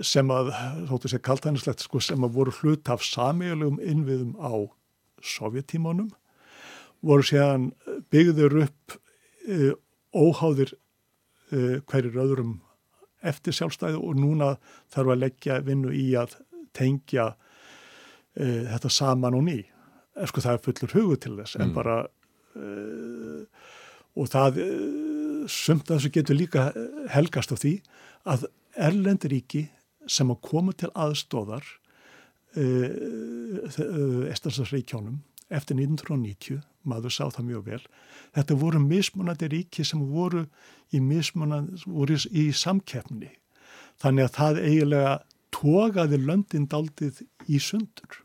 sem 0.05 0.31
að, 0.33 0.51
þóttu 0.89 1.11
sér 1.11 1.21
kaltænislegt, 1.25 1.85
sko, 1.85 2.01
sem 2.03 2.25
að 2.25 2.35
voru 2.35 2.53
hlut 2.59 2.89
af 2.91 3.05
samílugum 3.05 3.79
innviðum 3.79 4.33
á 4.37 4.67
sovjetímanum, 5.23 6.09
voru 7.01 7.25
séðan 7.25 7.71
byggður 8.13 8.57
upp 8.65 8.97
uh, 9.47 9.71
óháðir 10.13 10.73
uh, 10.75 11.79
hverjir 11.87 12.19
öðrum 12.25 12.59
eftir 13.21 13.55
sjálfstæðu 13.55 14.01
og 14.01 14.17
núna 14.17 14.55
þarf 14.93 15.13
að 15.13 15.23
leggja 15.23 15.61
vinnu 15.65 15.93
í 15.93 16.11
að 16.17 16.39
tengja 16.77 17.31
uh, 18.39 18.63
þetta 18.71 18.91
saman 18.91 19.37
og 19.37 19.45
ný. 19.47 19.59
Sko 20.27 20.43
það 20.43 20.57
er 20.57 20.63
fullur 20.65 20.95
hugu 20.97 21.19
til 21.23 21.35
þess, 21.39 21.55
mm. 21.55 21.63
en 21.63 21.75
bara 21.75 22.01
og 24.11 24.27
það 24.27 24.57
sumt 25.47 25.87
að 25.87 25.93
þessu 25.93 26.09
getur 26.17 26.35
líka 26.35 26.65
helgast 27.13 27.53
á 27.55 27.55
því 27.55 27.71
að 28.27 28.43
erlenduríki 28.75 29.61
sem 30.11 30.33
að 30.33 30.41
koma 30.49 30.75
til 30.75 30.91
aðstóðar 30.91 31.63
Estansarríkjónum 34.35 35.21
eftir 35.51 35.75
1990, 35.79 36.61
maður 36.87 37.13
sá 37.13 37.25
það 37.31 37.47
mjög 37.49 37.65
vel, 37.67 37.81
þetta 38.35 38.57
voru 38.61 38.79
mismunandi 38.83 39.49
ríki 39.51 39.85
sem 39.87 40.01
voru 40.11 40.45
í 40.95 41.01
mismunandi, 41.03 41.81
voru 41.85 42.17
í 42.31 42.47
samkeppni. 42.55 43.31
Þannig 44.01 44.27
að 44.27 44.35
það 44.37 44.61
eiginlega 44.65 45.13
tókaði 45.53 46.21
löndin 46.21 46.67
daldið 46.71 47.23
í 47.47 47.61
sundur. 47.61 48.21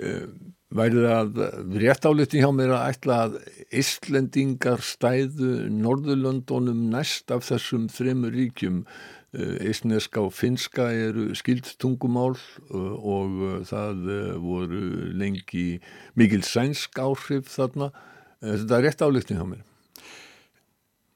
Uh, 0.00 0.30
væri 0.70 1.02
það 1.02 1.40
rétt 1.82 2.06
áliti 2.06 2.40
hjá 2.40 2.50
mér 2.54 2.76
að 2.76 2.92
ætla 2.92 3.16
að 3.26 3.38
Íslendingar 3.80 4.84
stæðu 4.86 5.54
Norðurlöndunum 5.74 6.84
næst 6.92 7.32
af 7.34 7.48
þessum 7.48 7.88
þremur 7.90 8.36
ríkjum 8.36 8.84
Ísneska 9.32 10.18
eh, 10.18 10.26
og 10.26 10.32
finska 10.34 10.88
eru 10.90 11.30
skild 11.38 11.68
tungumál 11.78 12.34
eh, 12.34 12.74
og 12.74 13.42
eh, 13.46 13.58
það 13.68 14.08
voru 14.42 14.80
lengi 15.14 15.78
mikil 16.18 16.42
sænsk 16.42 16.98
áhrif 16.98 17.52
þarna. 17.54 17.92
Þetta 18.40 18.78
er 18.78 18.86
rétt 18.88 19.04
álíktin 19.04 19.38
hjá 19.38 19.46
mér. 19.46 19.69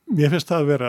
Mér 0.05 0.34
finnst 0.34 0.50
það 0.50 0.61
að 0.61 0.68
vera 0.68 0.88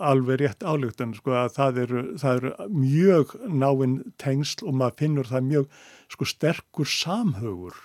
alveg 0.00 0.38
rétt 0.40 0.64
álíktin, 0.64 1.12
sko 1.18 1.34
að 1.36 1.50
það 1.58 1.80
eru, 1.82 2.04
það 2.20 2.38
eru 2.38 2.68
mjög 2.72 3.34
náinn 3.52 3.98
tengsl 4.20 4.64
og 4.64 4.78
maður 4.80 5.00
finnur 5.02 5.28
það 5.28 5.50
mjög 5.50 5.82
sko 6.14 6.28
sterkur 6.30 6.88
samhaugur 6.88 7.82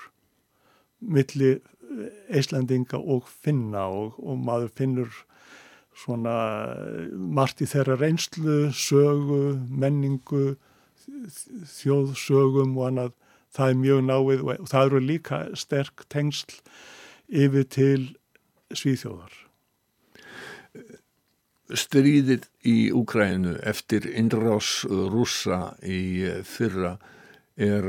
milli 1.00 1.58
Íslandinga 2.36 3.00
og 3.00 3.28
finna 3.44 3.88
og, 3.90 4.20
og 4.22 4.40
maður 4.46 4.72
finnur 4.78 5.20
svona 6.00 6.36
margt 7.12 7.64
í 7.64 7.68
þeirra 7.68 7.98
reynslu, 8.00 8.70
sögu, 8.72 9.58
menningu, 9.68 10.54
þjóðsögum 11.74 12.78
og 12.78 12.88
annað. 12.92 13.18
Það 13.50 13.72
er 13.74 13.78
mjög 13.82 14.02
náið 14.06 14.42
og 14.46 14.70
það 14.70 14.84
eru 14.86 15.00
líka 15.02 15.44
sterk 15.58 16.06
tengsl 16.14 16.60
yfir 17.28 17.66
til 17.74 18.02
svíþjóðar. 18.70 19.49
Stríðið 21.70 22.48
í 22.66 22.78
Úkrænu 22.96 23.60
eftir 23.70 24.08
innrás 24.10 24.82
rúsa 24.90 25.76
í 25.86 26.26
fyrra 26.48 26.96
er 27.60 27.86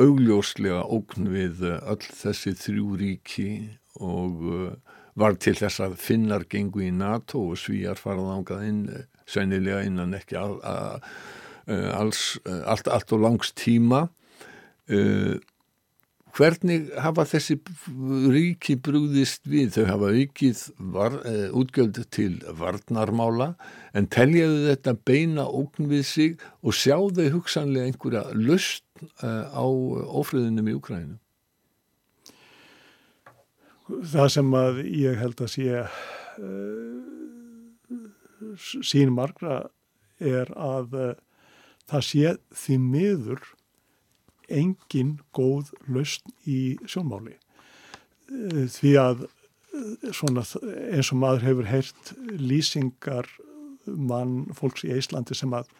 augljóslega 0.00 0.80
ógn 0.88 1.28
við 1.30 1.60
öll 1.76 2.00
þessi 2.08 2.54
þrjú 2.58 2.96
ríki 3.02 3.50
og 4.00 4.40
var 5.14 5.36
til 5.38 5.54
þess 5.58 5.82
að 5.84 5.98
finnar 6.02 6.46
gengu 6.50 6.82
í 6.88 6.90
NATO 6.94 7.42
og 7.50 7.60
svíjar 7.60 8.00
farað 8.00 8.32
ángað 8.38 8.64
inn 8.68 8.82
sennilega 9.30 9.84
innan 9.86 10.16
ekki 10.16 10.36
all, 10.40 10.56
all, 10.64 11.00
alls, 11.68 12.24
allt, 12.44 12.90
allt 12.90 13.14
og 13.14 13.22
langs 13.24 13.52
tíma. 13.56 14.06
Uh, 14.90 15.38
hvernig 16.34 16.88
hafa 16.98 17.24
þessi 17.30 17.56
ríki 18.34 18.76
brúðist 18.82 19.44
við? 19.46 19.76
Þau 19.76 19.84
hafa 19.92 20.12
var, 20.78 21.18
uh, 21.22 21.48
útgjöld 21.54 22.00
til 22.14 22.40
varnarmála 22.58 23.54
en 23.94 24.08
teljaðu 24.10 24.64
þetta 24.70 24.96
beina 25.06 25.44
ókn 25.46 25.90
við 25.90 26.06
sig 26.08 26.40
og 26.62 26.74
sjá 26.74 26.96
þau 26.98 27.28
hugsanlega 27.38 27.86
einhverja 27.90 28.24
lust 28.34 28.84
uh, 29.22 29.46
á 29.54 29.66
ofriðunum 30.22 30.72
í 30.72 30.78
Ukrænum 30.78 31.20
það 33.84 34.30
sem 34.32 34.54
að 34.56 34.80
ég 34.88 35.18
held 35.20 35.42
að 35.44 35.50
sé 35.54 35.82
uh, 35.84 37.00
sín 38.56 39.12
margra 39.14 39.66
er 40.20 40.50
að 40.56 40.96
uh, 40.96 41.12
það 41.90 42.06
sé 42.08 42.36
því 42.64 42.78
miður 42.80 43.42
engin 44.48 45.18
góð 45.36 45.72
lausn 45.88 46.34
í 46.48 46.76
sjónmáli. 46.88 47.36
Uh, 48.30 48.66
því 48.72 48.94
að 49.00 49.26
svona 50.14 50.44
eins 50.94 51.10
og 51.10 51.18
maður 51.18 51.48
hefur 51.48 51.66
heyrt 51.66 52.12
lýsingar 52.38 53.28
mann 53.84 54.44
fólks 54.54 54.84
í 54.86 54.92
Íslandi 54.94 55.34
sem 55.36 55.52
að 55.56 55.70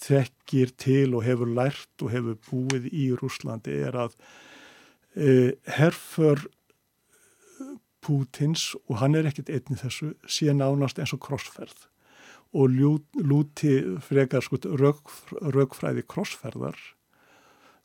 þekkir 0.00 0.72
til 0.80 1.14
og 1.16 1.24
hefur 1.24 1.52
lært 1.52 2.04
og 2.04 2.12
hefur 2.12 2.38
búið 2.48 2.88
í 2.92 3.10
Rúslandi 3.16 3.76
er 3.86 3.96
að 4.06 4.16
herfur 5.76 6.42
Pútins 8.04 8.74
og 8.86 9.00
hann 9.00 9.16
er 9.18 9.26
ekkit 9.26 9.50
einnig 9.50 9.80
þessu 9.80 10.12
síðan 10.30 10.60
nánast 10.62 11.00
eins 11.02 11.14
og 11.16 11.22
krossferð. 11.24 11.88
Og 12.54 12.70
ljú, 12.70 12.92
lúti 13.18 13.80
frekar 14.06 14.44
sko 14.44 14.60
rauk, 14.78 15.10
raukfræði 15.42 16.04
krossferðar 16.06 16.78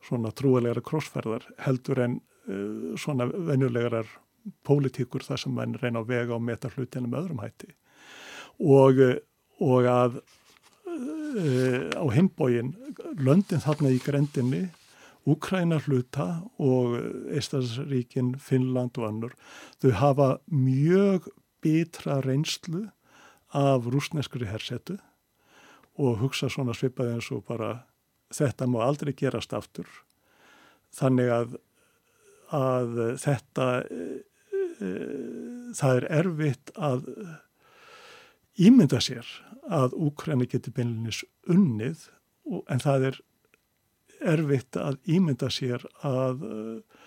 svona 0.06 0.34
trúilegar 0.36 0.82
krossferðar 0.86 1.48
heldur 1.66 2.04
en 2.06 2.20
uh, 2.50 2.98
svona 3.00 3.30
venjulegar 3.32 4.10
pólitíkur 4.66 5.24
þar 5.26 5.44
sem 5.44 5.54
mann 5.54 5.78
reyna 5.78 6.02
að 6.02 6.14
vega 6.16 6.36
og 6.38 6.46
meta 6.46 6.72
hlutinu 6.74 7.08
með 7.08 7.24
öðrum 7.24 7.44
hætti. 7.44 7.74
Og, 8.62 9.02
og 9.62 9.90
að 9.90 10.22
uh, 10.22 11.90
á 11.98 12.06
heimbógin 12.14 12.76
löndin 13.22 13.64
þarna 13.64 13.94
í 13.94 14.02
grendinni 14.04 14.68
Úkræna 15.22 15.78
hluta 15.86 16.42
og 16.58 16.96
Eistarsríkin, 17.30 18.34
Finnland 18.42 18.98
og 18.98 19.06
annur, 19.06 19.36
þau 19.78 19.92
hafa 20.00 20.30
mjög 20.50 21.28
bitra 21.62 22.18
reynslu 22.26 22.88
af 23.54 23.86
rúsneskri 23.86 24.48
hersetu 24.50 24.98
og 26.02 26.18
hugsa 26.24 26.50
svona 26.50 26.74
svipaði 26.74 27.20
eins 27.20 27.30
og 27.36 27.44
bara 27.46 27.84
þetta 28.34 28.68
má 28.70 28.82
aldrei 28.86 29.14
gerast 29.18 29.54
aftur. 29.54 29.88
Þannig 30.96 31.32
að, 31.32 31.56
að 32.56 33.00
þetta, 33.22 33.68
e, 33.88 34.08
e, 34.82 34.92
það 35.78 36.02
er 36.02 36.08
erfitt 36.20 36.74
að 36.76 37.08
ímynda 38.62 39.00
sér 39.04 39.28
að 39.72 39.96
Úkræna 39.96 40.48
geti 40.50 40.74
beinlinis 40.76 41.24
unnið 41.50 42.10
en 42.68 42.82
það 42.82 43.12
er 43.12 43.20
erfitt 44.34 44.78
að 44.78 45.00
ímynda 45.10 45.50
sér 45.54 45.86
að 46.06 46.44
uh, 46.46 47.06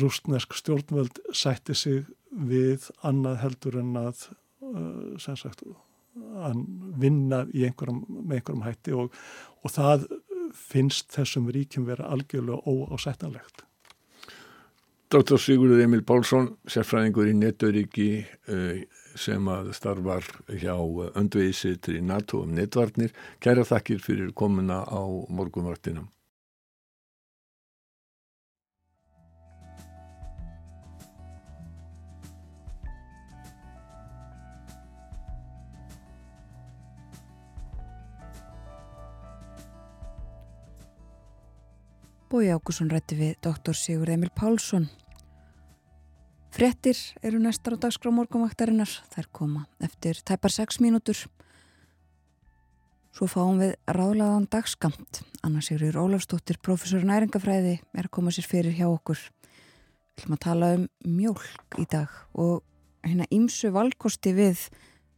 rústnesk 0.00 0.56
stjórnvöld 0.58 1.20
sætti 1.36 1.76
sig 1.78 2.08
við 2.30 2.88
annað 3.06 3.42
heldur 3.44 3.78
en 3.82 3.92
að, 4.00 4.24
uh, 4.64 5.14
sagt, 5.18 5.62
að 6.16 6.64
vinna 6.98 7.44
einhverjum, 7.46 8.02
með 8.08 8.40
einhverjum 8.40 8.66
hætti 8.66 8.96
og, 8.96 9.14
og 9.62 9.74
það 9.74 10.08
finnst 10.56 11.12
þessum 11.14 11.48
ríkjum 11.54 11.86
vera 11.88 12.08
algjörlega 12.12 12.62
óásættanlegt. 12.66 13.64
Dr. 15.08 15.38
Sigurður 15.40 15.80
Emil 15.86 16.02
Pálsson, 16.04 16.50
sérfræðingur 16.68 17.30
í 17.30 17.36
netauríki 17.36 18.08
eh, 18.52 18.82
sem 19.16 19.48
að 19.48 19.70
starfar 19.76 20.26
hjá 20.52 20.74
öndvegisitri 21.16 22.02
NATO 22.04 22.42
um 22.44 22.52
netvarnir. 22.56 23.14
Kæra 23.40 23.64
þakkir 23.64 24.04
fyrir 24.04 24.34
komuna 24.36 24.82
á 24.84 25.00
morgunvartinum. 25.32 26.10
Bói 42.28 42.50
Ákusson 42.52 42.90
rætti 42.92 43.16
við 43.16 43.38
doktor 43.40 43.72
Sigur 43.72 44.10
Emil 44.12 44.28
Pálsson. 44.36 44.84
Frettir 46.52 46.98
eru 47.24 47.38
næstar 47.40 47.78
á 47.80 47.80
dagskrá 47.80 48.10
morgunvaktarinnar. 48.12 48.90
Þær 49.14 49.28
koma 49.32 49.62
eftir 49.80 50.18
tæpar 50.20 50.52
6 50.52 50.76
mínútur. 50.84 51.22
Svo 53.16 53.30
fáum 53.32 53.62
við 53.62 53.72
ráðlaðan 53.88 54.44
dagskamt. 54.52 55.22
Anna 55.40 55.62
Sigur 55.64 55.96
Ólafsdóttir, 55.96 56.58
professor 56.60 57.00
næringafræði, 57.00 57.78
er 57.96 58.10
að 58.10 58.12
koma 58.18 58.34
sér 58.36 58.44
fyrir 58.50 58.76
hjá 58.76 58.90
okkur. 58.90 59.22
Við 60.12 60.20
ætlum 60.20 60.36
að 60.36 60.42
tala 60.44 60.70
um 60.76 60.84
mjölk 61.08 61.78
í 61.80 61.86
dag 61.88 62.12
og 62.36 62.60
hérna 63.08 63.30
ímsu 63.32 63.72
valkosti 63.72 64.34
við 64.36 64.66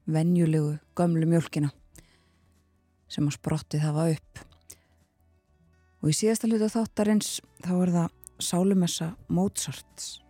venjulegu 0.07 0.79
gömlu 0.95 1.27
mjölkina 1.27 1.73
sem 3.11 3.27
að 3.27 3.35
sprottið 3.41 3.89
hafa 3.89 4.07
upp. 4.15 4.50
Og 6.01 6.13
í 6.13 6.17
síðasta 6.17 6.49
hlutu 6.49 6.71
þáttarins 6.73 7.39
þá 7.61 7.73
er 7.77 7.95
það 7.97 8.11
Sálumessa 8.41 9.13
Mozarts. 9.29 10.30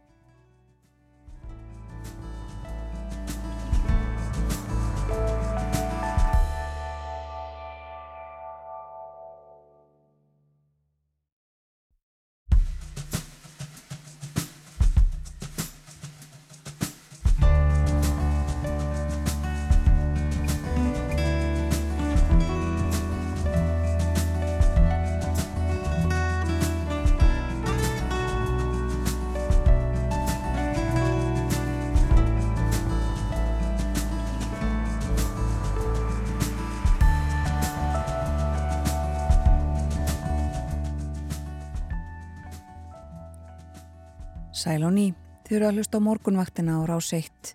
Sæl 44.60 44.82
á 44.84 44.92
ný, 44.92 45.14
þið 45.48 45.54
eru 45.56 45.66
að 45.70 45.76
hlusta 45.78 45.96
á 45.96 46.04
morgunvaktina 46.04 46.74
á 46.76 46.84
rás 46.84 47.14
1. 47.16 47.54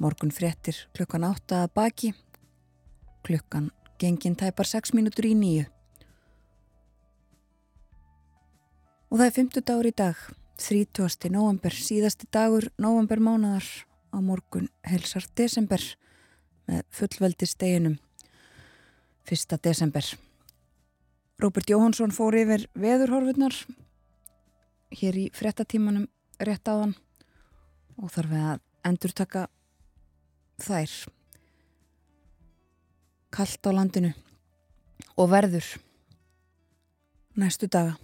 Morgun 0.00 0.30
fréttir 0.32 0.78
klukkan 0.96 1.26
8 1.28 1.58
að 1.58 1.74
baki, 1.76 2.10
klukkan 3.28 3.66
gengin 4.00 4.38
tæpar 4.40 4.64
6 4.70 4.94
mínútur 4.96 5.28
í 5.28 5.34
nýju. 5.36 5.66
Og 9.12 9.20
það 9.20 9.26
er 9.26 9.36
50 9.36 9.66
dagur 9.68 9.90
í 9.90 9.92
dag, 9.92 10.24
30. 10.64 11.28
november, 11.36 11.76
síðasti 11.76 12.30
dagur 12.32 12.70
november 12.80 13.20
mánadar 13.20 13.68
á 14.16 14.18
morgun 14.24 14.72
helsar 14.88 15.28
desember 15.36 15.84
með 16.72 16.88
fullveldi 16.88 17.52
steginum 17.52 18.00
1. 19.28 19.60
desember. 19.60 20.08
Róbert 21.36 21.68
Jóhansson 21.68 22.16
fór 22.16 22.40
yfir 22.40 22.70
veðurhorfurnar 22.72 23.60
hér 24.92 25.18
í 25.18 25.24
frettatímanum 25.34 26.06
rétt 26.42 26.68
á 26.68 26.74
hann 26.76 26.94
og 27.98 28.12
þarf 28.12 28.30
við 28.32 28.44
að 28.52 28.62
endur 28.88 29.14
taka 29.16 29.46
þær. 30.62 30.94
Kallt 33.32 33.68
á 33.68 33.70
landinu 33.72 34.12
og 35.16 35.30
verður 35.32 35.68
næstu 37.38 37.68
daga. 37.68 37.96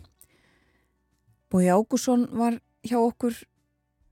Bói 1.49 1.69
Ágússon 1.73 2.27
var 2.37 2.59
hjá 2.85 2.99
okkur 3.01 3.37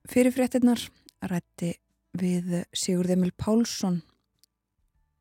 fyrir 0.09 0.33
fréttinnar 0.33 0.81
rætti 1.25 1.75
við 2.17 2.63
Sigurð 2.73 3.17
Emil 3.17 3.33
Pálsson 3.37 4.01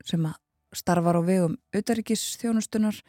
sem 0.05 0.25
að 0.27 0.39
starfar 0.75 1.19
á 1.19 1.21
vegum 1.23 1.57
auðaríkis 1.75 2.35
þjónustunar 2.41 2.99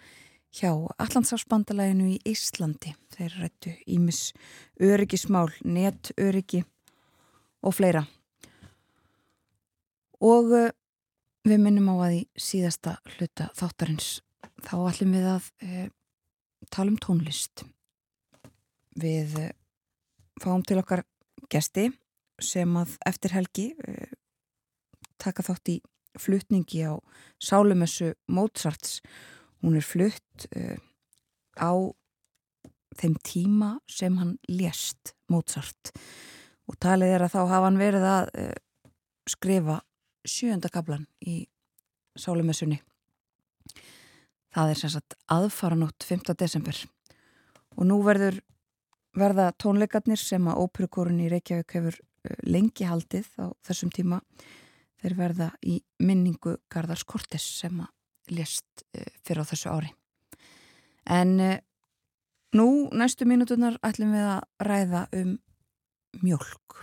hjá 0.55 0.71
Allandsafsbandalæginu 1.03 2.09
í 2.15 2.19
Íslandi. 2.29 2.95
Þeir 3.15 3.37
rættu 3.41 3.73
ímis 3.91 4.33
öryggismál, 4.83 5.51
netöryggi 5.65 6.63
og 7.63 7.77
fleira. 7.77 8.05
Og 10.23 10.53
uh, 10.55 10.71
við 11.47 11.63
minnum 11.63 11.91
á 11.93 12.09
að 12.09 12.19
í 12.19 12.23
síðasta 12.41 12.97
hluta 13.17 13.51
þáttarins 13.57 14.21
þá 14.65 14.75
ætlum 14.89 15.17
við 15.17 15.29
að 15.35 15.51
uh, 15.67 15.89
tala 16.73 16.95
um 16.95 17.01
tónlist. 17.03 17.67
Við 18.97 19.37
uh, 19.43 19.51
fáum 20.43 20.65
til 20.65 20.81
okkar 20.81 21.05
gesti 21.53 21.91
sem 22.41 22.73
að 22.77 22.97
eftir 23.09 23.33
helgi 23.33 23.71
taka 25.17 25.45
þátt 25.47 25.71
í 25.73 25.77
flutningi 26.21 26.83
á 26.85 27.01
Sálumessu 27.41 28.13
Mozarts 28.29 29.01
Hún 29.67 29.81
er 29.81 29.83
flutt 29.83 30.47
uh, 30.55 30.77
á 31.59 31.75
þeim 32.95 33.17
tíma 33.27 33.71
sem 33.91 34.15
hann 34.21 34.37
lést 34.47 35.17
Mozart 35.27 35.91
og 36.71 36.79
talið 36.79 37.17
er 37.17 37.25
að 37.27 37.33
þá 37.35 37.41
hafa 37.41 37.65
hann 37.65 37.81
verið 37.81 38.07
að 38.07 38.29
uh, 38.45 38.53
skrifa 39.27 39.81
sjönda 40.27 40.71
kablan 40.71 41.09
í 41.19 41.41
Sálumessunni. 42.17 42.79
Það 44.55 44.71
er 44.71 44.79
sem 44.81 44.93
sagt 44.95 45.17
aðfaranótt 45.35 46.07
5. 46.07 46.31
desember 46.39 46.79
og 47.75 47.91
nú 47.91 47.99
verður 48.07 48.39
verða 49.19 49.51
tónleikarnir 49.59 50.23
sem 50.23 50.47
að 50.47 50.63
óperukorun 50.63 51.25
í 51.27 51.29
Reykjavík 51.35 51.75
hefur 51.81 51.99
uh, 51.99 52.39
lengi 52.47 52.87
haldið 52.87 53.35
á 53.43 53.51
þessum 53.67 53.91
tíma 53.91 54.23
þeir 55.03 55.19
verða 55.19 55.51
í 55.67 55.81
minningu 55.99 56.55
Garðars 56.71 57.03
Kortes 57.03 57.51
sem 57.59 57.83
að 57.83 57.96
lést 58.33 58.85
eh, 58.95 59.07
fyrir 59.25 59.45
á 59.45 59.51
þessu 59.51 59.73
ári. 59.73 59.93
En 61.07 61.39
eh, 61.41 61.61
nú 62.57 62.89
næstu 62.95 63.27
mínutunar 63.29 63.79
ætlum 63.87 64.15
við 64.17 64.29
að 64.35 64.69
ræða 64.69 65.03
um 65.21 65.37
mjölk. 66.23 66.81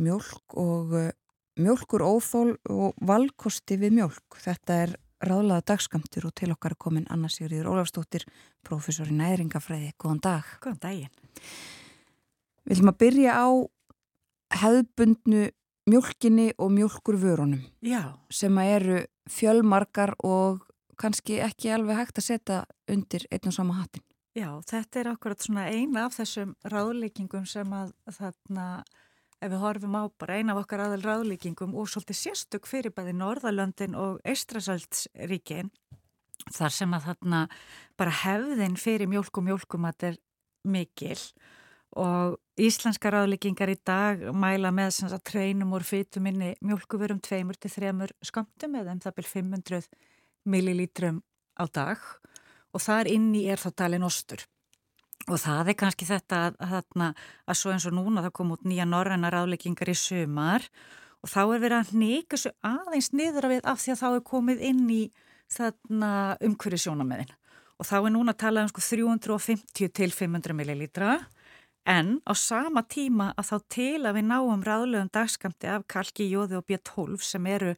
Mjölk 0.00 0.58
og 0.60 0.94
eh, 0.98 1.12
mjölkur 1.60 2.04
óþól 2.04 2.54
og 2.70 2.94
valkosti 3.00 3.78
við 3.80 3.98
mjölk. 4.00 4.38
Þetta 4.42 4.80
er 4.86 4.96
ráðlaða 5.24 5.68
dagskamtur 5.72 6.28
og 6.28 6.34
til 6.36 6.52
okkar 6.52 6.74
er 6.74 6.80
komin 6.80 7.06
Anna 7.10 7.30
Sigriður 7.32 7.72
Ólafstóttir, 7.72 8.26
professor 8.66 9.08
í 9.08 9.16
næringafræði. 9.16 9.94
Góðan 9.98 10.22
dag. 10.24 10.50
Góðan 10.60 10.82
daginn. 10.82 11.14
Við 12.64 12.76
ætlum 12.76 12.92
að 12.92 13.00
byrja 13.02 13.36
á 13.36 13.48
hefðbundnu 14.60 15.46
mjölkinni 15.86 16.52
og 16.58 16.70
mjölkurvörunum 16.72 17.60
Já. 17.82 18.18
sem 18.30 18.58
eru 18.58 19.04
fjölmarkar 19.28 20.14
og 20.24 20.64
kannski 20.96 21.40
ekki 21.40 21.72
alveg 21.74 21.96
hægt 21.96 22.18
að 22.18 22.28
setja 22.28 22.58
undir 22.88 23.26
einn 23.30 23.48
og 23.48 23.52
sama 23.52 23.74
hattin. 23.74 24.02
Já, 24.34 24.60
þetta 24.66 25.00
er 25.00 25.08
akkurat 25.12 25.40
svona 25.42 25.68
eina 25.70 26.06
af 26.06 26.16
þessum 26.18 26.54
ráðlíkingum 26.64 27.46
sem 27.46 27.70
að 27.72 27.92
þarna, 28.10 28.84
ef 29.40 29.50
við 29.50 29.62
horfum 29.62 29.94
á 29.94 30.02
bara 30.18 30.38
eina 30.38 30.54
af 30.54 30.64
okkar 30.64 30.86
aðal 30.86 31.02
ráðlíkingum 31.04 31.74
og 31.74 31.88
svolítið 31.88 32.20
sérstök 32.22 32.66
fyrir 32.66 32.94
bæði 32.94 33.14
Norðalöndin 33.18 33.94
og 33.94 34.20
Eistrasaldsríkin 34.24 35.70
þar 36.52 36.72
sem 36.74 36.94
að 36.94 37.10
þarna 37.10 37.48
bara 37.96 38.16
hefðin 38.24 38.76
fyrir 38.76 39.08
mjölk 39.08 39.38
og 39.38 39.46
mjölkumat 39.46 40.02
er 40.02 40.18
mikil 40.64 41.18
og 41.18 41.63
íslenska 42.58 43.10
ráðlíkingar 43.12 43.70
í 43.72 43.76
dag 43.86 44.22
mæla 44.34 44.72
með 44.74 44.96
sagt, 44.96 45.24
treinum 45.30 45.74
úr 45.76 45.84
fytuminni 45.86 46.54
mjölkuverum 46.64 47.20
tveimur 47.22 47.58
til 47.58 47.70
þremur 47.70 48.14
skamtum 48.24 48.74
eða 48.80 48.94
um 48.94 49.02
það 49.04 49.16
byrj 49.18 49.30
500 49.30 49.86
millilítrum 50.50 51.22
á 51.58 51.64
dag. 51.70 52.02
Og 52.74 52.82
þar 52.82 53.10
inni 53.12 53.44
er 53.46 53.62
þá 53.62 53.70
talin 53.78 54.06
ostur. 54.06 54.42
Og 55.30 55.38
það 55.40 55.70
er 55.70 55.78
kannski 55.78 56.08
þetta 56.08 56.40
að, 56.48 56.58
að, 56.60 57.12
að 57.46 57.58
svo 57.60 57.72
eins 57.72 57.86
og 57.88 57.94
núna 57.96 58.24
það 58.24 58.34
kom 58.36 58.50
út 58.56 58.66
nýja 58.66 58.84
norræna 58.88 59.30
ráðlíkingar 59.32 59.92
í 59.92 59.96
sumar. 59.96 60.66
Og 61.24 61.30
þá 61.30 61.40
er 61.44 61.62
verið 61.62 61.78
að 61.78 61.94
nýka 62.02 62.40
svo 62.40 62.52
aðeins 62.66 63.12
niður 63.14 63.48
af 63.62 63.80
því 63.80 63.94
að 63.94 64.02
þá 64.02 64.08
er 64.10 64.26
komið 64.26 64.66
inn 64.72 64.84
í 64.90 65.02
umhverju 65.54 66.80
sjónameðin 66.80 67.32
og 67.78 67.86
þá 67.88 67.96
er 67.98 68.12
núna 68.14 68.34
að 68.34 68.40
tala 68.40 68.64
um 68.64 68.70
sko 68.70 68.82
350 68.84 69.90
til 69.94 70.10
500 70.14 70.56
millilítra 70.56 71.16
en 71.86 72.16
á 72.24 72.32
sama 72.36 72.82
tíma 72.88 73.32
að 73.36 73.50
þá 73.50 73.56
til 73.76 74.00
að 74.04 74.16
við 74.18 74.26
náum 74.30 74.64
ráðlegum 74.64 75.12
dagskamti 75.12 75.70
af 75.70 75.86
kalki, 75.90 76.26
jóði 76.32 76.58
og 76.58 76.66
B12 76.68 77.20
sem 77.24 77.46
eru 77.46 77.74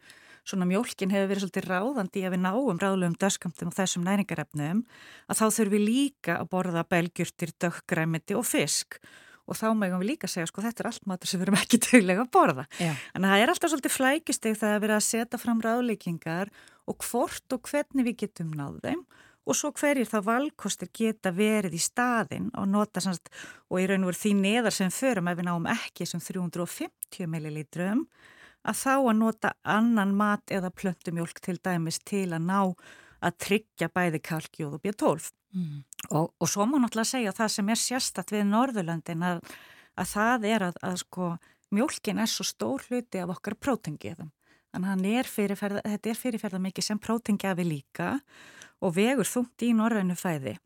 svona 0.47 0.67
mjólkin 0.69 1.11
hefur 1.11 1.31
verið 1.33 1.45
svolítið 1.45 1.69
ráðandi 1.71 2.23
að 2.23 2.35
við 2.37 2.43
náum 2.45 2.81
ráðlegum 2.81 3.19
dagskamtum 3.19 3.73
og 3.73 3.77
þessum 3.77 4.07
næringarefnum 4.07 4.83
að 5.27 5.41
þá 5.41 5.47
þurfum 5.47 5.75
við 5.75 5.87
líka 5.89 6.39
að 6.39 6.51
borða 6.55 6.85
belgjurtir, 6.87 7.55
döggræmiti 7.63 8.39
og 8.39 8.47
fisk 8.47 9.01
og 9.47 9.59
þá 9.59 9.67
megum 9.79 10.03
við 10.03 10.13
líka 10.13 10.27
að 10.29 10.35
segja 10.37 10.51
sko 10.51 10.63
þetta 10.65 10.83
er 10.83 10.91
allt 10.91 11.11
matur 11.11 11.31
sem 11.31 11.41
við 11.41 11.49
erum 11.49 11.59
ekki 11.59 11.83
tögulega 11.87 12.25
að 12.25 12.33
borða. 12.35 12.67
Já. 12.83 12.93
En 13.15 13.27
það 13.27 13.43
er 13.43 13.53
alltaf 13.53 13.73
svolítið 13.73 13.97
flækisteg 13.97 14.59
það 14.59 14.75
að 14.75 14.83
vera 14.87 14.99
að 14.99 15.07
setja 15.07 15.43
fram 15.43 15.63
ráðleikingar 15.67 16.51
og 16.87 17.07
hvort 17.11 17.57
og 17.57 17.71
hvernig 17.71 18.11
við 18.11 18.19
getum 18.25 18.55
náð 18.55 18.81
þeim 18.87 19.07
og 19.47 19.55
svo 19.57 19.71
hverjir 19.79 20.09
það 20.11 20.27
valkostir 20.27 20.91
geta 20.95 21.31
verið 21.35 21.77
í 21.79 21.83
staðin 21.83 22.51
og 22.59 22.69
nota 22.69 23.03
samst, 23.03 23.31
og 23.71 23.81
í 23.81 23.87
raun 23.87 24.05
og 24.05 24.11
veru 24.11 24.23
því 24.23 24.35
neðar 24.41 24.75
sem 24.75 24.91
förum 24.91 25.31
ef 25.31 25.39
við 25.39 25.49
náum 25.49 25.71
ekki 25.71 26.07
sem 26.09 26.23
350 26.23 27.31
millilítrum 27.31 28.07
að 28.67 28.81
þá 28.83 28.95
að 28.97 29.17
nota 29.21 29.55
annan 29.63 30.15
mat 30.19 30.51
eða 30.51 30.73
plöntumjólk 30.75 31.41
til 31.41 31.59
dæmis 31.63 32.01
til 32.03 32.29
að 32.35 32.47
ná 32.49 32.61
að 33.23 33.37
tryggja 33.43 33.89
bæði 33.95 34.23
kalkjóð 34.27 34.79
og 34.79 34.83
B12 34.85 35.33
Mm. 35.57 35.85
og, 36.11 36.35
og 36.37 36.49
svo 36.51 36.67
má 36.69 36.77
náttúrulega 36.77 37.09
segja 37.09 37.33
það 37.33 37.53
sem 37.55 37.69
er 37.73 37.79
sérstatt 37.81 38.33
við 38.35 38.43
Norðurlöndin 38.51 39.23
að, 39.25 39.39
að 39.97 40.09
það 40.11 40.47
er 40.51 40.65
að, 40.67 40.81
að 40.85 40.97
sko 41.01 41.29
mjólkin 41.73 42.21
er 42.21 42.29
svo 42.29 42.45
stór 42.45 42.83
hluti 42.91 43.23
af 43.23 43.33
okkar 43.33 43.57
prótengiðum 43.57 44.29
þannig 44.75 44.91
að 44.93 45.07
er 45.15 45.31
þetta 45.87 46.11
er 46.11 46.21
fyrirferða 46.21 46.61
mikið 46.61 46.89
sem 46.91 47.01
prótengjafi 47.01 47.65
líka. 47.65 48.19
og 48.19 48.66
vegur 48.97 49.29
þungt 49.29 49.65
í 49.65 49.73
norrænu 49.77 50.17
fæði. 50.19 50.57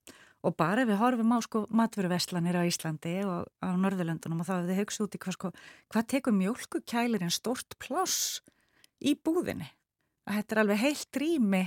Og 0.41 0.55
bara 0.57 0.87
ef 0.87 0.89
við 0.89 1.01
horfum 1.03 1.35
á 1.37 1.39
sko 1.45 1.65
matveruverslanir 1.69 2.57
á 2.57 2.65
Íslandi 2.65 3.19
og 3.29 3.51
á 3.61 3.77
Norðurlöndunum 3.77 4.41
og 4.41 4.49
þá 4.49 4.55
hefur 4.55 4.71
þið 4.71 4.81
hugsa 4.81 5.05
út 5.05 5.17
í 5.17 5.21
hvað 5.21 5.37
sko 5.37 5.51
hvað 5.93 6.09
tekur 6.15 6.37
mjólkukælirinn 6.39 7.35
stort 7.35 7.77
pláss 7.83 8.41
í 9.05 9.13
búðinni? 9.21 9.69
Að 10.25 10.41
þetta 10.41 10.57
er 10.57 10.63
alveg 10.63 10.81
heilt 10.81 11.21
rými 11.21 11.63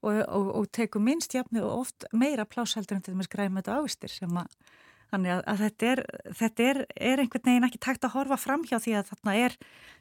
og, 0.00 0.22
og, 0.24 0.48
og 0.60 0.70
tekur 0.72 1.04
minnst 1.04 1.36
jafni 1.36 1.60
og 1.60 1.84
oft 1.84 2.08
meira 2.16 2.46
plásheldur 2.48 2.96
en 2.96 3.04
til 3.04 3.16
þess 3.18 3.32
græmið 3.32 3.70
og 3.72 3.84
ávistir 3.84 4.12
sem 4.12 4.40
að, 4.40 4.48
þannig 5.12 5.32
að, 5.36 5.42
að 5.52 5.62
þetta, 5.64 5.90
er, 5.92 6.02
þetta 6.40 6.66
er, 6.66 6.80
er 7.10 7.22
einhvern 7.22 7.48
veginn 7.48 7.66
ekki 7.68 7.80
takt 7.86 8.06
að 8.06 8.14
horfa 8.16 8.38
fram 8.40 8.64
hjá 8.66 8.76
því 8.82 8.96
að 8.98 9.12
þarna 9.12 9.34
er 9.44 9.56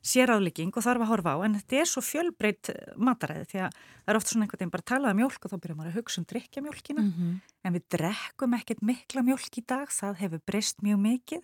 séráðlíking 0.06 0.74
og 0.74 0.86
þarf 0.86 1.06
að 1.06 1.12
horfa 1.14 1.36
á 1.36 1.38
en 1.46 1.58
þetta 1.60 1.80
er 1.82 1.92
svo 1.92 2.04
fjölbreytt 2.06 2.72
mataræði 2.98 3.48
því 3.52 3.62
að 3.66 3.78
það 3.78 4.14
er 4.14 4.20
oft 4.20 4.32
svona 4.32 4.48
einhvern 4.48 4.64
veginn 4.64 4.74
bara 4.76 4.86
að 4.86 4.92
tala 4.94 5.14
um 5.14 5.22
mjölk 5.22 5.46
og 5.46 5.54
þá 5.54 5.58
byrjar 5.58 5.80
maður 5.80 5.92
að 5.94 6.00
hugsa 6.00 6.22
um 6.22 6.30
drikja 6.34 6.66
mjölkina 6.66 7.02
Mm 7.06 7.12
-hmm. 7.12 7.40
en 7.64 7.74
við 7.74 7.84
drekkum 7.92 8.54
ekkert 8.54 8.82
mikla 8.82 9.22
mjölk 9.22 9.58
í 9.58 9.64
dag, 9.68 9.90
það 9.90 10.16
hefur 10.22 10.42
breyst 10.46 10.82
mjög 10.82 11.00
mikið 11.00 11.42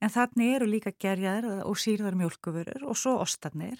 en 0.00 0.10
þannig 0.10 0.54
eru 0.56 0.66
líka 0.66 0.92
gerjaðir 0.92 1.64
og 1.66 1.76
sýrðar 1.76 2.16
mjölkuvörur 2.18 2.86
og 2.86 2.96
svo 2.96 3.18
ostarnir 3.22 3.78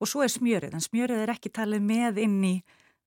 og 0.00 0.08
svo 0.08 0.22
er 0.22 0.32
smjörið 0.32 0.74
en 0.74 0.84
smjörið 0.84 1.22
er 1.24 1.32
ekki 1.32 1.52
talið 1.54 1.82
með 1.86 2.18
inn 2.18 2.44
í 2.44 2.56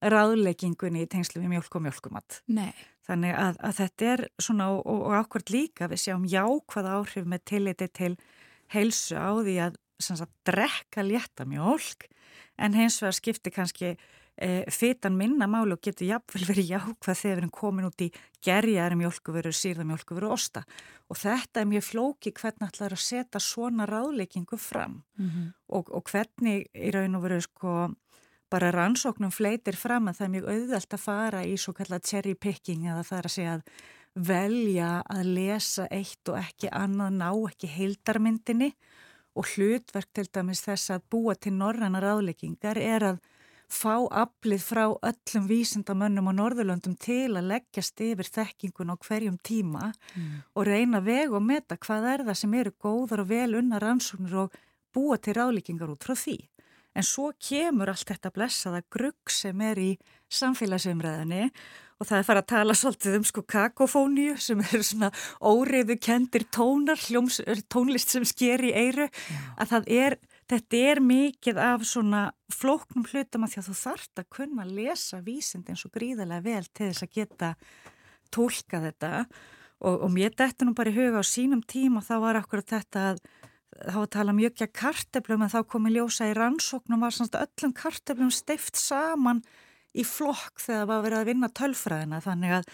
ráðleggingunni 0.00 1.04
í 1.04 1.10
tengslu 1.10 1.42
við 1.42 1.52
mjölk 1.54 1.76
og 1.76 1.84
mjölkumat. 1.84 2.40
Nei. 2.48 2.72
Þannig 3.10 3.34
að, 3.34 3.56
að 3.66 3.76
þetta 3.80 4.10
er 4.12 4.20
svona 4.38 4.68
og, 4.70 4.86
og 4.86 5.14
ákvört 5.18 5.50
líka 5.50 5.88
við 5.90 6.04
sjáum 6.04 6.28
jákvæða 6.30 6.94
áhrif 7.00 7.26
með 7.26 7.44
tilliti 7.50 7.88
til 7.90 8.12
heilsu 8.70 9.18
á 9.18 9.34
því 9.42 9.56
að 9.66 9.78
sagt, 9.98 10.32
drekka 10.46 11.02
létta 11.02 11.46
mjölk 11.48 12.06
en 12.60 12.76
hins 12.76 13.00
vegar 13.02 13.16
skipti 13.16 13.52
kannski 13.52 13.90
e, 13.90 14.48
fytan 14.70 15.16
minna 15.18 15.48
máli 15.50 15.74
og 15.74 15.82
getur 15.84 16.08
jafnvel 16.08 16.46
verið 16.52 16.70
jákvæð 16.76 17.20
þegar 17.22 17.34
við 17.34 17.40
erum 17.40 17.54
komin 17.56 17.88
út 17.88 18.04
í 18.04 18.10
gerjaðari 18.44 19.00
mjölkuvöru, 19.00 19.52
sírða 19.52 19.88
mjölkuvöru 19.88 20.30
og 20.30 20.36
osta 20.38 20.62
og 21.10 21.18
þetta 21.20 21.64
er 21.64 21.70
mjög 21.72 21.86
flóki 21.88 22.34
hvernig 22.36 22.70
ætlaður 22.70 22.96
að 22.96 23.04
setja 23.08 23.42
svona 23.42 23.88
ráðleikingu 23.90 24.60
fram 24.60 25.02
Mm 25.20 25.28
-hmm. 25.28 25.52
og, 25.68 25.90
og 25.92 26.04
hvernig 26.08 26.66
í 26.74 26.90
raun 26.90 27.14
og 27.14 27.22
veru 27.22 27.40
sko 27.40 27.90
bara 28.50 28.72
rannsóknum 28.74 29.30
fleitir 29.34 29.76
fram 29.78 30.10
að 30.10 30.20
það 30.20 30.26
er 30.26 30.34
mjög 30.34 30.50
auðvelt 30.54 30.94
að 30.96 31.04
fara 31.04 31.44
í 31.46 31.56
svo 31.60 31.74
kallat 31.76 32.06
cherry 32.10 32.34
picking 32.34 32.86
eða 32.90 33.04
það 33.06 33.18
er 33.18 33.28
að 33.30 33.34
segja 33.36 33.56
að 33.56 33.64
velja 34.30 34.90
að 35.06 35.28
lesa 35.36 35.86
eitt 35.90 36.28
og 36.32 36.38
ekki 36.40 36.70
annað 36.74 37.18
ná 37.20 37.28
ekki 37.30 37.68
heildarmyndinni 37.76 38.72
og 39.38 39.46
hlutverk 39.54 40.10
til 40.12 40.26
dæmis 40.34 40.64
þess 40.66 40.90
að 40.96 41.04
búa 41.14 41.36
til 41.38 41.52
norrannar 41.54 42.02
ráðleikingar 42.02 42.80
er 42.82 43.06
að 43.12 43.20
fá 43.70 44.02
aflið 44.10 44.64
frá 44.66 44.82
öllum 44.90 45.44
vísindamönnum 45.46 46.26
á 46.26 46.32
Norðurlöndum 46.34 46.96
til 46.98 47.36
að 47.38 47.46
leggjast 47.52 48.02
yfir 48.02 48.26
þekkingun 48.26 48.90
á 48.90 48.96
hverjum 48.98 49.36
tíma 49.46 49.92
Mm. 50.16 50.42
og 50.56 50.66
reyna 50.66 51.00
veg 51.00 51.30
og 51.30 51.42
meta 51.42 51.76
hvað 51.76 52.08
er 52.14 52.24
það 52.26 52.34
sem 52.34 52.54
eru 52.54 52.72
góðar 52.82 53.20
og 53.22 53.28
vel 53.28 53.54
unna 53.54 53.78
rannsóknir 53.78 54.34
og 54.34 54.52
búa 54.92 55.16
til 55.22 55.34
ráðleikingar 55.38 55.86
út 55.94 56.02
frá 56.02 56.16
því. 56.18 56.48
En 57.00 57.06
svo 57.06 57.30
kemur 57.40 57.88
allt 57.88 58.10
þetta 58.10 58.28
blessaða 58.34 58.82
grugg 58.92 59.32
sem 59.32 59.60
er 59.64 59.78
í 59.80 59.92
samfélagsumræðinni 60.36 61.46
og 62.00 62.08
það 62.08 62.18
er 62.18 62.26
farið 62.26 62.42
að 62.42 62.50
tala 62.52 62.74
svolítið 62.76 63.16
um 63.16 63.24
sko 63.28 63.44
kakofóníu 63.48 64.34
sem 64.40 64.60
eru 64.66 64.80
svona 64.84 65.08
óriðu 65.40 65.96
kendir 66.00 66.44
tónar, 66.52 67.00
hljóms, 67.00 67.40
tónlist 67.72 68.12
sem 68.12 68.26
sker 68.28 68.64
í 68.68 68.74
eiru, 68.76 69.08
að 69.56 69.72
það 69.72 69.90
er, 69.96 70.18
þetta 70.52 70.82
er 70.90 71.02
mikið 71.04 71.62
af 71.70 71.88
svona 71.88 72.22
flóknum 72.52 73.08
hlutum 73.08 73.48
að 73.48 73.54
því 73.54 73.62
að 73.62 73.70
þú 73.70 73.78
þart 73.80 74.22
að 74.22 74.30
kunna 74.36 74.68
lesa 74.68 75.22
vísind 75.24 75.72
eins 75.72 75.86
og 75.88 75.96
gríðarlega 75.96 76.46
vel 76.50 76.64
til 76.68 76.90
þess 76.90 77.06
að 77.06 77.14
geta 77.16 77.54
tólka 78.28 78.84
þetta. 78.90 79.14
Og, 79.80 80.02
og 80.04 80.10
mér 80.12 80.36
dætti 80.36 80.68
nú 80.68 80.76
bara 80.76 80.92
í 80.92 80.98
huga 81.00 81.20
á 81.20 81.24
sínum 81.24 81.64
tíma 81.64 82.04
þá 82.04 82.18
var 82.26 82.40
akkurat 82.40 82.76
þetta 82.76 83.12
að 83.14 83.24
þá 83.86 83.98
að 84.02 84.12
tala 84.16 84.36
mjög 84.36 84.52
ekki 84.52 84.66
að 84.66 84.76
karteblum 84.80 85.42
en 85.44 85.52
þá 85.52 85.60
komi 85.72 85.92
ljósa 85.94 86.30
í 86.30 86.36
rannsóknum 86.36 87.02
var 87.04 87.16
svona 87.16 87.44
öllum 87.46 87.74
karteblum 87.76 88.32
steift 88.34 88.78
saman 88.80 89.42
í 89.96 90.04
flokk 90.06 90.60
þegar 90.62 90.82
það 90.82 90.90
var 90.90 91.04
verið 91.06 91.18
að 91.20 91.28
vinna 91.30 91.50
tölfræðina. 91.60 92.20
Þannig 92.22 92.54
að 92.58 92.68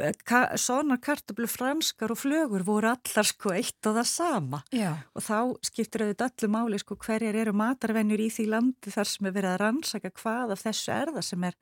eh, 0.00 0.20
ka 0.28 0.42
svona 0.60 0.96
karteblu 1.02 1.48
franskar 1.50 2.14
og 2.14 2.20
flögur 2.22 2.64
voru 2.66 2.92
allar 2.92 3.28
sko 3.28 3.52
eitt 3.56 3.90
og 3.90 3.98
það 3.98 4.08
sama. 4.08 4.62
Já. 4.72 4.94
og 5.12 5.26
þá 5.26 5.38
skiptir 5.68 6.06
auðvitað 6.06 6.32
öllu 6.32 6.52
máli 6.56 6.80
sko 6.80 6.96
hverjar 7.02 7.40
eru 7.42 7.56
matarvenjur 7.56 8.24
í 8.24 8.30
því 8.32 8.48
landi 8.54 8.94
þar 8.94 9.12
sem 9.12 9.28
er 9.28 9.36
verið 9.36 9.54
að 9.54 9.62
rannsaka 9.66 10.14
hvað 10.22 10.54
af 10.56 10.64
þessu 10.64 10.94
er 10.96 11.16
það 11.16 11.28
sem 11.28 11.48
er 11.50 11.58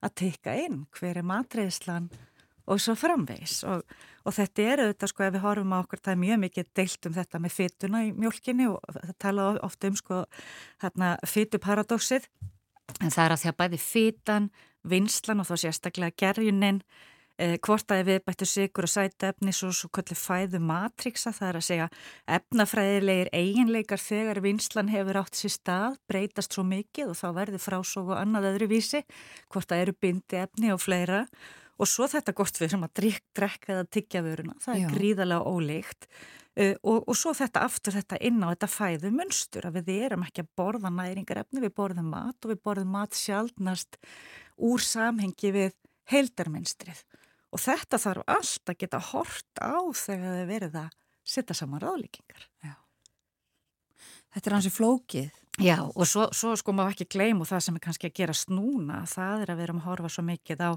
að 0.00 0.16
teika 0.16 0.56
inn, 0.56 0.84
hver 0.96 1.20
er 1.20 1.26
matreðslan 1.28 2.08
og 2.70 2.80
svo 2.82 2.94
framvegs 2.98 3.60
og, 3.68 3.82
og 4.24 4.36
þetta 4.36 4.66
er 4.66 4.84
auðvitað 4.84 5.12
sko 5.12 5.26
ef 5.26 5.34
við 5.34 5.44
horfum 5.44 5.74
á 5.74 5.78
okkur 5.80 6.02
það 6.04 6.14
er 6.14 6.22
mjög 6.24 6.40
mikið 6.44 6.72
deilt 6.78 7.10
um 7.10 7.18
þetta 7.18 7.42
með 7.42 7.56
fytuna 7.56 8.02
í 8.06 8.14
mjölkinni 8.16 8.70
og 8.70 8.80
það 8.96 9.14
tala 9.26 9.50
ofta 9.66 9.90
um 9.90 9.98
sko 9.98 10.24
þarna 10.82 11.12
fytuparadoxið 11.34 12.28
en 12.98 13.14
það 13.14 13.24
er 13.24 13.36
að 13.36 13.40
því 13.42 13.52
að 13.52 13.60
bæði 13.62 13.80
fytan, 13.84 14.50
vinslan 14.90 15.42
og 15.42 15.48
þá 15.48 15.54
sérstaklega 15.62 16.16
gerjunin 16.18 16.80
eh, 17.40 17.56
hvort 17.62 17.92
að 17.94 18.04
við 18.08 18.20
bættu 18.26 18.48
sigur 18.48 18.86
og 18.88 18.92
sætefni 18.92 19.54
svo 19.54 19.70
svo 19.76 19.90
kvöldi 19.92 20.16
fæðu 20.18 20.60
matrixa 20.64 21.32
það 21.36 21.48
er 21.48 21.60
að 21.60 21.66
segja 21.68 21.88
efnafræðilegir 22.38 23.32
eiginleikar 23.36 24.02
þegar 24.02 24.42
vinslan 24.44 24.92
hefur 24.92 25.20
átt 25.22 25.38
sér 25.38 25.54
stað, 25.54 25.98
breytast 26.10 26.56
svo 26.56 26.66
mikið 26.66 27.12
og 27.12 27.20
þá 27.20 27.28
verður 27.38 27.66
frásók 27.66 28.12
og 28.12 28.20
annað 28.20 28.52
öðru 28.54 28.70
vísi 28.74 29.02
hvort 29.52 29.74
að 29.74 29.86
eru 29.86 29.98
bindi 30.00 30.42
efni 30.42 30.74
og 30.74 30.82
fleira 30.82 31.24
og 31.80 31.88
svo 31.88 32.08
þetta 32.10 32.34
gott 32.36 32.60
við 32.60 32.74
sem 32.74 32.84
að 32.84 32.92
drikk, 33.00 33.24
drekka 33.36 33.72
eða 33.74 33.88
tyggja 33.96 34.22
vöruna, 34.26 34.56
það 34.62 34.76
er 34.76 34.82
Já. 34.82 34.90
gríðarlega 34.96 35.54
ólíkt 35.54 36.08
uh, 36.10 36.74
og, 36.82 36.98
og 37.00 37.18
svo 37.18 37.34
þetta 37.36 37.64
aftur 37.66 37.96
þetta 37.96 38.20
inn 38.28 38.42
á 38.44 38.52
þetta 38.52 38.70
fæðu 38.74 39.12
munstur 39.16 39.68
að 39.68 39.80
við 39.80 39.92
erum 40.10 40.26
ekki 40.26 40.44
að 40.44 40.52
borða 40.60 40.92
næringarefni, 40.94 41.64
við 41.64 41.74
borðum 41.80 42.12
mat 42.12 42.44
og 42.44 42.54
við 42.54 42.62
borðum 42.68 42.94
mat 42.98 43.16
sjálfnast 43.16 44.00
úr 44.60 44.84
samhengi 44.84 45.54
við 45.56 45.76
heildarmynstrið 46.10 47.04
og 47.50 47.62
þetta 47.62 47.98
þarf 47.98 48.30
allt 48.30 48.72
að 48.72 48.80
geta 48.84 49.02
hort 49.10 49.62
á 49.62 49.78
þegar 49.96 50.38
þið 50.38 50.50
verið 50.50 50.80
að 50.84 50.96
setja 51.26 51.56
saman 51.56 51.82
ráðlíkingar. 51.82 52.48
Þetta 54.30 54.46
er 54.46 54.54
hansi 54.54 54.70
flókið. 54.70 55.30
Já 55.60 55.76
og 55.82 56.06
svo, 56.06 56.28
svo 56.32 56.54
sko 56.56 56.72
má 56.72 56.84
ekki 56.86 57.08
gleyma 57.10 57.42
og 57.42 57.50
það 57.50 57.64
sem 57.66 57.76
er 57.76 57.82
kannski 57.84 58.08
að 58.08 58.18
gera 58.20 58.34
snúna, 58.36 59.02
það 59.10 59.42
er 59.42 59.52
að 59.52 59.58
við 59.58 59.66
erum 59.66 59.80
að 59.82 59.88
horfa 59.88 60.10
svo 60.14 60.24
mikið 60.28 60.62
á 60.62 60.70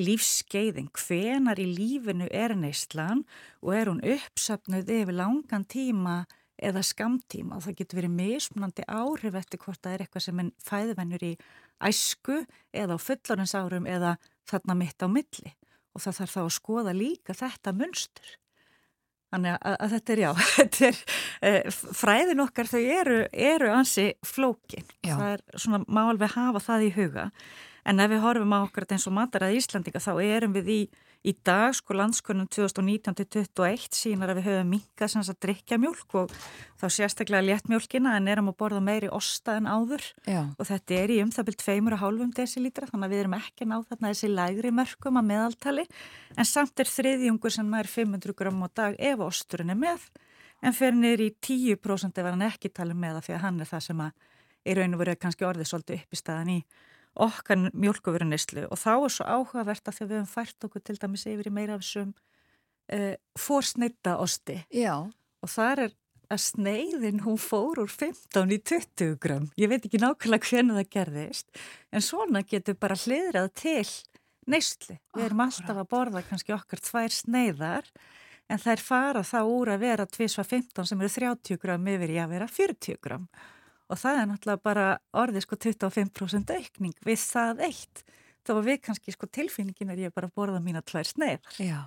lífskeiðin, 0.00 0.90
hvenar 0.96 1.60
í 1.60 1.68
lífinu 1.70 2.28
er 2.30 2.54
neistlan 2.58 3.24
og 3.62 3.74
er 3.76 3.90
hún 3.90 4.02
uppsöfnuð 4.16 4.92
yfir 5.00 5.16
langan 5.16 5.66
tíma 5.68 6.22
eða 6.60 6.82
skamtíma 6.84 7.56
og 7.56 7.64
það 7.64 7.78
getur 7.78 8.00
verið 8.02 8.16
mismunandi 8.18 8.84
áhrif 8.88 9.38
eftir 9.38 9.62
hvort 9.62 9.80
það 9.80 9.94
er 9.94 10.04
eitthvað 10.04 10.26
sem 10.26 10.42
er 10.42 10.50
fæðuvennur 10.66 11.24
í 11.24 11.32
æsku 11.88 12.42
eða 12.76 12.96
á 12.96 12.98
fullorins 13.00 13.56
árum 13.56 13.88
eða 13.88 14.16
þarna 14.50 14.76
mitt 14.76 15.00
á 15.00 15.08
milli 15.08 15.54
og 15.94 16.04
það 16.04 16.20
þarf 16.20 16.36
þá 16.36 16.42
að 16.42 16.54
skoða 16.56 16.94
líka 16.96 17.36
þetta 17.36 17.74
munstur. 17.76 18.36
Þannig 19.30 19.56
að, 19.56 19.74
að 19.76 19.92
þetta 19.94 20.12
er 20.12 20.20
já, 20.20 20.30
þetta 20.58 20.86
er, 20.88 21.00
uh, 21.48 21.80
fræðin 22.00 22.44
okkar 22.44 22.70
þau 22.70 22.80
eru, 22.82 23.18
eru 23.32 23.72
ansi 23.72 24.06
flókin. 24.26 24.86
Já. 25.06 25.14
Það 25.14 25.26
er 25.32 25.44
svona 25.64 25.82
má 25.86 26.02
alveg 26.08 26.34
hafa 26.34 26.62
það 26.66 26.86
í 26.86 26.92
huga. 26.98 27.26
En 27.90 27.98
ef 27.98 28.10
við 28.12 28.20
horfum 28.22 28.52
á 28.54 28.62
okkar 28.62 28.84
eins 28.94 29.04
og 29.10 29.14
matarað 29.16 29.56
Íslandika 29.58 29.98
þá 29.98 30.12
erum 30.22 30.52
við 30.54 30.68
í, 30.70 30.80
í 31.26 31.32
dag 31.42 31.72
sko 31.74 31.96
landskonum 31.98 32.46
2019-2021 32.54 33.96
sínar 33.98 34.30
að 34.30 34.38
við 34.38 34.46
höfum 34.46 34.68
minkað 34.76 35.10
sem 35.10 35.24
að 35.24 35.38
drikja 35.42 35.78
mjölk 35.82 36.14
og 36.20 36.34
þá 36.78 36.84
sérstaklega 36.94 37.42
léttmjölkina 37.48 38.12
en 38.14 38.28
erum 38.30 38.52
að 38.52 38.58
borða 38.62 38.82
meiri 38.86 39.10
osta 39.10 39.56
en 39.58 39.66
áður 39.66 40.04
Já. 40.22 40.44
og 40.54 40.68
þetta 40.68 41.00
er 41.00 41.14
í 41.16 41.18
um 41.24 41.32
það 41.34 41.48
byrjum 41.48 41.64
tveimur 41.64 41.96
og 41.96 42.02
hálfum 42.04 42.30
desilítra 42.36 42.86
þannig 42.92 43.08
að 43.08 43.14
við 43.16 43.22
erum 43.24 43.34
ekki 43.40 43.66
að 43.66 43.72
ná 43.72 43.76
þarna 43.88 44.12
þessi 44.12 44.30
lægri 44.36 44.72
mörgum 44.76 45.18
að 45.18 45.28
meðaltali 45.32 45.86
en 46.36 46.50
samt 46.52 46.84
er 46.84 46.92
þriðjungur 46.94 47.56
sem 47.56 47.74
er 47.80 47.90
500 47.90 48.38
gram 48.38 48.62
á 48.62 48.68
dag 48.70 49.00
ef 49.00 49.24
osturinn 49.26 49.74
er 49.74 49.80
með 49.80 50.06
en 50.62 50.76
fyrir 50.78 51.00
niður 51.00 51.26
í 51.26 51.32
10% 51.42 52.22
ef 52.22 52.30
hann 52.30 52.46
ekki 52.52 52.70
tala 52.70 52.94
með 52.94 53.18
það 53.18 53.34
að 53.40 53.44
hann 53.48 53.60
er 53.64 53.72
það 53.72 53.84
sem 53.88 54.06
að 54.06 54.30
í 54.60 54.78
raun 54.78 54.94
og 54.94 55.02
verið 55.02 55.20
kannski 55.24 55.48
orðið 55.48 55.70
svolítið 55.72 56.04
upp 56.04 56.14
í 56.14 56.20
staðan 56.20 56.54
í 56.54 56.60
okkar 57.18 57.70
mjölkuverunislu 57.74 58.66
og 58.70 58.78
þá 58.78 58.92
er 58.94 59.14
svo 59.14 59.26
áhugavert 59.26 59.88
að 59.88 59.96
því 59.96 60.04
að 60.04 60.10
við 60.10 60.20
höfum 60.20 60.34
fært 60.34 60.66
okkur 60.68 60.84
til 60.84 60.98
dæmis 61.00 61.26
yfir 61.26 61.50
í 61.50 61.54
meira 61.54 61.76
af 61.76 61.82
þessum 61.84 62.12
uh, 62.14 63.14
fórsneita 63.38 64.16
osti 64.22 64.60
Já. 64.74 64.94
og 65.42 65.50
þar 65.50 65.86
er 65.86 65.96
að 66.30 66.42
sneiðin 66.44 67.24
hún 67.24 67.40
fór 67.42 67.80
úr 67.82 67.90
15 67.90 68.54
í 68.54 68.60
20 68.62 69.16
gram. 69.22 69.48
Ég 69.58 69.70
veit 69.72 69.82
ekki 69.82 69.98
nákvæmlega 69.98 70.46
hvernig 70.46 70.78
það 70.78 70.92
gerðist 70.94 71.60
en 71.90 72.06
svona 72.06 72.44
getur 72.46 72.78
bara 72.78 72.98
hliðrað 72.98 73.50
til 73.58 73.88
neysli. 74.50 75.00
Við 75.16 75.26
erum 75.26 75.42
alltaf 75.46 75.82
að 75.82 75.90
borða 75.90 76.22
kannski 76.28 76.54
okkar 76.54 76.82
tvær 76.86 77.14
sneiðar 77.14 77.90
en 78.50 78.62
þær 78.62 78.82
fara 78.82 79.24
þá 79.26 79.40
úr 79.42 79.72
að 79.74 79.82
vera 79.84 80.06
tvísva 80.06 80.46
15 80.46 80.86
sem 80.86 81.02
eru 81.02 81.14
30 81.18 81.60
gram 81.62 81.90
yfir 81.90 82.14
í 82.14 82.20
að 82.22 82.36
vera 82.36 82.50
40 82.50 83.02
gram 83.02 83.26
og 83.90 83.98
það 83.98 84.20
er 84.20 84.28
náttúrulega 84.30 84.64
bara 84.64 84.88
orðið 85.20 85.46
sko 85.46 85.58
25% 85.66 86.52
aukning 86.56 87.06
við 87.06 87.22
það 87.22 87.64
eitt. 87.66 88.04
Þá 88.46 88.52
var 88.56 88.66
við 88.66 88.78
kannski 88.86 89.14
sko 89.14 89.28
tilfinningin 89.28 89.92
er 89.92 90.04
ég 90.06 90.14
bara 90.14 90.30
að 90.30 90.36
borða 90.38 90.60
mína 90.64 90.82
tvær 90.86 91.08
sneiðar. 91.08 91.56
Já, 91.60 91.80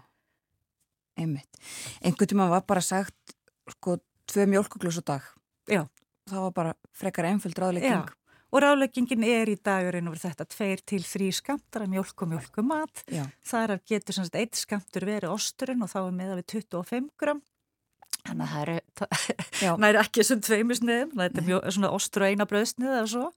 einmitt. 1.19 1.61
Einhvern 2.03 2.33
tíma 2.33 2.49
var 2.51 2.65
bara 2.67 2.83
sagt 2.85 3.37
sko 3.77 3.97
tvö 4.29 4.45
mjölkuglus 4.51 4.99
á 5.01 5.03
dag. 5.15 5.29
Já. 5.69 5.85
Það 6.29 6.45
var 6.45 6.53
bara 6.55 6.75
frekar 6.95 7.27
einföld 7.27 7.57
ráðlegging. 7.59 8.03
Já, 8.03 8.37
og 8.53 8.61
ráðleggingin 8.63 9.25
er 9.27 9.49
í 9.51 9.57
dagurinn 9.59 10.07
over 10.11 10.21
þetta 10.21 10.45
tveir 10.47 10.83
til 10.87 11.01
þrý 11.03 11.31
skamtar 11.35 11.87
af 11.87 11.91
mjölk 11.91 12.23
og 12.23 12.31
mjölkumat. 12.35 13.03
Já. 13.11 13.25
Þar 13.49 13.79
getur 13.89 14.21
eitt 14.29 14.59
skamtur 14.59 15.07
verið 15.09 15.33
osturinn 15.33 15.83
og 15.83 15.91
þá 15.91 15.99
er 16.03 16.15
með 16.19 16.35
að 16.35 16.43
við 16.43 16.47
25 16.69 17.09
gram. 17.19 17.41
Þannig 18.33 18.55
að 18.57 18.81
það 18.99 19.81
næri 19.83 20.01
ekki 20.01 20.25
sem 20.27 20.41
tveimisniðum, 20.43 21.13
það 21.17 21.25
er 21.27 21.47
mjó, 21.47 21.59
svona 21.75 21.91
ostur 21.95 22.25
og 22.25 22.33
eina 22.33 22.47
bröðsnið 22.49 22.95
eða 22.95 23.05
svo. 23.13 23.27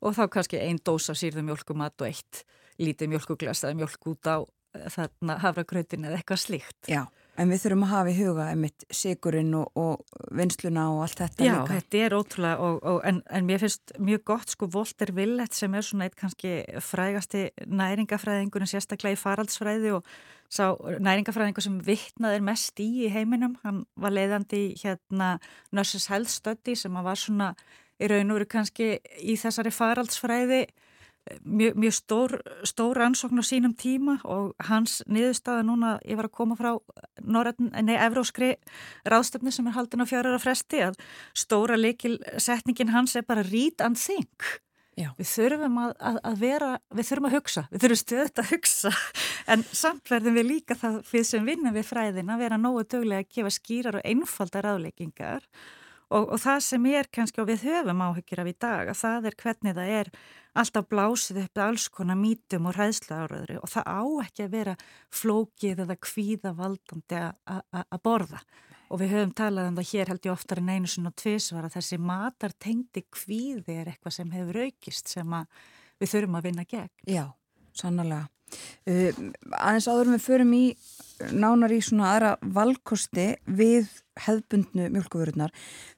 Og 0.00 0.16
þá 0.16 0.22
kannski 0.32 0.60
ein 0.62 0.80
dós 0.84 1.10
af 1.12 1.18
sýrðum 1.20 1.50
mjölkumat 1.50 2.00
og 2.00 2.08
eitt 2.08 2.44
lítið 2.80 3.12
mjölkuglas 3.14 3.64
eða 3.66 3.76
mjölk 3.82 4.06
út 4.08 4.30
á 4.30 4.36
eh, 4.40 4.86
þarna 4.94 5.36
hafragrautin 5.44 6.06
eða 6.08 6.20
eitthvað 6.20 6.42
slíkt. 6.44 6.78
Já, 6.88 7.02
en 7.38 7.52
við 7.52 7.62
þurfum 7.64 7.84
að 7.86 7.92
hafa 7.92 8.10
í 8.10 8.16
huga 8.18 8.46
einmitt 8.52 8.84
sigurinn 8.94 9.52
og, 9.58 9.78
og 9.78 10.34
vinsluna 10.36 10.86
og 10.94 11.04
allt 11.04 11.22
þetta 11.22 11.46
Já, 11.46 11.52
líka. 11.54 11.76
þetta 11.76 12.00
er 12.00 12.16
ótrúlega 12.16 12.66
og, 12.66 12.80
og, 12.82 12.98
en, 13.08 13.20
en 13.30 13.46
mér 13.48 13.62
finnst 13.64 13.94
mjög 14.02 14.24
gott 14.32 14.54
sko 14.54 14.68
Volter 14.74 15.12
Willett 15.16 15.56
sem 15.56 15.74
er 15.74 15.86
svona 15.86 16.08
eitt 16.08 16.18
kannski 16.20 16.56
frægasti 16.84 17.46
næringafræðingurinn 17.66 18.70
sérstaklega 18.70 19.16
í 19.16 19.20
faraldsfræði 19.20 19.94
og 19.98 20.10
sá 20.50 20.74
næringafræðingur 20.98 21.64
sem 21.64 21.78
vittnaðir 21.86 22.42
mest 22.44 22.82
í 22.82 22.88
í 23.06 23.12
heiminum, 23.14 23.54
hann 23.62 23.84
var 23.94 24.14
leiðandi 24.16 24.64
í 24.66 24.76
hérna 24.82 25.36
Nurses 25.70 26.10
Health 26.10 26.32
Study 26.34 26.74
sem 26.78 26.98
var 26.98 27.18
svona 27.18 27.54
í 28.00 28.08
raun 28.10 28.32
og 28.32 28.40
veru 28.40 28.50
kannski 28.56 28.94
í 29.20 29.36
þessari 29.38 29.72
faraldsfræði 29.74 30.64
mjög, 31.44 31.76
mjög 31.80 31.94
stór, 31.96 32.36
stór 32.66 33.00
ansókn 33.04 33.40
á 33.40 33.44
sínum 33.46 33.74
tíma 33.76 34.18
og 34.24 34.54
hans 34.68 35.00
niðurstaða 35.06 35.66
núna, 35.66 35.92
ég 36.04 36.18
var 36.20 36.30
að 36.30 36.36
koma 36.36 36.56
frá 36.58 36.72
Evróskri 38.00 38.54
ráðstöfni 39.08 39.52
sem 39.52 39.68
er 39.68 39.76
haldin 39.76 40.02
á 40.02 40.10
fjárara 40.10 40.40
fresti 40.42 40.82
að 40.88 40.98
stóra 41.36 41.78
leikil 41.78 42.18
setningin 42.38 42.94
hans 42.94 43.16
er 43.16 43.26
bara 43.28 43.46
read 43.46 43.80
and 43.84 43.98
think 44.00 44.60
Já. 44.98 45.10
við 45.16 45.28
þurfum 45.30 45.76
að, 45.80 45.92
að, 46.10 46.16
að 46.28 46.40
vera 46.40 46.70
við 46.92 47.08
þurfum 47.08 47.28
að 47.28 47.34
hugsa, 47.36 47.62
við 47.70 47.84
þurfum 47.84 48.00
stöðut 48.00 48.40
að 48.42 48.50
hugsa 48.54 48.92
en 49.52 49.66
samt 49.72 50.12
verðum 50.12 50.38
við 50.40 50.48
líka 50.48 50.76
það 50.78 50.98
við 51.12 51.26
sem 51.30 51.46
vinnum 51.46 51.76
við 51.76 51.86
fræðin 51.88 52.32
að 52.32 52.42
vera 52.44 52.60
nógu 52.60 52.84
döglega 52.84 53.24
að 53.24 53.30
gefa 53.36 53.54
skýrar 53.54 54.00
og 54.00 54.08
einfaldar 54.10 54.66
ráðleikingar 54.66 55.46
og, 56.10 56.26
og 56.34 56.38
það 56.42 56.60
sem 56.66 56.86
er 56.90 57.10
kannski 57.12 57.42
og 57.42 57.50
við 57.50 57.66
höfum 57.68 58.04
áhyggjur 58.06 58.42
af 58.42 58.50
í 58.50 58.56
dag 58.66 58.92
að 58.92 59.00
það 59.00 59.28
er 59.30 59.36
hvernig 59.42 59.76
það 59.78 59.92
er 59.98 60.10
alltaf 60.60 60.88
blásið 60.90 61.42
upp 61.44 61.62
alls 61.62 61.86
konar 61.94 62.18
mítum 62.18 62.66
og 62.66 62.78
hræðsluáröðru 62.78 63.60
og 63.60 63.70
það 63.70 63.86
á 63.86 64.02
ekki 64.24 64.46
að 64.46 64.56
vera 64.56 64.74
flókið 65.20 65.84
eða 65.86 66.00
kvíða 66.08 66.54
valdandi 66.58 67.22
að 67.22 68.02
borða 68.02 68.42
og 68.90 68.98
við 68.98 69.14
höfum 69.14 69.34
talað 69.38 69.70
um 69.70 69.78
það 69.78 69.90
hér 69.92 70.10
held 70.10 70.26
ég 70.26 70.34
oftar 70.34 70.60
en 70.62 70.72
einu 70.74 70.90
svona 70.90 71.14
tvísvar 71.14 71.68
að 71.68 71.76
þessi 71.78 72.00
matar 72.02 72.56
tengdi 72.58 73.04
kvíði 73.06 73.76
er 73.78 73.92
eitthvað 73.92 74.16
sem 74.18 74.34
hefur 74.34 74.62
aukist 74.66 75.12
sem 75.14 75.36
við 76.00 76.12
þurfum 76.14 76.38
að 76.40 76.46
vinna 76.48 76.66
gegn. 76.66 76.92
Já, 77.06 77.24
sannlega. 77.76 78.26
Uh, 78.88 79.10
aðeins 79.56 79.88
áður 79.90 80.14
við 80.14 80.24
förum 80.26 80.54
í 80.56 80.64
nánar 81.36 81.72
í 81.74 81.80
svona 81.84 82.14
aðra 82.14 82.30
valkosti 82.40 83.26
við 83.44 83.90
hefðbundnu 84.24 84.88
mjölkuvörunar. 84.94 85.52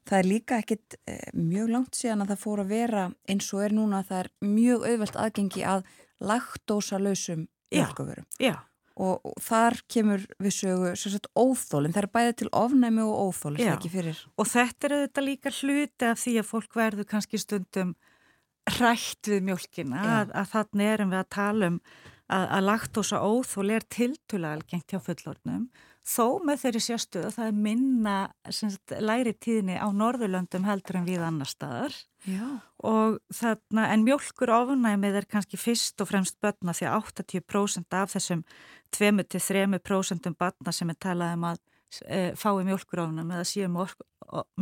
Það 0.08 0.18
er 0.18 0.28
líka 0.30 0.58
ekkit 0.62 0.98
uh, 0.98 1.22
mjög 1.36 1.72
langt 1.76 1.98
síðan 1.98 2.24
að 2.24 2.34
það 2.34 2.42
fór 2.42 2.64
að 2.64 2.74
vera 2.74 3.06
eins 3.30 3.52
og 3.54 3.64
er 3.66 3.76
núna 3.76 4.02
að 4.02 4.10
það 4.10 4.24
er 4.24 4.32
mjög 4.50 4.90
auðvelt 4.90 5.22
aðgengi 5.24 5.64
að 5.76 5.88
laktósa 6.22 7.00
lausum 7.02 7.48
mjölkuvörum. 7.72 8.28
Já. 8.42 8.54
Og, 9.00 9.22
og 9.24 9.36
þar 9.40 9.78
kemur 9.88 10.24
við 10.42 10.52
sögu 10.52 10.90
sagt, 11.00 11.30
óþólinn, 11.32 11.94
það 11.94 12.02
er 12.02 12.12
bæðið 12.12 12.34
til 12.42 12.48
ofnæmi 12.60 13.04
og 13.06 13.20
óþólinn, 13.30 13.62
það 13.64 13.76
ekki 13.78 13.90
fyrir. 13.94 14.18
Og 14.36 14.48
þetta 14.50 14.88
er 14.88 14.94
auðvitað 14.98 15.26
líka 15.28 15.52
hluti 15.56 16.08
af 16.10 16.20
því 16.20 16.34
að 16.42 16.50
fólk 16.50 16.76
verður 16.76 17.08
kannski 17.08 17.40
stundum 17.40 17.94
hrætt 18.68 19.30
við 19.32 19.46
mjölkina, 19.48 20.02
að, 20.18 20.34
að 20.38 20.50
þannig 20.52 20.90
erum 20.92 21.14
við 21.14 21.22
að 21.22 21.30
tala 21.38 21.70
um 21.72 21.78
að, 22.30 22.44
að 22.44 22.66
laktósa 22.68 23.22
óþól 23.22 23.70
er 23.76 23.86
tiltula 23.90 24.52
algengt 24.56 24.92
hjá 24.92 25.00
fullornum, 25.02 25.66
þó 26.02 26.42
með 26.42 26.64
þeirri 26.64 26.82
sérstuð 26.82 27.26
að 27.28 27.34
það 27.36 27.48
er 27.48 27.58
minna 27.64 28.14
sagt, 28.50 28.94
læri 28.98 29.32
tíðni 29.38 29.76
á 29.78 29.86
Norðurlöndum 29.94 30.66
heldur 30.66 30.98
en 30.98 31.06
við 31.06 31.22
annar 31.22 31.50
staðar. 31.50 31.94
Þarna, 32.26 33.88
en 33.94 34.06
mjölkur 34.06 34.50
ofnæmið 34.54 35.20
er 35.20 35.28
kannski 35.30 35.60
fyrst 35.60 36.02
og 36.02 36.10
fremst 36.10 36.40
börna 36.42 36.74
því 36.74 36.88
að 36.90 37.12
80% 37.12 37.98
af 37.98 38.14
þessum 38.16 38.42
2-3% 38.96 40.32
barna 40.38 40.74
sem 40.74 40.90
er 40.90 40.98
talað 40.98 41.36
um 41.36 41.46
að 41.52 41.62
e, 42.06 42.32
fái 42.38 42.64
mjölkur 42.66 43.04
ofnæmi 43.06 43.38
eða 43.38 43.46
síðan 43.48 43.78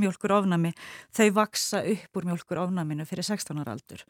mjölkur 0.00 0.36
ofnæmi, 0.36 0.74
þau 1.14 1.28
vaksa 1.40 1.82
upp 1.94 2.20
úr 2.20 2.28
mjölkur 2.28 2.60
ofnæminu 2.66 3.08
fyrir 3.08 3.26
16 3.26 3.64
ára 3.64 3.78
aldur. 3.78 4.04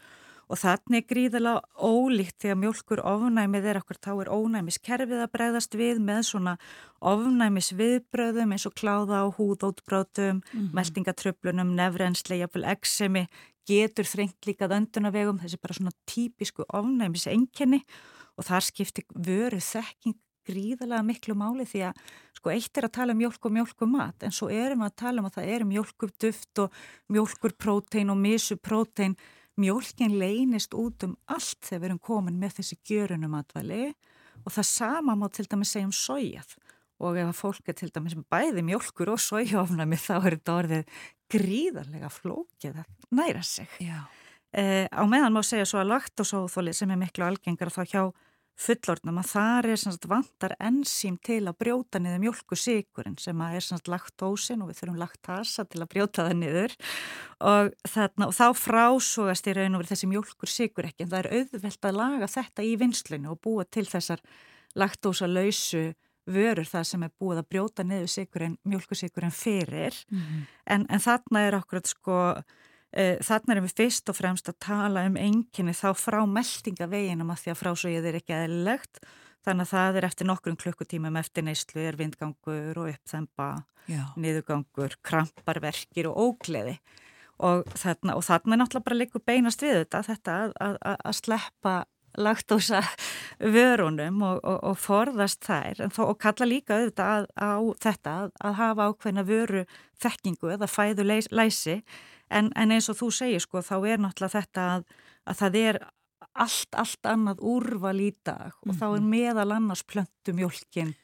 Og 0.50 0.58
þannig 0.58 1.04
er 1.04 1.06
gríðilega 1.06 1.60
ólíkt 1.78 2.42
því 2.42 2.50
að 2.50 2.60
mjölkur 2.64 3.02
ofnæmið 3.06 3.68
er 3.70 3.78
okkur, 3.78 3.98
þá 4.02 4.10
er 4.16 4.30
ónæmiskerfið 4.34 5.20
að 5.22 5.32
bregðast 5.36 5.76
við 5.78 6.00
með 6.02 6.22
svona 6.26 6.54
ofnæmisviðbröðum 7.06 8.54
eins 8.56 8.66
og 8.66 8.74
kláða 8.74 9.22
á 9.22 9.26
húðótbrótum, 9.36 10.40
mm 10.40 10.42
-hmm. 10.50 10.72
meldingatröflunum, 10.74 11.74
nefrensli, 11.78 12.40
jafnvel 12.42 12.64
eksemi, 12.74 13.28
getur 13.70 14.04
þrengt 14.04 14.42
líkað 14.46 14.74
öndunavegum, 14.78 15.38
þessi 15.38 15.60
bara 15.62 15.74
svona 15.78 15.94
típisku 16.10 16.66
ofnæmisenginni 16.66 17.84
og 18.36 18.44
þar 18.48 18.66
skiptir 18.66 19.04
vöru 19.14 19.60
þekking 19.60 20.18
gríðilega 20.48 21.02
miklu 21.04 21.36
máli 21.38 21.66
því 21.68 21.82
að 21.90 21.98
sko 22.38 22.52
eitt 22.54 22.78
er 22.78 22.88
að 22.88 22.94
tala 22.96 23.14
um 23.14 23.20
mjölk 23.20 23.46
og 23.46 23.54
mjölk 23.54 23.84
og 23.84 23.90
mat 23.92 24.24
en 24.26 24.34
svo 24.34 24.48
erum 24.52 24.82
við 24.82 24.88
að 24.88 24.96
tala 25.02 25.22
um 25.22 25.28
að 25.28 25.36
það 25.36 25.52
eru 25.56 25.68
mjölkur 25.72 26.14
duft 26.24 26.62
og 26.64 26.78
mjölkur 27.12 27.56
prótein 27.60 28.12
og 28.12 28.18
misu 28.20 28.56
mjölkin 29.60 30.18
leynist 30.20 30.74
út 30.76 31.04
um 31.06 31.16
allt 31.26 31.58
þegar 31.66 31.80
við 31.80 31.88
erum 31.90 32.02
komin 32.10 32.38
með 32.40 32.60
þessi 32.60 32.78
gjörunum 32.86 33.34
atvæli 33.40 33.90
og 34.44 34.54
það 34.54 34.68
sama 34.70 35.16
má 35.18 35.26
til 35.32 35.46
dæmis 35.50 35.74
segja 35.74 35.88
um 35.88 35.96
sójað 35.96 36.54
og 37.00 37.16
ef 37.16 37.30
að 37.30 37.38
fólk 37.38 37.70
er 37.70 37.76
til 37.80 37.90
dæmis 37.92 38.16
bæði 38.30 38.64
mjölkur 38.66 39.12
og 39.14 39.20
sójáfnami 39.24 39.98
þá 40.00 40.14
er 40.18 40.36
þetta 40.36 40.56
orðið 40.60 40.96
gríðarlega 41.30 42.10
flókið 42.12 42.82
að 42.82 43.14
næra 43.16 43.42
sig. 43.46 43.70
Eh, 44.50 44.86
á 44.90 45.02
meðan 45.06 45.34
má 45.34 45.40
segja 45.46 45.68
svo 45.68 45.80
að 45.80 45.92
laktósóþóli 45.94 46.74
sem 46.74 46.90
er 46.90 46.98
miklu 47.00 47.24
algengar 47.24 47.70
þá 47.72 47.82
hjá 47.86 48.02
fullornum 48.60 49.20
að 49.22 49.30
þar 49.30 49.68
er 49.72 49.80
sagt, 49.80 50.06
vantar 50.10 50.54
ensím 50.60 51.16
til 51.24 51.40
að 51.48 51.58
brjóta 51.62 52.00
niður 52.02 52.20
mjölkusíkurinn 52.26 53.16
sem 53.20 53.40
er 53.46 53.64
sagt, 53.64 53.88
laktósin 53.88 54.60
og 54.64 54.70
við 54.70 54.82
þurfum 54.82 55.00
laktasa 55.00 55.64
til 55.64 55.80
að 55.80 55.90
brjóta 55.94 56.26
það 56.26 56.36
niður 56.42 56.76
og, 57.40 57.72
þarna, 57.88 58.28
og 58.28 58.36
þá 58.36 58.46
frásogast 58.60 59.48
í 59.48 59.56
raun 59.56 59.78
og 59.78 59.82
verið 59.82 59.94
þessi 59.94 60.10
mjölkursíkur 60.12 60.90
ekki 60.90 61.06
en 61.06 61.12
það 61.14 61.22
er 61.22 61.32
auðvelt 61.40 61.90
að 61.90 61.98
laga 62.02 62.30
þetta 62.36 62.68
í 62.68 62.76
vinslinu 62.80 63.34
og 63.34 63.42
búa 63.44 63.66
til 63.66 63.86
þessar 63.88 64.24
laktósa 64.78 65.28
lausu 65.30 65.90
vörur 66.30 66.68
það 66.68 66.88
sem 66.92 67.04
er 67.06 67.14
búið 67.18 67.40
að 67.40 67.50
brjóta 67.54 67.86
niður 67.86 68.56
mjölkusíkurinn 68.68 69.34
fyrir 69.34 69.96
mm 70.10 70.18
-hmm. 70.18 70.42
en, 70.66 70.86
en 70.88 71.00
þarna 71.00 71.46
er 71.46 71.56
okkur 71.62 71.86
sko 71.88 72.18
Þannig 72.90 73.52
erum 73.54 73.66
við 73.68 73.76
fyrst 73.78 74.10
og 74.10 74.16
fremst 74.18 74.48
að 74.50 74.56
tala 74.66 75.04
um 75.06 75.18
enginni 75.20 75.74
þá 75.78 75.92
frá 75.94 76.20
meldingaveginum 76.26 77.28
að 77.30 77.44
því 77.44 77.52
að 77.52 77.60
frásögið 77.60 78.08
er 78.10 78.18
ekki 78.18 78.34
eðlilegt. 78.34 79.02
Þannig 79.46 79.68
að 79.68 79.70
það 79.72 79.98
er 79.98 80.06
eftir 80.08 80.28
nokkrum 80.28 80.56
klukkutímum 80.60 81.20
eftir 81.20 81.46
neyslu 81.46 81.84
er 81.86 81.96
vindgangur 81.96 82.80
og 82.82 82.90
uppþemba, 82.90 83.46
niðugangur, 84.20 84.98
kramparverkir 85.06 86.10
og 86.10 86.18
ógleði. 86.26 86.76
Og 87.40 87.64
þarna 87.80 88.18
er 88.18 88.60
náttúrulega 88.60 88.84
bara 88.84 88.98
líka 88.98 89.22
beinast 89.24 89.62
við 89.64 89.78
þetta, 89.78 90.02
þetta 90.10 90.36
að, 90.42 90.52
að, 90.60 90.76
að 90.98 91.16
sleppa 91.22 91.74
lagtósa 92.18 92.82
vörunum 93.54 94.22
og, 94.26 94.40
og, 94.44 94.58
og 94.70 94.78
forðast 94.82 95.46
þær. 95.46 95.86
Þó, 95.94 96.02
og 96.10 96.18
kalla 96.20 96.48
líka 96.48 96.76
auðvitað 96.76 97.12
að, 97.14 97.28
á 97.38 97.52
þetta 97.86 98.16
að 98.34 98.56
hafa 98.60 98.88
ákveðna 98.90 99.26
vöru 99.28 99.64
þekkingu 100.02 100.54
eða 100.56 100.68
fæðu 100.70 101.06
læsi 101.06 101.80
en, 102.30 102.50
en 102.56 102.74
eins 102.74 102.88
og 102.92 102.98
þú 103.00 103.10
segir 103.14 103.42
sko 103.44 103.62
þá 103.66 103.76
er 103.92 104.02
náttúrulega 104.02 104.40
þetta 104.40 104.66
að, 104.74 104.84
að 105.26 105.40
það 105.42 105.60
er 105.64 105.80
allt, 106.32 106.74
allt 106.78 107.08
annað 107.10 107.42
úrval 107.42 107.96
í 108.00 108.10
dag 108.24 108.52
og 108.52 108.66
mm 108.66 108.72
-hmm. 108.72 108.80
þá 108.80 108.86
er 108.88 109.00
mhm. 109.00 109.10
meðal 109.10 109.52
annars 109.52 109.82
plöntumjólkin 109.82 110.94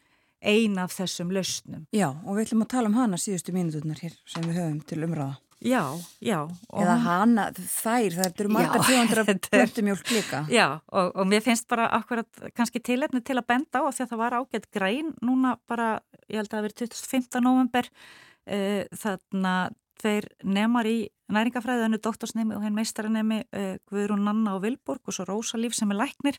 ein 0.40 0.78
af 0.78 0.92
þessum 0.92 1.32
lausnum. 1.32 1.86
Já 1.92 2.08
og 2.08 2.36
við 2.36 2.46
ætlum 2.46 2.62
að 2.62 2.72
tala 2.74 2.88
um 2.88 2.94
hana 2.94 3.16
síðustu 3.16 3.52
mínuturnar 3.52 3.98
hér 4.02 4.14
sem 4.26 4.42
við 4.42 4.58
höfum 4.60 4.80
til 4.86 5.04
umræða. 5.04 5.36
Já, 5.64 5.96
já. 6.20 6.44
Eða 6.68 6.96
hana, 7.00 7.46
þær, 7.56 8.12
það 8.12 8.40
eru 8.40 8.50
marga 8.52 8.82
200 8.84 9.38
plöntumjólk 9.48 10.10
líka. 10.12 10.44
Já 10.52 10.80
og, 10.92 11.16
og 11.16 11.26
mér 11.26 11.40
finnst 11.40 11.68
bara 11.68 11.88
akkurat 11.96 12.28
kannski 12.54 12.82
tilefni 12.84 13.22
til 13.24 13.38
að 13.40 13.48
benda 13.48 13.80
á 13.80 13.88
að 13.88 13.94
því 13.96 14.04
að 14.04 14.12
það 14.12 14.22
var 14.22 14.36
ágætt 14.36 14.70
græn 14.70 15.14
núna 15.24 15.56
bara, 15.66 15.88
ég 16.28 16.36
held 16.36 16.52
að 16.52 16.58
það 16.58 16.66
verið 16.68 16.78
2015. 16.84 17.40
november 17.48 17.88
uh, 17.88 18.82
þarna 18.92 19.56
þeir 20.02 20.26
nemar 20.44 20.88
í 20.88 20.96
næringafræði 21.32 21.86
önnu 21.88 22.00
doktorsnemi 22.02 22.54
og 22.56 22.64
henn 22.64 22.76
meistaranemi 22.76 23.40
uh, 23.44 23.76
Guðrún 23.90 24.26
Nanna 24.26 24.56
og 24.56 24.64
Vilborg 24.64 25.08
og 25.08 25.16
svo 25.16 25.26
Rósalíf 25.28 25.74
sem 25.76 25.90
er 25.94 26.00
læknir 26.02 26.38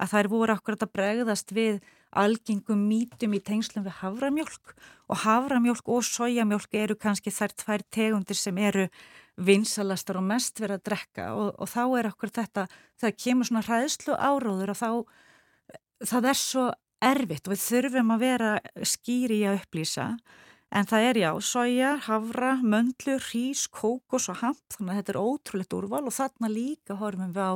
að 0.00 0.12
þær 0.12 0.30
voru 0.32 0.54
akkurat 0.54 0.84
að 0.86 0.92
bregðast 0.96 1.54
við 1.56 1.80
algengum 2.16 2.82
mítum 2.90 3.34
í 3.36 3.40
tengslum 3.46 3.86
við 3.86 3.98
havramjólk 4.00 4.74
og 5.10 5.22
havramjólk 5.24 5.90
og 5.90 6.04
sojamjólk 6.06 6.76
eru 6.78 6.98
kannski 6.98 7.32
þær 7.34 7.56
tvær 7.64 7.86
tegundir 7.90 8.38
sem 8.38 8.58
eru 8.58 8.86
vinsalastar 9.40 10.18
og 10.20 10.26
mest 10.26 10.60
verið 10.60 10.80
að 10.80 10.86
drekka. 10.90 11.30
Og, 11.38 11.50
og 11.56 11.70
þá 11.70 11.82
er 11.98 12.10
okkur 12.10 12.32
þetta, 12.34 12.66
það 13.00 13.18
kemur 13.24 13.48
svona 13.48 13.64
hræðslu 13.66 14.16
áróður 14.18 14.74
og 14.74 14.80
þá 14.80 14.90
það 16.10 16.30
er 16.30 16.38
svo 16.38 16.68
erfitt 17.00 17.48
og 17.48 17.54
við 17.54 17.64
þurfum 17.64 18.14
að 18.14 18.24
vera 18.24 18.52
skýri 18.84 19.40
að 19.48 19.60
upplýsa 19.62 20.06
En 20.70 20.86
það 20.86 21.06
er 21.08 21.18
já, 21.18 21.30
soja, 21.42 21.94
havra, 22.06 22.52
möndlur, 22.62 23.22
rís, 23.32 23.64
kókos 23.66 24.28
og 24.30 24.38
hamp, 24.44 24.62
þannig 24.76 24.92
að 24.92 25.00
þetta 25.00 25.12
er 25.12 25.22
ótrúlegt 25.22 25.74
úrval 25.74 26.04
og 26.06 26.14
þarna 26.14 26.50
líka 26.52 26.98
horfum 27.00 27.32
við 27.34 27.42
á 27.42 27.52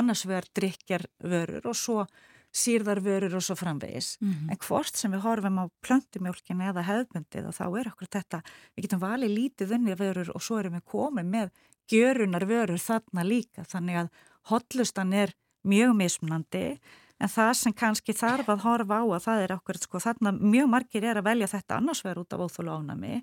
annars 0.00 0.26
vegar 0.28 0.48
drikjarvörur 0.58 1.70
og 1.70 1.78
svo 1.78 2.04
sírðarvörur 2.52 3.36
og 3.38 3.44
svo 3.46 3.56
framvegis. 3.56 4.18
Mm 4.20 4.32
-hmm. 4.32 4.50
En 4.50 4.58
hvort 4.58 4.96
sem 4.96 5.12
við 5.12 5.24
horfum 5.24 5.58
á 5.62 5.64
plöntumjólkinu 5.86 6.68
eða 6.68 6.82
hefðbundið 6.82 7.46
og 7.46 7.54
þá 7.54 7.66
er 7.80 7.88
okkur 7.88 8.08
þetta, 8.10 8.42
við 8.76 8.82
getum 8.82 9.00
valið 9.00 9.36
lítið 9.38 9.72
unni 9.74 9.94
vörur 9.94 10.30
og 10.34 10.42
svo 10.42 10.58
erum 10.58 10.74
við 10.74 10.84
komið 10.84 11.26
með 11.26 11.50
gjörunar 11.88 12.44
vörur 12.46 12.78
þarna 12.78 13.22
líka, 13.24 13.62
þannig 13.64 13.96
að 13.96 14.08
hotlustan 14.50 15.12
er 15.12 15.32
mjög 15.64 15.94
mismunandi 15.96 16.80
En 17.20 17.28
það 17.28 17.50
sem 17.58 17.74
kannski 17.76 18.14
þarf 18.16 18.48
að 18.48 18.62
horfa 18.64 19.00
á 19.00 19.04
að 19.04 19.24
það 19.26 19.42
er 19.44 19.52
okkur, 19.58 19.78
sko, 19.82 20.00
þarna 20.00 20.32
mjög 20.40 20.70
margir 20.72 21.04
er 21.04 21.20
að 21.20 21.26
velja 21.28 21.50
þetta 21.52 21.76
annars 21.76 22.00
verður 22.04 22.22
út 22.24 22.36
af 22.36 22.44
óþólu 22.46 22.76
ánami 22.80 23.20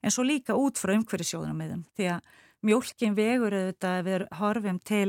en 0.00 0.14
svo 0.14 0.24
líka 0.24 0.54
út 0.54 0.78
frá 0.78 0.94
umhverju 0.94 1.26
sjóðunamiðum 1.32 1.82
því 1.98 2.06
að 2.14 2.30
mjölkin 2.66 3.16
vegur 3.16 3.56
auðvitað 3.56 4.02
við 4.06 4.24
horfum 4.38 4.78
til 4.86 5.08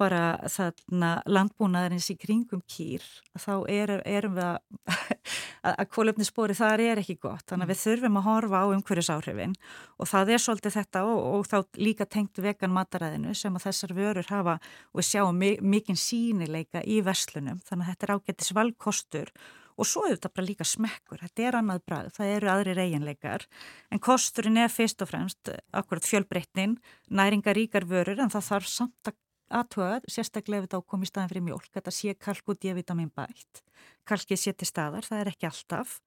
bara 0.00 0.20
þarna 0.52 1.10
landbúnaðarins 1.28 2.08
í 2.12 2.16
kringum 2.20 2.62
kýr 2.68 3.04
þá 3.38 3.52
erum, 3.72 4.02
erum 4.04 4.36
við 4.36 4.46
að, 4.46 5.02
að 5.72 5.90
kólöfnisspori 5.96 6.56
þar 6.56 6.84
er 6.84 7.02
ekki 7.02 7.18
gott. 7.22 7.44
Þannig 7.48 7.68
að 7.68 7.72
við 7.72 7.82
þurfum 7.82 8.20
að 8.20 8.26
horfa 8.28 8.62
á 8.62 8.66
umhverjusáhrifin 8.76 9.58
og 9.96 10.10
það 10.12 10.32
er 10.36 10.44
svolítið 10.46 10.78
þetta 10.78 11.04
og, 11.10 11.20
og 11.32 11.46
þá 11.50 11.58
líka 11.80 12.08
tengt 12.16 12.42
vegan 12.42 12.74
mataræðinu 12.76 13.36
sem 13.36 13.58
að 13.58 13.68
þessar 13.68 13.94
vörur 13.96 14.32
hafa 14.32 14.58
og 14.60 15.02
við 15.02 15.10
sjáum 15.10 15.44
mikinn 15.74 16.00
sínileika 16.00 16.84
í 16.84 17.02
verslunum. 17.06 17.62
Þannig 17.66 17.86
að 17.86 17.94
þetta 17.94 18.08
er 18.08 18.16
ágættis 18.16 18.56
valkostur 18.56 19.32
og 19.76 19.88
svo 19.88 20.06
er 20.06 20.16
þetta 20.16 20.32
bara 20.32 20.48
líka 20.48 20.66
smekkur, 20.66 21.20
þetta 21.20 21.44
er 21.44 21.58
annað 21.58 21.82
brað, 21.84 22.08
það 22.16 22.32
eru 22.36 22.50
aðri 22.52 22.74
reynleikar 22.78 23.44
en 23.92 24.00
kosturinn 24.02 24.60
er 24.62 24.72
fyrst 24.72 25.04
og 25.04 25.10
fremst 25.10 25.52
akkurat 25.76 26.08
fjölbreytnin, 26.08 26.78
næringaríkar 27.12 27.84
vörur 27.88 28.22
en 28.24 28.32
það 28.32 28.48
þarf 28.50 28.70
samt 28.72 29.10
að 29.10 29.18
aðtöða, 29.54 30.00
sérstaklega 30.10 30.62
ef 30.62 30.68
þetta 30.68 30.80
ákom 30.82 31.04
í 31.04 31.10
staðin 31.10 31.32
fyrir 31.32 31.44
mjölk, 31.46 31.68
þetta 31.74 31.94
sé 31.94 32.14
kalk 32.18 32.50
og 32.50 32.58
D-vitamin 32.62 33.12
bætt, 33.14 33.62
kalkið 34.08 34.40
sé 34.42 34.54
til 34.56 34.68
staðar, 34.68 35.06
það 35.06 35.22
er 35.22 35.30
ekki 35.32 35.48
alltaf 35.50 35.98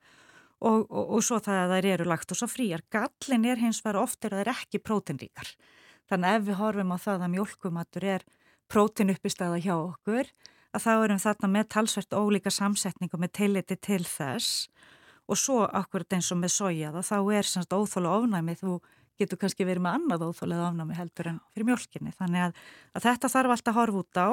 og, 0.59 0.85
og, 0.89 1.03
og 1.15 1.23
svo 1.23 1.39
það 1.43 1.61
að 1.63 1.73
það 1.73 1.89
eru 1.93 2.07
lagt 2.09 2.33
og 2.33 2.39
svo 2.39 2.49
fríar. 2.51 2.83
Gallin 2.91 3.47
er 3.47 3.61
hins 3.61 3.79
vegar 3.85 4.01
oftir 4.03 4.33
að 4.33 4.41
það 4.41 4.45
er 4.45 4.53
ekki 4.55 4.83
prótinríkar. 4.83 5.53
Þannig 6.09 6.35
ef 6.35 6.45
við 6.47 6.59
horfum 6.59 6.93
á 6.93 6.97
það 6.99 7.25
að 7.25 7.33
mjölkumatur 7.35 8.07
er 8.15 8.25
prótin 8.69 9.13
upp 9.13 9.25
í 9.25 9.33
staða 9.33 9.59
hjá 9.63 9.75
okkur, 9.77 10.31
að 10.73 10.85
þá 10.85 10.91
erum 10.93 11.21
þarna 11.23 11.49
með 11.55 11.69
talsvert 11.73 12.13
ólíka 12.13 12.53
samsetningu 12.53 13.17
með 13.17 13.35
teiliti 13.39 13.77
til 13.79 14.03
þess 14.05 14.67
og 15.29 15.37
svo 15.37 15.63
akkurat 15.65 16.17
eins 16.17 16.31
og 16.33 16.39
með 16.41 16.55
sojaða, 16.55 17.03
þá 17.05 17.17
er 17.37 17.45
semst 17.45 17.73
óþóla 17.73 18.15
ofnæmið 18.17 18.63
þú 18.63 18.77
getur 19.19 19.39
kannski 19.41 19.67
verið 19.67 19.85
með 19.85 19.99
annað 19.99 20.25
óþálega 20.29 20.67
afnámi 20.69 20.97
heldur 20.97 21.31
en 21.33 21.39
fyrir 21.53 21.69
mjölkinni. 21.69 22.15
Þannig 22.17 22.47
að, 22.47 22.59
að 22.95 23.07
þetta 23.07 23.31
þarf 23.35 23.55
alltaf 23.55 23.73
að 23.73 23.79
horfa 23.79 24.03
út 24.03 24.19
á, 24.19 24.27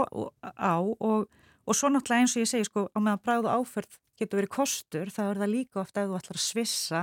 á 0.56 0.74
og, 0.80 1.46
og 1.66 1.78
svo 1.78 1.92
náttúrulega 1.92 2.24
eins 2.24 2.36
og 2.36 2.44
ég 2.44 2.52
segi 2.52 2.68
sko 2.68 2.86
á 2.90 2.98
meðan 2.98 3.24
bráðu 3.24 3.52
áferð 3.52 3.98
getur 4.16 4.40
verið 4.40 4.54
kostur 4.56 5.10
þá 5.12 5.22
er 5.28 5.42
það 5.42 5.52
líka 5.52 5.82
ofta 5.82 6.04
ef 6.04 6.12
þú 6.12 6.20
ætlar 6.20 6.38
að 6.38 6.46
svissa 6.46 7.02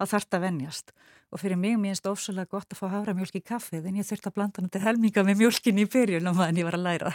að 0.00 0.14
þarta 0.14 0.40
vennjast. 0.42 0.94
Og 1.34 1.40
fyrir 1.42 1.58
mig 1.58 1.74
mér 1.74 1.94
finnst 1.94 2.06
ofsalega 2.06 2.50
gott 2.52 2.70
að 2.70 2.78
fá 2.78 2.84
hafra 2.92 3.14
mjölk 3.16 3.34
í 3.34 3.42
kaffið 3.42 3.88
en 3.88 3.96
ég 3.98 4.06
þurfti 4.06 4.30
að 4.30 4.36
blanda 4.36 4.62
hann 4.62 4.70
til 4.70 4.82
helminga 4.84 5.24
með 5.26 5.40
mjölkinni 5.40 5.82
í 5.82 5.90
byrjun 5.90 6.30
og 6.30 6.36
maður 6.38 6.52
en 6.52 6.60
ég 6.60 6.68
var 6.68 6.76
að 6.78 6.84
læra. 6.86 7.12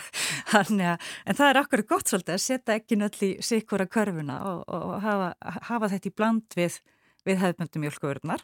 En 1.30 1.38
það 1.38 1.46
er 1.48 1.60
akkur 1.62 1.86
gott 1.88 2.12
svolítið 2.12 2.36
að 2.36 2.44
setja 2.44 2.76
ekki 2.76 2.98
nöll 3.00 3.24
í 3.24 3.30
sikvara 3.46 3.88
körfuna 3.88 4.40
og, 4.50 4.64
og 4.68 4.96
hafa, 5.06 5.30
hafa 5.70 5.92
þetta 5.94 6.10
í 6.10 6.16
bland 6.20 6.58
við, 6.60 6.80
við 7.28 7.40
hefðmöndu 7.46 7.84
mjölkuverðnar 7.86 8.44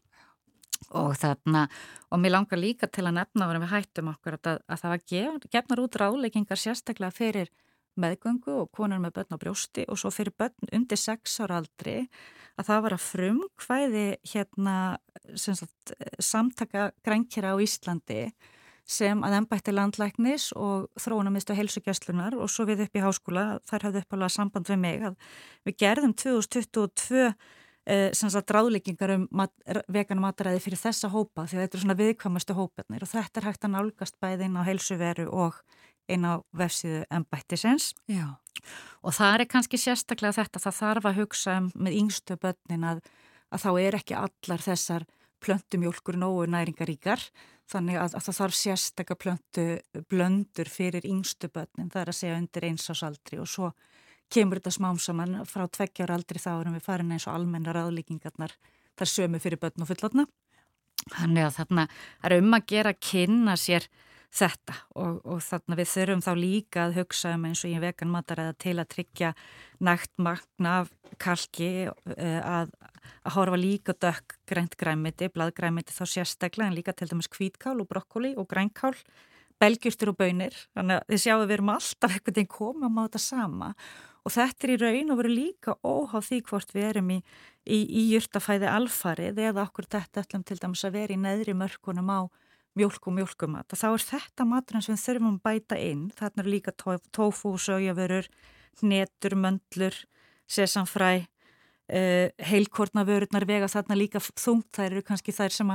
og 0.93 1.15
þarna, 1.19 1.65
og 2.11 2.21
mér 2.21 2.35
langar 2.35 2.61
líka 2.61 2.87
til 2.87 3.05
að 3.07 3.17
nefna 3.19 3.49
að 3.49 3.61
við 3.63 3.71
hættum 3.73 4.11
okkur 4.13 4.39
að, 4.39 4.59
að 4.67 4.81
það 4.81 4.93
var 4.93 5.05
gef, 5.11 5.47
gefnar 5.55 5.83
út 5.83 5.99
ráleikingar 6.01 6.61
sérstaklega 6.61 7.15
fyrir 7.15 7.53
meðgöngu 7.99 8.57
og 8.61 8.71
konar 8.75 8.99
með 8.99 9.15
börn 9.19 9.37
á 9.37 9.41
brjósti 9.41 9.85
og 9.87 9.99
svo 9.99 10.11
fyrir 10.11 10.35
börn 10.37 10.73
undir 10.75 10.99
sex 10.99 11.39
ára 11.39 11.61
aldri 11.61 12.01
að 12.55 12.67
það 12.67 12.83
var 12.85 12.95
að 12.95 13.05
frumkvæði 13.05 14.05
hérna 14.33 14.75
sagt, 15.39 15.95
samtaka 16.19 16.89
grænkjara 17.05 17.55
á 17.55 17.57
Íslandi 17.63 18.21
sem 18.85 19.23
að 19.25 19.39
ennbætti 19.39 19.73
landlæknis 19.73 20.51
og 20.53 20.89
þróunamistu 21.01 21.55
helsugjastlunar 21.57 22.35
og 22.37 22.51
svo 22.53 22.67
við 22.69 22.85
upp 22.85 22.99
í 22.99 23.01
háskóla, 23.01 23.45
þar 23.65 23.87
hafði 23.87 24.03
uppalega 24.03 24.35
samband 24.35 24.69
við 24.69 24.81
mig 24.83 25.05
að 25.09 25.15
við 25.65 25.77
gerðum 25.81 26.13
2022 26.13 27.31
Eh, 27.85 28.09
dráðleggingar 28.09 29.11
um 29.13 29.27
mat, 29.29 29.51
vegan 29.93 30.17
mataræði 30.17 30.63
fyrir 30.63 30.79
þessa 30.81 31.09
hópa 31.13 31.43
því 31.45 31.59
þetta 31.59 31.77
er 31.77 31.81
svona 31.83 31.95
viðkvamastu 31.99 32.55
hópanir 32.57 33.03
og 33.05 33.11
þetta 33.11 33.37
er 33.37 33.45
hægt 33.45 33.67
að 33.67 33.75
nálgast 33.75 34.15
bæði 34.17 34.47
inn 34.47 34.57
á 34.57 34.65
heilsuveru 34.65 35.27
og 35.29 35.59
inn 36.09 36.25
á 36.25 36.41
vefsíðu 36.49 37.03
ennbættisens 37.13 37.91
og 39.05 39.13
það 39.13 39.37
er 39.37 39.45
kannski 39.45 39.77
sérstaklega 39.77 40.33
þetta 40.33 40.63
það 40.63 40.77
þarf 40.79 41.05
að 41.05 41.19
hugsa 41.19 41.57
um 41.61 41.69
með 41.77 41.99
yngstu 41.99 42.39
börnin 42.41 42.87
að, 42.89 43.03
að 43.53 43.65
þá 43.67 43.69
er 43.83 43.99
ekki 43.99 44.17
allar 44.17 44.65
þessar 44.65 45.05
plöntumjólkur 45.45 46.17
nógu 46.17 46.49
næringaríkar 46.49 47.21
þannig 47.69 48.01
að, 48.01 48.17
að 48.17 48.25
það 48.25 48.39
þarf 48.39 48.61
sérstaklega 48.63 49.21
plöntu 49.21 49.67
blöndur 50.09 50.73
fyrir 50.73 51.05
yngstu 51.05 51.53
börnin 51.53 51.93
það 51.93 52.01
er 52.01 52.13
að 52.15 52.19
segja 52.23 52.41
undir 52.41 52.65
einsásaldri 52.71 53.37
og 53.45 53.51
svo 53.51 53.75
kemur 54.33 54.59
þetta 54.59 54.73
smám 54.77 55.01
saman. 55.01 55.37
Frá 55.49 55.65
tveggjára 55.67 56.17
aldri 56.17 56.41
þá 56.41 56.51
erum 56.55 56.77
við 56.77 56.87
farin 56.87 57.13
eins 57.15 57.27
og 57.27 57.35
almenna 57.35 57.75
ráðlíkingarnar 57.75 58.55
þar 58.95 59.11
sömu 59.11 59.41
fyrir 59.43 59.61
börn 59.61 59.85
og 59.85 59.91
fullotna. 59.91 60.25
Þannig 61.11 61.45
að 61.45 61.55
þarna 61.59 61.87
er 62.25 62.37
um 62.39 62.57
að 62.57 62.67
gera 62.71 62.93
kynna 62.97 63.55
sér 63.59 63.87
þetta. 64.35 64.75
Og, 64.99 65.19
og 65.23 65.43
þarna 65.43 65.77
við 65.79 65.91
þurfum 65.91 66.23
þá 66.25 66.31
líka 66.39 66.85
að 66.85 66.97
hugsa 66.99 67.35
um 67.35 67.45
eins 67.47 67.61
og 67.63 67.71
ég 67.71 67.83
vegan 67.83 68.11
mataræða 68.11 68.55
til 68.65 68.75
að 68.81 68.89
tryggja 68.95 69.31
nægt 69.85 70.11
magna 70.17 70.79
af 70.81 70.91
kalki 71.21 71.69
eh, 71.85 72.41
að, 72.41 72.73
að 73.23 73.37
horfa 73.37 73.59
líka 73.59 73.95
dökk 73.95 74.35
grænt 74.49 74.75
græmiti, 74.79 75.29
bladgræmiti 75.31 75.95
þá 75.95 76.03
sérstaklega 76.17 76.71
en 76.71 76.75
líka 76.75 76.95
til 76.95 77.07
dæmis 77.11 77.31
kvítkál 77.31 77.77
og 77.79 77.89
brokkoli 77.91 78.33
og 78.35 78.49
grænkál 78.51 78.95
belgjustur 79.61 80.11
og 80.11 80.19
bönir, 80.19 80.55
þannig 80.75 80.99
að 80.99 81.13
þið 81.13 81.21
sjáum 81.23 81.45
við 81.45 81.55
erum 81.55 81.71
alltaf 81.75 82.11
einhvern 82.11 82.35
veginn 82.35 82.51
komum 82.51 82.99
á 82.99 83.03
þetta 83.05 83.21
sama 83.23 83.69
og 84.25 84.33
þetta 84.33 84.65
er 84.65 84.73
í 84.73 84.79
raun 84.81 85.13
og 85.13 85.19
veru 85.21 85.33
líka 85.33 85.75
óháð 85.85 86.29
því 86.29 86.39
hvort 86.49 86.73
við 86.73 86.87
erum 86.89 87.11
í, 87.13 87.19
í, 87.65 87.77
í 87.85 88.07
júrtafæði 88.13 88.71
alfarið 88.71 89.43
eða 89.51 89.67
okkur 89.67 89.87
þetta 89.89 90.25
ætlum 90.25 90.45
til 90.47 90.57
dæmis 90.61 90.83
að 90.87 90.97
vera 90.97 91.15
í 91.15 91.21
neðri 91.21 91.55
mörkunum 91.57 92.09
á 92.09 92.19
mjölk 92.75 93.07
og 93.07 93.15
mjölkumat, 93.15 93.71
þá 93.71 93.87
er 93.93 94.03
þetta 94.03 94.47
maturinn 94.49 94.83
sem 94.83 94.97
við 94.97 95.03
þurfum 95.05 95.29
að 95.29 95.43
bæta 95.47 95.77
inn. 95.79 96.09
Þarna 96.17 96.43
eru 96.43 96.51
líka 96.51 96.73
tofu, 96.75 97.53
sögjavörur, 97.61 98.27
hnetur, 98.81 99.35
möndlur, 99.39 99.99
sesamfræ, 100.51 101.11
uh, 101.23 102.27
heilkornavörurnar 102.49 103.47
vega 103.47 103.71
þarna 103.71 103.99
líka 103.99 104.19
þungt. 104.19 104.73
Það 104.75 104.89
eru 104.89 105.05
kannski 105.07 105.35
þær 105.35 105.55
sem 105.55 105.73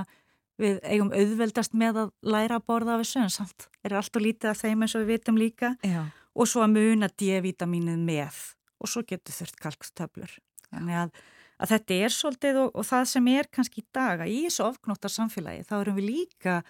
við 0.60 0.80
eigum 0.84 1.12
auðveldast 1.16 1.72
með 1.72 2.02
að 2.04 2.14
læra 2.34 2.60
að 2.60 2.66
borða 2.68 2.98
af 2.98 3.04
þessu 3.06 3.22
en 3.22 3.32
samt 3.32 3.68
er 3.80 3.96
alltaf 3.96 4.20
lítið 4.20 4.50
af 4.50 4.60
þeim 4.60 4.84
eins 4.84 4.96
og 4.98 5.06
við 5.06 5.12
vitum 5.14 5.40
líka. 5.40 5.72
Já. 5.80 6.02
Og 6.38 6.48
svo 6.48 6.62
að 6.64 6.76
muna 6.76 7.10
D-vitamínið 7.10 8.00
með 8.06 8.40
og 8.80 8.88
svo 8.88 9.02
getur 9.06 9.34
þurft 9.34 9.58
kalkstöflur. 9.60 10.36
Þannig 10.70 10.98
að, 11.02 11.16
að 11.60 11.72
þetta 11.74 11.98
er 12.04 12.14
svolítið 12.14 12.60
og, 12.62 12.70
og 12.78 12.86
það 12.86 13.08
sem 13.12 13.32
er 13.32 13.48
kannski 13.52 13.82
í 13.82 13.88
daga 13.94 14.28
í 14.30 14.44
þessu 14.46 14.66
ofknóttar 14.68 15.12
samfélagi 15.12 15.66
þá 15.68 15.74
erum 15.80 15.98
við 15.98 16.10
líka 16.10 16.60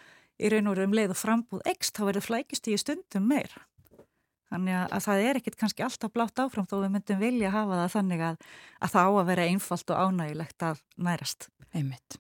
í 0.40 0.50
raun 0.50 0.70
og 0.70 0.78
raun 0.78 0.90
um 0.90 0.96
leið 0.96 1.12
og 1.14 1.20
frambúð 1.20 1.66
ekst, 1.68 1.96
þá 1.96 2.06
verður 2.08 2.26
flækist 2.30 2.70
í 2.70 2.78
stundum 2.80 3.28
meir. 3.28 3.52
Þannig 4.50 4.74
að, 4.80 4.86
að 4.96 5.04
það 5.04 5.24
er 5.28 5.38
ekkit 5.38 5.58
kannski 5.60 5.84
alltaf 5.86 6.12
blátt 6.14 6.40
áfram 6.42 6.66
þó 6.66 6.80
við 6.80 6.92
myndum 6.96 7.20
vilja 7.20 7.52
hafa 7.54 7.84
það 7.84 7.92
þannig 7.92 8.24
að, 8.26 8.48
að 8.80 8.94
það 8.96 9.06
á 9.06 9.12
að 9.12 9.28
vera 9.28 9.46
einfalt 9.46 9.92
og 9.94 10.00
ánægilegt 10.08 10.66
að 10.66 10.82
nærast. 10.98 11.46
Einmitt. 11.70 12.16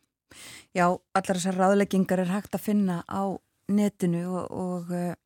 Já, 0.76 0.84
allar 0.86 1.40
þessar 1.40 1.58
ráðleggingar 1.58 2.22
er 2.22 2.30
hægt 2.30 2.54
að 2.54 2.68
finna 2.68 3.00
á 3.10 3.34
netinu 3.70 4.22
og, 4.30 4.44
og 4.54 4.92
uh, 4.94 5.16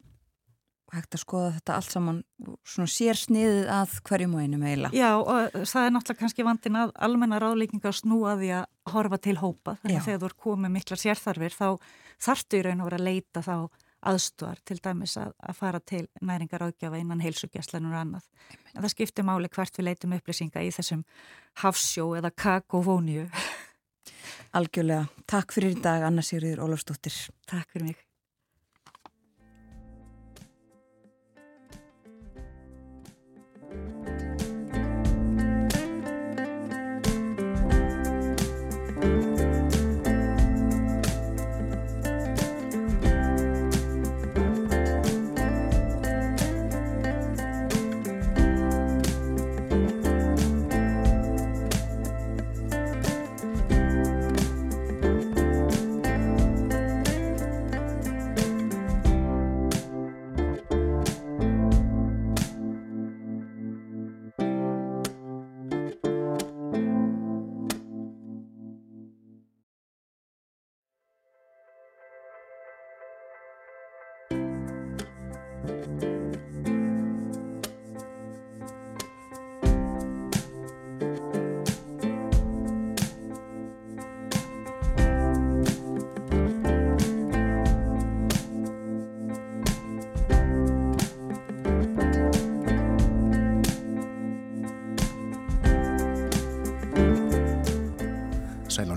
hægt 0.94 1.16
að 1.16 1.22
skoða 1.22 1.52
þetta 1.56 1.76
allt 1.78 1.94
saman 1.94 2.18
svona 2.66 2.90
sér 2.90 3.18
sniðið 3.18 3.70
að 3.74 3.94
hverjum 4.08 4.36
og 4.36 4.44
einum 4.44 4.66
eila. 4.66 4.90
Já, 4.94 5.10
og 5.18 5.56
það 5.68 5.86
er 5.86 5.94
náttúrulega 5.94 6.20
kannski 6.22 6.46
vandin 6.46 6.80
að 6.80 6.92
almenna 7.06 7.40
ráðleggingar 7.42 7.96
snúa 7.96 8.36
því 8.40 8.52
að 8.60 8.92
horfa 8.94 9.20
til 9.24 9.36
hópa. 9.40 9.76
Þannig 9.82 10.00
að 10.00 10.06
þegar 10.08 10.22
þú 10.22 10.30
er 10.30 10.36
komið 10.46 10.74
miklar 10.76 11.02
sérþarfir 11.04 11.56
þá 11.56 11.66
þartu 12.28 12.60
í 12.60 12.64
raun 12.66 12.84
og 12.84 12.90
vera 12.90 13.00
að 13.00 13.08
leita 13.08 13.44
þá 13.44 13.56
aðstúar 14.04 14.60
til 14.68 14.78
dæmis 14.84 15.16
að, 15.20 15.32
að 15.40 15.58
fara 15.58 15.80
til 15.80 16.04
næringar 16.20 16.66
ágjafa 16.66 17.00
innan 17.00 17.22
heilsugjastlanur 17.24 17.94
og 17.94 18.00
annað. 18.02 18.30
En 18.74 18.82
það 18.82 18.92
skiptir 18.92 19.26
máli 19.26 19.50
hvert 19.52 19.80
við 19.80 19.88
leitum 19.88 20.16
upplýsinga 20.18 20.64
í 20.64 20.72
þessum 20.74 21.04
hafsjó 21.64 22.10
eða 22.18 22.34
kakofóniu. 22.36 23.28
Algjörlega. 24.54 25.08
Takk 25.30 25.56
fyrir 25.56 25.74
í 25.74 25.80
dag, 25.82 26.04
Anna 26.06 26.24
Sigriður 26.24 26.66
Ólafsdóttir. 26.68 27.16
Takk 27.50 27.72
fyrir 27.72 27.92
mig. 27.92 28.03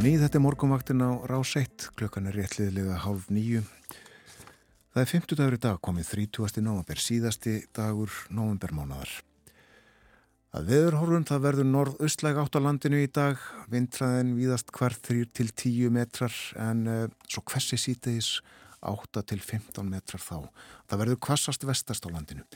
Nýð, 0.08 0.22
þetta 0.24 0.38
er 0.38 0.44
morgunvaktin 0.46 1.02
á 1.04 1.20
rás 1.28 1.50
1, 1.60 1.90
klukkan 2.00 2.30
er 2.30 2.38
réttliðlega 2.38 3.02
hálf 3.04 3.26
nýju. 3.28 3.60
Það 4.94 5.02
er 5.02 5.10
50 5.10 5.36
dagur 5.36 5.56
í 5.58 5.60
dag 5.66 5.80
komið 5.84 6.12
30. 6.14 6.62
november, 6.64 7.02
síðasti 7.04 7.56
dagur 7.76 8.14
novembermánaðar. 8.32 9.12
Að 10.56 10.70
veðurhorfum 10.72 11.26
það 11.28 11.44
verður 11.44 11.68
norð-östlæg 11.74 12.40
átt 12.40 12.56
á 12.56 12.64
landinu 12.64 13.02
í 13.04 13.10
dag, 13.12 13.42
vintraðin 13.68 14.32
víðast 14.38 14.72
hvert 14.78 15.04
3 15.10 15.28
til 15.42 15.50
10 15.52 15.92
metrar 15.98 16.40
en 16.70 16.88
uh, 16.88 17.04
svo 17.28 17.44
hversi 17.52 17.76
sítegis 17.76 18.38
8 18.80 19.26
til 19.28 19.42
15 19.44 19.92
metrar 19.92 20.24
þá. 20.24 20.48
Það 20.88 21.04
verður 21.04 21.24
kvassast 21.28 21.68
vestast 21.68 22.08
á 22.08 22.16
landinu. 22.16 22.48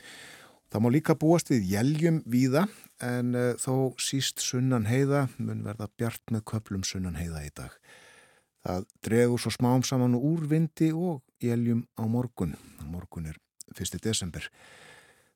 Það 0.72 0.86
má 0.86 0.88
líka 0.96 1.20
búast 1.20 1.52
við 1.52 1.68
jæljum 1.74 2.24
víða 2.24 2.64
en 3.02 3.34
uh, 3.34 3.52
þó 3.58 3.98
síst 4.00 4.42
sunnan 4.44 4.86
heiða 4.86 5.26
mun 5.38 5.64
verða 5.66 5.90
bjart 5.98 6.32
með 6.32 6.46
köplum 6.52 6.86
sunnan 6.86 7.18
heiða 7.18 7.44
í 7.46 7.50
dag. 7.56 7.74
Það 8.62 8.86
dregur 9.02 9.42
svo 9.42 9.52
smám 9.52 9.82
saman 9.86 10.14
úr 10.14 10.46
vindi 10.50 10.92
og 10.94 11.22
jæljum 11.42 11.84
á 11.98 12.06
morgun. 12.06 12.54
Morgun 12.86 13.26
er 13.32 13.38
1. 13.74 13.98
desember. 14.04 14.46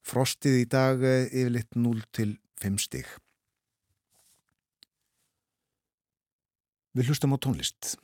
Frostið 0.07 0.63
í 0.63 0.67
dag 0.71 1.03
uh, 1.03 1.27
yfirleitt 1.27 1.75
0 1.75 2.03
til 2.15 2.37
5 2.63 2.81
stig. 2.87 3.11
Við 6.97 7.11
hlustum 7.11 7.35
á 7.35 7.39
tónlist. 7.43 7.97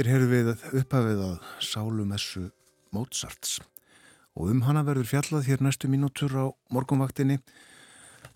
Hér 0.00 0.14
heyrðum 0.14 0.30
við 0.32 0.62
upphafið 0.80 1.18
að 1.20 1.48
sálumessu 1.60 2.46
Mozarts 2.96 3.58
og 4.32 4.48
um 4.48 4.62
hana 4.64 4.80
verður 4.86 5.10
fjallað 5.10 5.50
hér 5.50 5.60
næstu 5.60 5.90
mínútur 5.92 6.32
á 6.40 6.48
morgunvaktinni. 6.72 7.36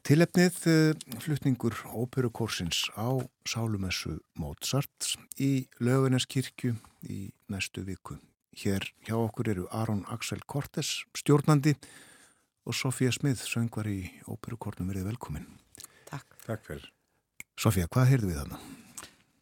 Tilefnið 0.05 0.59
eh, 0.69 1.17
flutningur 1.25 1.79
óperukorsins 1.89 2.83
á 3.01 3.17
sálumessu 3.49 4.19
Mozarts 4.37 5.17
í 5.41 5.65
löguneskirkju 5.81 6.75
í 7.09 7.33
næstu 7.49 7.89
viku. 7.89 8.21
Hér 8.53 8.85
hjá 9.09 9.17
okkur 9.17 9.55
eru 9.57 9.67
Aron 9.73 10.05
Axel 10.13 10.45
Kortes, 10.45 11.09
stjórnandi 11.17 11.79
og 12.69 12.77
Sofía 12.77 13.09
Smið, 13.09 13.41
söngvar 13.41 13.89
í 13.89 14.03
óperukornum, 14.29 14.93
verið 14.93 15.15
velkomin. 15.15 15.49
Takk. 16.13 16.29
Takk 16.45 16.69
fyrir. 16.69 16.91
Sofía, 17.57 17.89
hvað 17.89 18.11
heyrðu 18.13 18.35
við 18.35 18.43
hana? 18.45 18.67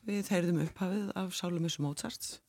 Við 0.03 0.33
heyrðum 0.35 0.65
upphafið 0.65 1.13
af 1.15 1.35
Sálumissu 1.37 1.83
Mozarts 1.85 2.41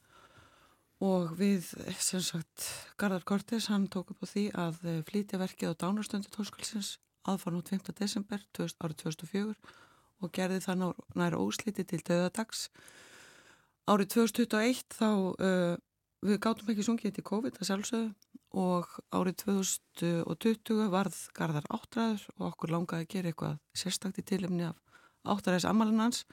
og 1.04 1.34
við, 1.36 1.68
sem 2.00 2.22
sagt, 2.24 2.66
Garðar 2.98 3.26
Kortes, 3.28 3.68
hann 3.70 3.90
tók 3.92 4.14
upp 4.14 4.24
á 4.24 4.28
því 4.30 4.44
að 4.56 4.78
eh, 4.88 5.00
flytja 5.06 5.40
verkið 5.42 5.74
á 5.76 5.82
dánarstöndu 5.84 6.32
tónskálsins 6.32 6.96
aðfarn 7.28 7.60
út 7.60 7.72
5. 7.72 7.92
desember 7.98 8.42
20, 8.56 8.78
árið 8.84 9.00
2004 9.04 9.56
og 10.24 10.32
gerði 10.36 10.60
það 10.64 10.84
næra 11.20 11.40
ósliti 11.40 11.86
til 11.88 12.02
döðadags. 12.08 12.68
Árið 13.88 14.14
2021 14.16 14.84
þá 14.96 15.10
uh, 15.12 15.76
við 16.24 16.40
gátum 16.44 16.72
ekki 16.72 16.86
sungið 16.88 17.10
þetta 17.10 17.24
í 17.24 17.28
COVID 17.28 17.60
að 17.60 17.70
sjálfsögðu 17.70 18.12
og 18.64 18.92
árið 19.12 19.40
2020 19.44 20.92
varð 20.94 21.18
Garðar 21.36 21.68
áttræður 21.74 22.28
og 22.38 22.46
okkur 22.52 22.76
langaði 22.76 23.08
að 23.08 23.12
gera 23.16 23.32
eitthvað 23.32 23.58
sérstakt 23.76 24.22
í 24.22 24.28
tilumni 24.30 24.70
af 24.70 24.80
áttræðis 25.36 25.68
amalinn 25.68 26.04
hans. 26.04 26.24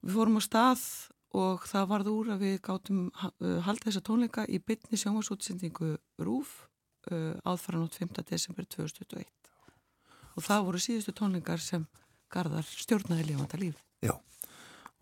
Við 0.00 0.16
fórum 0.16 0.40
á 0.40 0.42
stað 0.44 0.84
og 1.36 1.66
það 1.70 1.90
varð 1.92 2.10
úr 2.10 2.32
að 2.34 2.44
við 2.46 2.56
gátum 2.66 3.02
haldið 3.66 3.86
þessa 3.90 4.04
tónleika 4.06 4.46
í 4.48 4.58
bytni 4.58 4.98
sjónvarsútsendingu 4.98 5.92
RÚF 6.18 6.54
uh, 7.12 7.36
aðfara 7.46 7.82
nátt 7.82 8.00
5. 8.00 8.24
desember 8.30 8.66
2021 8.66 9.28
og 10.36 10.46
það 10.46 10.66
voru 10.66 10.80
síðustu 10.82 11.14
tónleikar 11.16 11.62
sem 11.62 11.86
Garðar 12.30 12.62
stjórnaði 12.62 13.24
lifanda 13.26 13.58
líf. 13.58 13.78
Já, 14.06 14.12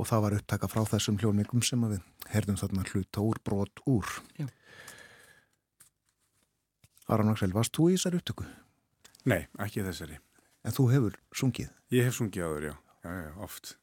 og 0.00 0.06
það 0.08 0.22
var 0.24 0.36
upptaka 0.38 0.70
frá 0.72 0.80
þessum 0.88 1.18
hljóningum 1.20 1.60
sem 1.60 1.82
við 1.90 1.98
herðum 2.32 2.56
þarna 2.56 2.86
hluta 2.88 3.24
úr 3.24 3.40
brot 3.44 3.82
úr. 3.84 4.14
Já. 4.40 4.46
Aron 7.12 7.32
Axel, 7.32 7.52
varst 7.52 7.76
þú 7.76 7.90
í 7.90 7.98
þessari 7.98 8.20
upptöku? 8.22 8.46
Nei, 9.28 9.42
ekki 9.60 9.84
þessari. 9.84 10.16
En 10.64 10.74
þú 10.76 10.88
hefur 10.94 11.20
sungið? 11.36 11.68
Ég 11.92 12.08
hef 12.08 12.16
sungið 12.16 12.48
áður, 12.48 12.66
já. 12.70 12.74
Já, 13.04 13.12
já, 13.12 13.30
oft. 13.44 13.74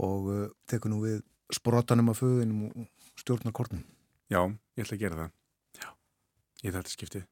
Og 0.00 0.30
uh, 0.32 0.44
tekur 0.70 0.92
nú 0.92 1.02
við 1.04 1.20
sporotanum 1.52 2.12
af 2.12 2.20
föðinum 2.22 2.68
og 2.70 3.20
stjórnarkornum? 3.20 3.82
Já, 4.30 4.42
ég 4.78 4.86
ætla 4.86 4.96
að 4.96 5.02
gera 5.02 5.18
það. 5.20 5.32
Já, 5.80 5.88
ég 6.64 6.76
þetta 6.76 6.94
skiptið. 6.94 7.26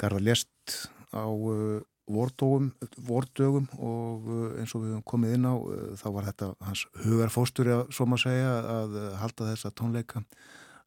Garðar 0.00 0.24
lést 0.26 0.78
á 1.14 1.26
uh, 1.26 1.82
vordögum, 2.10 2.72
vordögum 2.96 3.68
og 3.78 4.26
uh, 4.28 4.58
eins 4.60 4.74
og 4.76 4.84
við 4.84 4.92
höfum 4.92 5.06
komið 5.08 5.36
inn 5.38 5.48
á 5.48 5.54
uh, 5.54 5.94
þá 5.98 6.08
var 6.16 6.28
þetta 6.28 6.50
hans 6.66 6.84
hugarfóstur 7.04 7.70
að 7.72 7.84
svo 7.96 8.06
maður 8.08 8.24
segja 8.26 8.52
að 8.74 8.98
uh, 9.00 9.06
halda 9.22 9.48
þessa 9.52 9.72
tónleika 9.78 10.24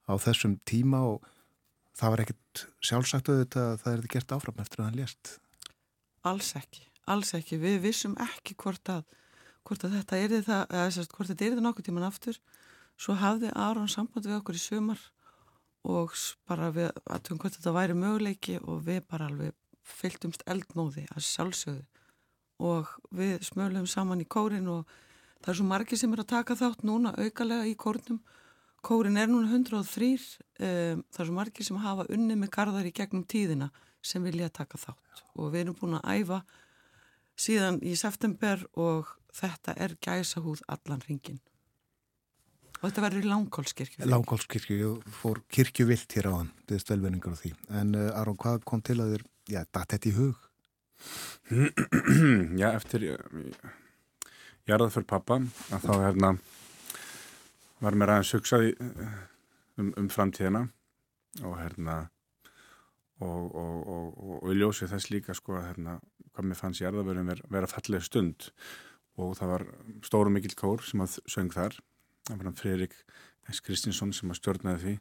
á 0.07 0.13
þessum 0.21 0.57
tíma 0.67 1.01
og 1.09 1.25
það 1.97 2.13
var 2.13 2.23
ekkert 2.23 2.63
sjálfsagt 2.85 3.31
auðvitað 3.31 3.71
að 3.71 3.79
það 3.83 3.95
er 3.95 4.09
gert 4.13 4.35
áfram 4.35 4.61
eftir 4.61 4.81
að 4.81 4.89
hann 4.89 4.99
lést. 5.01 5.33
Alls 6.27 6.51
ekki, 6.59 6.85
alls 7.09 7.33
ekki. 7.37 7.57
Við 7.61 7.79
vissum 7.87 8.13
ekki 8.21 8.57
hvort 8.61 8.93
að, 8.93 9.03
hvort 9.67 9.83
að 9.83 9.97
þetta 9.99 10.21
er 10.23 10.35
það, 10.47 10.63
eða 10.71 10.95
sérst, 10.95 11.13
hvort 11.13 11.31
þetta 11.31 11.45
er 11.45 11.55
það 11.57 11.65
nokkuð 11.67 11.87
tíman 11.89 12.07
aftur. 12.07 12.39
Svo 12.97 13.17
hafði 13.19 13.51
Aron 13.53 13.91
samband 13.91 14.25
við 14.25 14.39
okkur 14.39 14.57
í 14.57 14.63
sumar 14.63 15.01
og 15.87 16.15
bara 16.47 16.71
við 16.73 16.89
aðtöfum 17.05 17.41
hvort 17.41 17.57
þetta 17.59 17.75
væri 17.75 17.97
möguleiki 17.97 18.57
og 18.63 18.81
við 18.87 19.03
bara 19.11 19.29
alveg 19.29 19.53
fylgtumst 19.87 20.43
eldmóði 20.49 21.05
að 21.13 21.25
sjálfsögðu 21.27 21.85
og 22.67 22.89
við 23.13 23.43
smölum 23.45 23.85
saman 23.87 24.23
í 24.23 24.27
kórin 24.27 24.67
og 24.71 24.87
það 25.43 25.51
er 25.51 25.59
svo 25.59 25.67
margi 25.69 25.99
sem 25.99 26.13
er 26.13 26.23
að 26.23 26.31
taka 26.33 26.57
þátt 26.57 26.83
núna 26.87 27.13
aukalega 27.15 27.69
í 27.69 27.75
kórnum 27.79 28.19
kórin 28.85 29.19
er 29.19 29.29
núna 29.29 29.51
103 29.53 30.09
um, 30.13 31.03
það 31.13 31.21
er 31.21 31.29
svo 31.29 31.35
margi 31.37 31.67
sem 31.67 31.79
hafa 31.83 32.07
unni 32.13 32.37
með 32.39 32.53
garðar 32.57 32.89
í 32.89 32.95
gegnum 32.95 33.25
tíðina 33.29 33.69
sem 34.01 34.23
vilja 34.25 34.49
taka 34.53 34.79
þátt 34.81 35.23
og 35.35 35.53
við 35.53 35.65
erum 35.65 35.77
búin 35.79 35.99
að 35.99 36.09
æfa 36.17 36.41
síðan 37.37 37.79
í 37.85 37.93
september 37.99 38.63
og 38.73 39.13
þetta 39.37 39.77
er 39.83 39.95
gæsa 40.03 40.41
húð 40.43 40.63
allan 40.71 41.03
ringin 41.07 41.39
og 42.77 42.83
þetta 42.87 43.03
verður 43.07 43.25
í 43.25 43.31
Langkólskirkju 43.31 44.09
Langkólskirkju, 44.09 44.77
ég 44.81 45.15
fór 45.21 45.41
kirkjuvilt 45.53 46.17
hér 46.17 46.29
á 46.29 46.33
hann, 46.35 46.51
byggðist 46.67 46.91
velvinningar 46.93 47.33
á 47.33 47.41
því. 47.41 47.53
En 47.79 47.95
uh, 47.97 48.19
Aron, 48.19 48.37
hvað 48.37 48.61
kom 48.69 48.83
til 48.85 48.99
að 49.01 49.15
þér? 49.15 49.25
Já, 49.47 49.61
datt 49.73 49.95
þetta 49.95 50.09
í 50.09 50.15
hug? 50.17 50.43
Já, 52.61 52.67
eftir 52.73 53.07
ég 53.07 53.23
jarðað 54.67 54.93
fyrir 54.97 55.09
pappa 55.09 55.39
að 55.73 55.87
þá 55.87 55.93
hérna 56.03 56.33
var 57.81 57.97
mér 57.97 58.13
aðeins 58.15 58.33
hugsaði 58.35 58.73
um, 58.81 59.91
um 59.93 60.09
framtíðina. 60.11 60.67
Og 61.45 61.57
hérna 61.59 61.97
og, 63.21 63.43
og, 63.53 63.75
og, 63.85 64.05
og 64.41 64.51
ég 64.51 64.61
ljósi 64.61 64.89
þess 64.89 65.11
líka 65.13 65.35
sko 65.37 65.57
að 65.57 65.71
hérna 65.71 65.97
hvað 66.33 66.49
mér 66.49 66.59
fannst 66.59 66.83
jarðaverðin 66.83 67.31
vera, 67.31 67.49
vera 67.53 67.69
falleg 67.69 68.05
stund 68.05 68.49
og 69.17 69.33
það 69.39 69.53
var 69.53 69.65
stóru 70.05 70.33
mikill 70.33 70.55
kór 70.57 70.83
sem 70.85 71.01
að 71.03 71.17
söng 71.29 71.51
þar. 71.53 71.77
Það 72.27 72.37
var 72.37 72.49
hann 72.49 72.59
Freirik 72.59 72.95
S. 73.49 73.61
Kristinsson 73.63 74.13
sem 74.13 74.31
að 74.31 74.39
stjórnaði 74.41 74.83
því. 74.83 74.95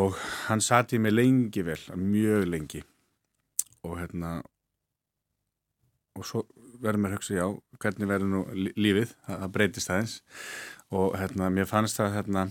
Og 0.00 0.16
hann 0.46 0.62
sati 0.62 1.00
mig 1.02 1.14
lengi 1.14 1.64
vel, 1.66 1.80
mjög 1.98 2.46
lengi. 2.46 2.82
Og 3.82 3.98
hérna 3.98 4.38
og 6.18 6.26
svo 6.26 6.42
verður 6.80 7.02
mér 7.02 7.12
að 7.12 7.18
hugsa 7.18 7.36
já, 7.36 7.46
hvernig 7.80 8.08
verður 8.10 8.30
nú 8.30 8.40
lífið, 8.76 9.14
það, 9.26 9.36
það 9.42 9.54
breytist 9.56 9.92
aðeins. 9.92 10.16
Og 10.90 11.14
hérna 11.18 11.50
mér 11.54 11.68
fannst 11.70 12.00
það 12.00 12.16
hérna, 12.18 12.44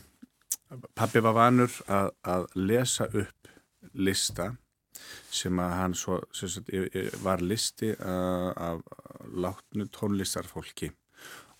pappi 0.98 1.22
var 1.24 1.38
vanur 1.38 1.76
að, 1.88 2.12
að 2.24 2.48
lesa 2.56 3.10
upp 3.10 3.52
lista 3.94 4.52
sem 5.32 5.60
að 5.62 5.76
hann 5.80 5.98
svo 5.98 6.22
sagt, 6.34 6.72
var 7.24 7.44
listi 7.46 7.92
af 8.00 8.82
látnu 9.30 9.90
tónlistarfólki 9.94 10.92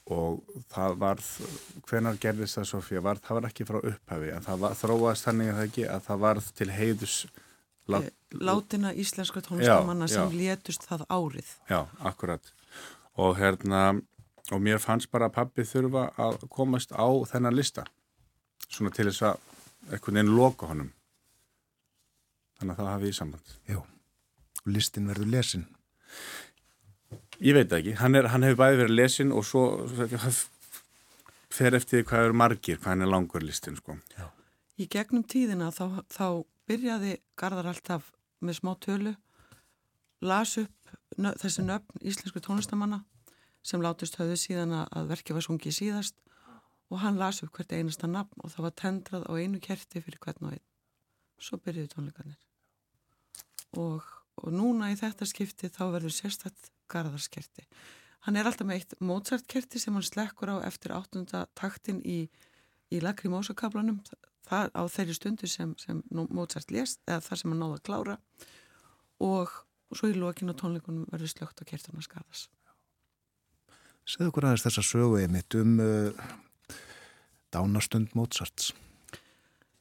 og 0.10 0.40
það 0.72 0.96
var, 1.04 1.20
hvenar 1.86 2.18
gerðist 2.22 2.58
það 2.58 2.70
Sofía, 2.72 3.02
var, 3.06 3.20
það 3.22 3.38
var 3.38 3.48
ekki 3.52 3.68
frá 3.68 3.78
upphafi 3.78 4.32
en 4.34 4.46
það 4.46 4.64
var, 4.64 4.78
þróast 4.80 5.28
þannig 5.28 5.52
að 5.52 5.60
það 5.60 5.68
ekki 5.68 5.86
að 5.94 6.08
það 6.08 6.24
var 6.24 6.42
til 6.60 6.70
heiðus 6.74 7.20
Lát, 7.90 8.10
látina 8.30 8.94
íslenska 8.94 9.42
tónlistamanna 9.42 10.08
sem 10.10 10.30
létust 10.38 10.84
það 10.86 11.08
árið. 11.10 11.54
Já, 11.70 11.88
akkurat. 12.06 12.52
Og 13.18 13.38
hérna, 13.40 14.02
og 14.54 14.62
mér 14.62 14.78
fannst 14.82 15.10
bara 15.10 15.30
að 15.30 15.38
pappi 15.40 15.66
þurfa 15.66 16.04
að 16.22 16.46
komast 16.54 16.94
á 16.94 17.10
þennan 17.32 17.58
lista. 17.58 17.88
Svona 18.70 18.94
til 18.94 19.08
þess 19.10 19.26
að 19.32 19.42
eitthvað 19.90 20.20
neina 20.20 20.36
loka 20.36 20.70
honum. 20.70 20.92
Þannig 22.60 22.76
að 22.76 22.80
það 22.82 22.92
hafi 22.94 23.10
í 23.10 23.16
samband. 23.16 23.52
Já, 23.70 23.80
og 23.80 24.72
listin 24.76 25.10
verður 25.10 25.32
lesin. 25.36 25.66
Ég 27.40 27.56
veit 27.56 27.72
ekki. 27.72 27.96
Hann, 28.02 28.18
er, 28.20 28.28
hann 28.34 28.44
hefur 28.44 28.60
bæði 28.60 28.82
verið 28.82 28.98
lesin 28.98 29.32
og 29.32 29.46
svo 29.48 29.64
fer 31.56 31.78
eftir 31.78 32.04
hvað 32.08 32.28
eru 32.28 32.40
margir, 32.42 32.80
hvað 32.82 32.94
hann 32.94 33.06
er 33.06 33.12
langur 33.14 33.46
listin, 33.46 33.78
sko. 33.80 33.96
Já. 34.18 34.28
Í 34.80 34.88
gegnum 34.92 35.24
tíðina 35.28 35.72
þá, 35.76 36.04
þá 36.12 36.26
byrjaði 36.70 37.18
Garðar 37.40 37.72
alltaf 37.72 38.12
með 38.44 38.60
smá 38.60 38.74
tölu, 38.84 39.16
las 40.24 40.58
upp 40.60 40.92
nö, 41.18 41.34
þessi 41.40 41.64
nöfn 41.66 42.04
íslensku 42.04 42.42
tónlistamanna 42.44 43.02
sem 43.66 43.84
látist 43.84 44.20
höfðu 44.20 44.38
síðan 44.40 44.76
að 44.86 45.12
verkið 45.14 45.40
var 45.40 45.48
sungið 45.48 45.76
síðast 45.80 46.20
og 46.90 47.02
hann 47.04 47.20
las 47.20 47.44
upp 47.44 47.56
hvert 47.56 47.76
einasta 47.76 48.08
nafn 48.08 48.44
og 48.44 48.54
það 48.54 48.68
var 48.68 48.78
tendrað 48.84 49.28
á 49.28 49.32
einu 49.36 49.60
kerti 49.64 50.04
fyrir 50.04 50.22
hvern 50.24 50.48
og 50.48 50.56
einn. 50.56 50.68
Svo 51.40 51.60
byrjuði 51.64 51.92
tónleikarnir. 51.94 52.40
Og, 53.78 54.06
og 54.42 54.52
núna 54.56 54.90
í 54.94 54.98
þetta 54.98 55.28
skipti 55.30 55.70
þá 55.70 55.84
verður 55.94 56.16
sérstætt 56.16 56.72
Garðarskerti. 56.90 57.68
Hann 58.26 58.36
er 58.40 58.50
alltaf 58.50 58.68
með 58.68 58.80
eitt 58.80 58.96
Mozart-kerti 59.06 59.80
sem 59.80 59.96
hann 59.96 60.06
slekkur 60.06 60.52
á 60.52 60.66
eftir 60.68 60.96
áttunda 60.96 61.46
taktin 61.56 62.02
í, 62.02 62.26
í 62.90 63.02
Lagri 63.04 63.30
Mósakablanum 63.32 64.02
það 64.50 64.72
á 64.74 64.84
þeirri 64.90 65.16
stundu 65.16 65.48
sem, 65.48 65.76
sem 65.80 66.02
Mozart 66.10 66.74
lést 66.74 67.00
eða 67.08 67.22
þar 67.28 67.42
sem 67.42 67.54
hann 67.54 67.62
náða 67.62 67.78
að 67.78 67.86
klára. 67.86 68.18
Og, 69.20 69.54
og 69.92 70.00
svo 70.00 70.10
í 70.10 70.18
lokinu 70.18 70.56
tónleikunum 70.58 71.08
verður 71.12 71.34
slögt 71.34 71.62
á 71.62 71.68
kertuna 71.68 72.04
skadas 72.04 72.48
Segðu 74.10 74.32
okkur 74.32 74.48
aðeins 74.48 74.64
þessa 74.66 74.84
sögu 74.86 75.20
einmitt 75.22 75.56
um 75.60 75.76
uh, 75.84 76.30
dánastund 77.54 78.16
Mozarts 78.18 78.72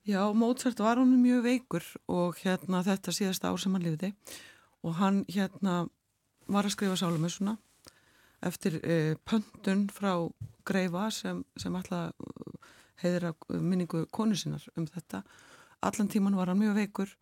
Já, 0.08 0.32
Mozart 0.32 0.78
var 0.80 0.96
hann 0.96 1.18
mjög 1.20 1.42
veikur 1.44 1.84
og 2.08 2.38
hérna 2.40 2.78
þetta 2.80 3.12
síðasta 3.12 3.50
ár 3.52 3.58
sem 3.60 3.74
hann 3.76 3.82
lifði 3.84 4.08
og 4.80 4.94
hann 4.96 5.18
hérna 5.28 5.82
var 6.48 6.64
að 6.64 6.72
skrifa 6.72 6.96
sálumessuna 6.96 7.58
eftir 8.40 8.78
uh, 8.80 9.18
pöntun 9.28 9.82
frá 9.92 10.14
Greifa 10.64 11.10
sem, 11.12 11.42
sem 11.60 11.76
alltaf 11.76 12.16
heiðra 13.02 13.34
minningu 13.52 14.06
konu 14.08 14.36
sinnar 14.36 14.64
um 14.80 14.86
þetta. 14.88 15.20
Allan 15.84 16.08
tíman 16.08 16.40
var 16.40 16.48
hann 16.48 16.62
mjög 16.62 16.80
veikur 16.80 17.12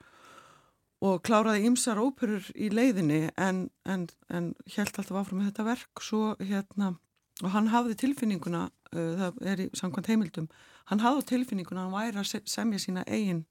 og 1.02 1.24
kláraði 1.26 1.66
ymsar 1.66 1.98
óperur 1.98 2.46
í 2.54 2.70
leiðinni 2.70 3.32
en, 3.34 3.64
en, 3.82 4.06
en 4.30 4.52
held 4.76 4.94
alltaf 4.94 5.24
áfram 5.24 5.42
með 5.42 5.50
þetta 5.50 5.68
verk 5.72 6.06
svo 6.06 6.36
hérna 6.38 6.94
og 7.42 7.50
hann 7.50 7.74
hafði 7.74 7.98
tilfinninguna, 8.06 8.68
uh, 8.94 9.12
það 9.24 9.44
er 9.56 9.66
í 9.66 9.70
samkvæmt 9.74 10.14
heimildum, 10.14 10.50
hann 10.90 11.02
hafði 11.02 11.26
tilfinninguna 11.32 11.86
hann 11.86 11.94
væri 11.94 12.22
að 12.22 12.48
semja 12.50 12.80
sína 12.82 13.04
eigin, 13.06 13.44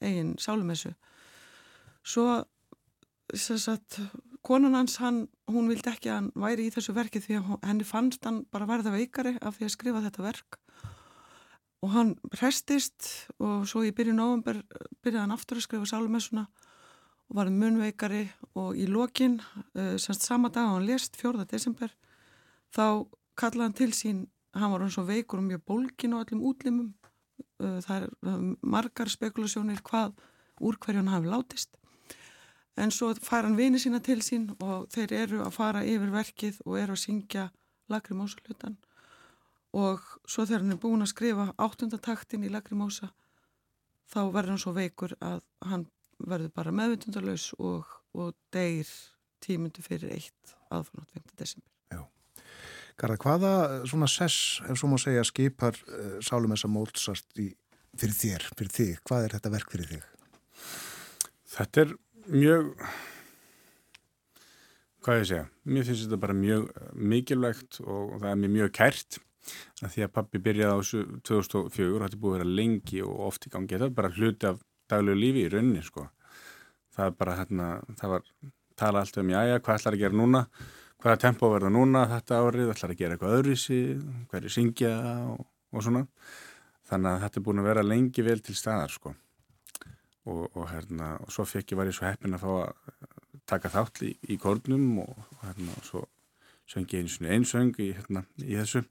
eigin 0.00 0.36
sálumessu. 0.40 0.94
Svo 2.02 2.44
sagt, 3.34 3.98
konan 4.46 4.76
hans, 4.78 4.96
hann, 5.02 5.26
hún 5.50 5.68
vildi 5.68 5.90
ekki 5.90 6.08
að 6.12 6.20
hann 6.20 6.30
væri 6.38 6.68
í 6.68 6.72
þessu 6.72 6.94
verki 6.96 7.20
því 7.20 7.40
að 7.40 7.50
henni 7.66 7.88
fannst 7.88 8.24
hann 8.24 8.44
bara 8.52 8.68
verða 8.68 8.94
veikari 8.94 9.36
af 9.42 9.58
því 9.58 9.68
að 9.68 9.74
skrifa 9.74 10.04
þetta 10.06 10.24
verk 10.24 10.58
og 11.84 11.92
hann 11.94 12.14
restist 12.40 13.28
og 13.38 13.66
svo 13.70 13.84
í 13.86 13.92
byrju 13.94 14.14
november 14.16 14.62
byrjaði 15.04 15.22
hann 15.22 15.34
aftur 15.34 15.60
að 15.60 15.68
skrifa 15.68 15.90
sálumessuna 15.92 16.46
og 17.28 17.36
var 17.38 17.50
munveikari 17.52 18.24
og 18.58 18.78
í 18.78 18.88
lokin, 18.88 19.38
uh, 19.76 19.94
semst 20.00 20.24
sama 20.26 20.50
dag 20.50 20.72
hann 20.72 20.88
lest, 20.88 21.18
4. 21.20 21.44
desember 21.50 21.92
þá 22.74 23.06
kallaði 23.38 23.66
hann 23.66 23.78
til 23.78 23.92
sín 23.94 24.24
hann 24.62 24.72
var 24.72 24.84
hann 24.84 24.94
svo 24.94 25.04
veikur 25.08 25.42
og 25.42 25.48
mjög 25.48 25.64
bólkin 25.66 26.14
á 26.16 26.22
öllum 26.22 26.44
útlimum 26.50 26.88
uh, 27.62 27.78
það 27.84 27.94
er 27.96 28.08
uh, 28.26 28.48
margar 28.62 29.10
spekulasjónir 29.12 29.82
hvað 29.86 30.16
úr 30.60 30.78
hverju 30.78 31.02
hann 31.02 31.14
hafi 31.14 31.30
látist 31.32 31.78
en 32.78 32.92
svo 32.94 33.12
fær 33.14 33.46
hann 33.46 33.58
vini 33.58 33.80
sína 33.82 34.00
til 34.04 34.20
sín 34.22 34.50
og 34.58 34.88
þeir 34.94 35.14
eru 35.22 35.40
að 35.44 35.56
fara 35.56 35.84
yfir 35.86 36.12
verkið 36.14 36.60
og 36.66 36.78
eru 36.82 36.98
að 36.98 37.04
syngja 37.06 37.48
Lagrimósa 37.88 38.42
hlutan 38.44 38.76
og 39.76 40.02
svo 40.28 40.44
þegar 40.44 40.64
hann 40.64 40.74
er 40.76 40.82
búin 40.82 41.04
að 41.04 41.12
skrifa 41.14 41.52
áttundataktin 41.56 42.44
í 42.46 42.52
Lagrimósa 42.52 43.10
þá 44.08 44.20
verður 44.32 44.52
hann 44.54 44.62
svo 44.64 44.74
veikur 44.76 45.14
að 45.20 45.40
hann 45.70 45.86
verður 46.18 46.52
bara 46.54 46.74
meðvindundarlaus 46.74 47.52
og, 47.58 47.86
og 48.14 48.34
deyr 48.54 48.88
tímundu 49.44 49.84
fyrir 49.84 50.14
eitt 50.16 50.54
aðfannátt 50.74 51.14
5. 51.14 51.34
desember. 51.38 51.77
Já. 52.98 53.04
Garða, 53.04 53.16
hvaða 53.22 53.50
svona 53.86 54.08
sess, 54.10 54.58
ef 54.66 54.78
svo 54.80 54.88
má 54.90 54.96
segja, 54.98 55.22
skipar 55.22 55.76
uh, 55.86 56.16
Sálumessa 56.24 56.66
Mólsart 56.66 57.38
í, 57.38 57.52
fyrir 57.94 58.16
þér, 58.18 58.46
fyrir 58.58 58.72
þig? 58.74 58.96
Hvað 59.06 59.26
er 59.26 59.36
þetta 59.36 59.52
verk 59.52 59.70
fyrir 59.70 59.92
þig? 59.92 60.08
Þetta 61.52 61.84
er 61.84 61.92
mjög, 62.34 62.72
hvað 65.06 65.20
ég 65.20 65.28
segja, 65.30 65.44
mér 65.70 65.86
finnst 65.86 66.04
þetta 66.08 66.18
bara 66.24 66.36
mjög 66.40 66.66
mikilvægt 67.14 67.78
og 67.84 68.16
það 68.18 68.28
er 68.32 68.40
mér 68.42 68.52
mjög 68.56 68.74
kært 68.80 69.20
að 69.86 69.94
því 69.94 70.04
að 70.08 70.12
pappi 70.18 70.42
byrjaði 70.48 70.74
á 70.74 70.78
2004 71.30 71.86
og 71.94 72.02
er 72.08 72.18
búið 72.18 72.34
að 72.34 72.36
vera 72.40 72.56
lengi 72.58 73.04
og 73.06 73.22
oft 73.28 73.46
í 73.46 73.54
gangi, 73.54 73.76
þetta 73.76 73.88
er 73.92 73.96
bara 74.00 74.12
hluti 74.16 74.50
af 74.50 74.58
daglegu 74.90 75.22
lífi 75.22 75.46
í 75.46 75.52
rauninni 75.54 75.86
sko. 75.86 76.08
Það 76.98 77.06
er 77.06 77.16
bara 77.22 77.38
hérna, 77.38 77.70
það 77.94 78.16
var 78.16 78.28
tala 78.78 79.06
alltaf 79.06 79.22
um 79.22 79.32
jájá, 79.32 79.62
hvað 79.62 79.78
ætlar 79.78 79.96
að 79.96 80.02
gera 80.02 80.18
núna, 80.18 80.44
hvaða 81.02 81.20
tempo 81.22 81.50
verða 81.52 81.70
núna 81.72 82.04
þetta 82.10 82.40
árið, 82.42 82.72
ætlar 82.72 82.92
að 82.94 83.00
gera 83.00 83.16
eitthvað 83.16 83.36
öðruvísi, 83.38 83.78
hverju 84.32 84.52
syngja 84.52 84.92
og, 85.30 85.46
og 85.72 85.84
svona. 85.86 86.04
Þannig 86.88 87.10
að 87.10 87.24
þetta 87.24 87.40
er 87.40 87.46
búin 87.46 87.62
að 87.62 87.68
vera 87.68 87.86
lengi 87.86 88.24
vel 88.24 88.38
til 88.42 88.56
staðar 88.58 88.92
sko. 88.92 89.14
Og, 90.28 90.44
og 90.58 90.68
hérna, 90.72 91.14
og 91.24 91.32
svo 91.32 91.46
fekk 91.48 91.72
ég 91.72 91.80
var 91.80 91.88
ég 91.88 91.96
svo 91.96 92.08
heppin 92.08 92.36
að 92.36 92.44
fá 92.44 92.50
að 92.58 93.04
taka 93.48 93.70
þátt 93.72 94.02
í, 94.04 94.12
í 94.28 94.36
kórnum 94.40 94.98
og, 95.04 95.14
og 95.38 95.44
hérna, 95.46 95.76
og 95.78 95.86
svo 95.86 96.02
söngi 96.68 97.00
einu 97.00 97.12
svona 97.12 97.36
einsöng 97.36 97.72
í, 97.80 97.92
hérna, 97.96 98.24
í 98.44 98.58
þessu. 98.58 98.82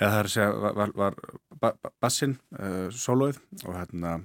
Eða 0.00 0.10
það 0.10 0.18
er 0.18 0.28
að 0.28 0.34
segja, 0.34 0.74
var, 0.80 0.92
var, 0.96 1.16
var 1.62 1.80
bassinn, 2.02 2.36
uh, 2.56 2.88
sólóið 2.92 3.40
og 3.62 3.72
hérna 3.76 4.18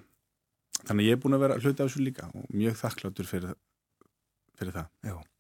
þannig 0.86 1.10
ég 1.10 1.18
er 1.18 1.24
búin 1.24 1.38
að 1.38 1.46
vera 1.46 1.60
hluti 1.62 1.80
á 1.80 1.86
þessu 1.86 2.04
líka 2.04 2.28
og 2.32 2.52
mjög 2.52 2.80
þakkláttur 2.80 3.30
fyrir, 3.30 3.56
fyrir 4.60 4.76
það 4.76 5.12
Já 5.12 5.35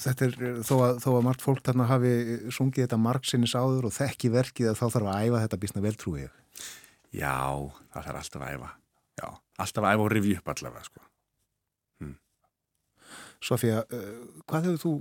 Þetta 0.00 0.26
er 0.26 0.34
þó 0.66 0.74
að, 0.84 0.98
þó 1.02 1.08
að 1.12 1.24
margt 1.26 1.44
fólk 1.44 1.62
þarna 1.66 1.86
hafi 1.90 2.12
sungið 2.54 2.84
þetta 2.84 2.98
margsinnis 3.00 3.54
áður 3.56 3.88
og 3.90 3.94
þekki 3.96 4.32
verkið 4.34 4.70
að 4.72 4.78
þá 4.80 4.84
þarf 4.96 5.10
að 5.10 5.22
æfa 5.26 5.42
þetta 5.44 5.60
bísna 5.64 5.84
vel 5.84 5.94
trúið 5.98 6.28
Já, 7.10 7.36
það 7.90 8.06
þarf 8.06 8.20
alltaf 8.20 8.44
að 8.46 8.54
æfa 8.54 8.70
Já, 9.20 9.26
alltaf 9.64 9.86
að 9.86 9.94
æfa 9.94 10.04
og 10.04 10.12
rivja 10.14 10.40
upp 10.40 10.52
allavega 10.54 10.86
sko. 10.86 11.06
hm. 12.00 12.16
Sofía, 13.50 13.84
uh, 13.84 14.42
hvað 14.46 14.68
hefur 14.68 14.82
þú 14.84 14.94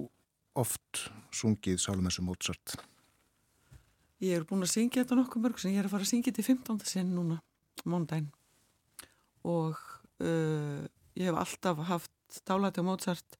oft 0.59 1.03
sungið 1.35 1.79
Sálumessu 1.79 2.25
Mozart? 2.25 2.75
Ég 4.19 4.35
er 4.35 4.47
búin 4.47 4.65
að 4.65 4.73
syngja 4.73 5.05
þetta 5.05 5.19
nokkuð 5.21 5.45
mörg 5.45 5.61
sem 5.61 5.71
ég 5.71 5.79
er 5.79 5.87
að 5.87 5.93
fara 5.95 6.03
að 6.03 6.11
syngja 6.11 6.33
þetta 6.33 6.43
í 6.43 6.49
15. 6.49 6.87
sinn 6.89 7.13
núna, 7.15 7.39
móndaginn 7.87 8.31
og 9.47 9.77
uh, 10.19 10.83
ég 11.15 11.29
hef 11.29 11.37
alltaf 11.39 11.85
haft 11.87 12.41
dálæti 12.47 12.83
á 12.83 12.87
Mozart 12.87 13.38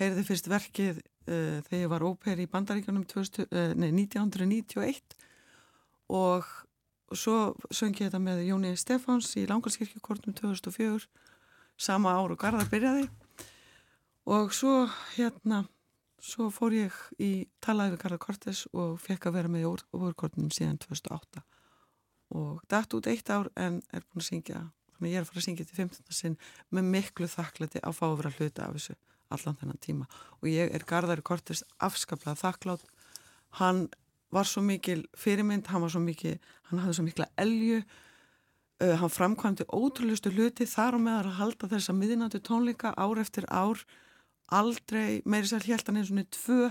heyrði 0.00 0.24
fyrst 0.26 0.48
verkið 0.50 1.00
uh, 1.00 1.58
þegar 1.66 1.80
ég 1.80 1.92
var 1.92 2.06
óper 2.06 2.42
í 2.42 2.48
bandaríkjunum 2.50 3.04
uh, 3.04 3.74
1991 3.76 5.16
og 6.12 6.48
svo 7.12 7.52
söngi 7.72 8.04
ég 8.04 8.10
þetta 8.10 8.22
með 8.22 8.46
Jóni 8.48 8.72
Stefáns 8.80 9.34
í 9.40 9.46
Langarskirkjukortum 9.50 10.36
2004 10.38 11.06
sama 11.80 12.14
ár 12.16 12.32
og 12.34 12.40
Garðar 12.40 12.70
byrjaði 12.72 13.08
og 14.32 14.52
svo 14.54 14.86
hérna 15.16 15.64
svo 16.22 16.48
fór 16.54 16.76
ég 16.76 16.98
í 17.18 17.32
talaði 17.64 17.96
við 17.96 18.02
Garðar 18.04 18.22
Kortes 18.22 18.66
og 18.72 19.00
fekk 19.02 19.28
að 19.28 19.38
vera 19.38 19.50
með 19.52 19.64
í 19.64 19.70
óverkortunum 19.98 20.52
síðan 20.54 20.78
2008 20.84 21.42
og 22.38 22.62
dætt 22.70 22.94
út 22.96 23.08
eitt 23.10 23.32
ár 23.32 23.50
en 23.58 23.80
er 23.92 24.04
búin 24.06 24.22
að 24.22 24.28
syngja 24.30 24.60
þannig 24.94 25.12
ég 25.12 25.18
er 25.18 25.24
að 25.26 25.32
fara 25.32 25.42
að 25.42 25.46
syngja 25.48 25.66
til 25.68 25.80
15. 25.80 26.14
sinn 26.14 26.36
með 26.70 26.92
miklu 26.94 27.28
þakklæti 27.28 27.82
að 27.82 27.96
fá 27.98 28.06
að 28.08 28.18
vera 28.20 28.34
hluta 28.38 28.68
af 28.68 28.78
þessu 28.78 28.96
allan 29.34 29.58
þennan 29.60 29.80
tíma. 29.82 30.08
Og 30.40 30.50
ég 30.52 30.72
er 30.74 30.84
Garðari 30.88 31.24
Kortes 31.24 31.64
afskaplega 31.82 32.38
þakklátt 32.38 32.86
hann 33.60 33.88
var 34.32 34.48
svo 34.48 34.62
mikil 34.64 35.04
fyrirmynd, 35.18 35.66
hann 35.68 35.82
var 35.84 35.92
svo 35.92 36.00
mikil 36.00 36.38
hann 36.70 36.80
hafði 36.80 36.96
svo 36.98 37.04
mikla 37.06 37.28
elju. 37.40 37.82
Uh, 38.82 38.94
hann 38.98 39.12
framkvæmdi 39.12 39.66
ótrúlustu 39.68 40.32
hluti 40.32 40.66
þar 40.66 40.96
og 40.96 41.04
með 41.04 41.18
að 41.18 41.36
halda 41.38 41.68
þessa 41.74 41.94
miðinandi 41.94 42.40
tónleika 42.42 42.94
ár 42.96 43.20
eftir 43.20 43.46
ár. 43.52 43.82
Aldrei, 44.52 45.20
meiri 45.24 45.48
sér 45.48 45.68
helt 45.68 45.88
hann 45.88 46.00
eins 46.00 46.10
og 46.10 46.18
niður 46.18 46.32
tvö. 46.38 46.70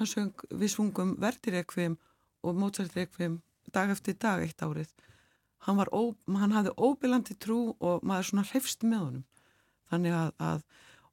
Hann 0.00 0.10
söng, 0.10 0.46
við 0.50 0.72
svungum 0.72 1.14
verdirekvim 1.22 1.98
og 2.44 2.56
mótsættirekvim 2.58 3.38
dag 3.72 3.92
eftir 3.92 4.16
dag 4.20 4.42
eitt 4.42 4.64
árið. 4.64 4.90
Hann, 5.68 5.78
ó, 5.78 6.02
hann 6.40 6.56
hafði 6.56 6.74
óbylandi 6.76 7.36
trú 7.40 7.76
og 7.78 8.02
maður 8.04 8.30
svona 8.30 8.48
hrefst 8.48 8.82
með 8.84 9.04
honum. 9.04 9.24
Þannig 9.92 10.16
að, 10.16 10.32
að 10.40 10.64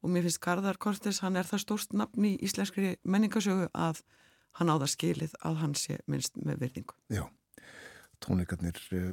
og 0.02 0.10
mér 0.14 0.26
finnst 0.26 0.42
Garðar 0.44 0.80
Kortes, 0.82 1.22
hann 1.22 1.38
er 1.40 1.48
það 1.48 1.64
stórst 1.66 1.94
nafn 1.94 2.26
í 2.26 2.34
íslenskri 2.46 2.96
menningasögu 3.04 3.70
að 3.74 4.02
hann 4.60 4.72
á 4.74 4.76
það 4.76 4.94
skilið 4.96 5.36
að 5.48 5.60
hann 5.62 5.76
sé 5.80 6.00
minnst 6.12 6.38
með 6.42 6.66
virðingu. 6.66 6.98
Já, 7.14 7.24
tónleikarnir 8.24 8.82
uh, 8.98 9.12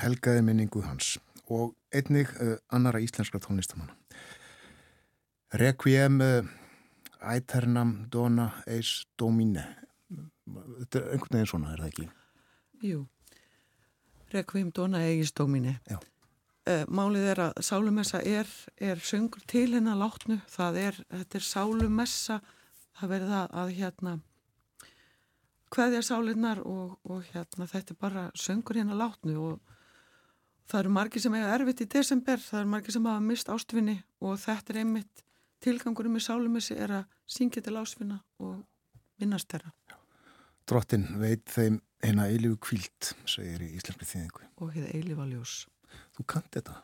helgaði 0.00 0.44
minningu 0.46 0.84
hans 0.86 1.18
og 1.50 1.74
einnig 1.92 2.30
uh, 2.38 2.56
annara 2.70 3.02
íslenskra 3.02 3.42
tónlistamanna. 3.42 3.96
Requiem 5.60 6.20
uh, 6.22 6.50
Aeternam 7.20 8.06
Dona 8.12 8.50
Eis 8.66 9.06
Domine 9.18 9.66
þetta 10.10 11.00
er 11.00 11.10
einhvern 11.14 11.36
veginn 11.36 11.50
svona, 11.50 11.74
er 11.74 11.82
það 11.82 11.90
ekki? 11.90 12.06
Jú 12.86 13.02
Requiem 14.30 14.70
Dona 14.74 15.02
Eis 15.10 15.34
Domine 15.36 15.78
Já 15.90 15.98
málið 16.88 17.28
er 17.32 17.42
að 17.46 17.60
sálumessa 17.66 18.20
er, 18.26 18.48
er 18.80 19.00
söngur 19.04 19.42
til 19.50 19.68
hennar 19.74 19.98
látnu, 20.00 20.40
það 20.50 20.80
er, 20.84 20.98
þetta 21.12 21.38
er 21.38 21.46
sálumessa, 21.46 22.40
það 22.98 23.14
verður 23.14 23.34
það 23.34 23.56
að 23.62 23.72
hérna 23.78 24.14
hvaðja 25.70 26.02
sálinnar 26.02 26.62
og, 26.66 26.96
og 27.06 27.26
hérna 27.30 27.68
þetta 27.70 27.94
er 27.94 28.00
bara 28.00 28.24
söngur 28.34 28.80
hennar 28.80 28.98
látnu 28.98 29.36
og 29.38 29.76
það 30.70 30.80
eru 30.82 30.94
margir 30.94 31.22
sem 31.22 31.34
eiga 31.34 31.52
erfitt 31.54 31.84
í 31.84 31.90
desember, 31.90 32.42
það 32.42 32.62
eru 32.62 32.72
margir 32.74 32.96
sem 32.96 33.10
hafa 33.10 33.26
mist 33.26 33.52
ástvinni 33.52 33.96
og 34.22 34.38
þetta 34.42 34.74
er 34.74 34.82
einmitt 34.84 35.24
tilgangurum 35.64 36.16
með 36.16 36.26
sálumessi 36.26 36.76
er 36.78 36.96
að 37.00 37.18
syngja 37.30 37.62
til 37.64 37.76
ásvinna 37.78 38.20
og 38.42 38.62
minnast 39.20 39.50
þeirra. 39.52 39.72
Drottin 40.70 41.06
veit 41.20 41.48
þeim 41.50 41.80
eina 42.04 42.28
eilifu 42.30 42.56
kvílt, 42.68 43.12
segir 43.28 43.64
í 43.64 43.74
íslenski 43.76 44.08
þýðingu. 44.08 44.46
Og 44.62 44.72
hefði 44.74 44.96
eilifa 44.96 45.26
ljós. 45.28 45.54
Þú 46.16 46.26
kannt 46.30 46.54
þetta? 46.56 46.76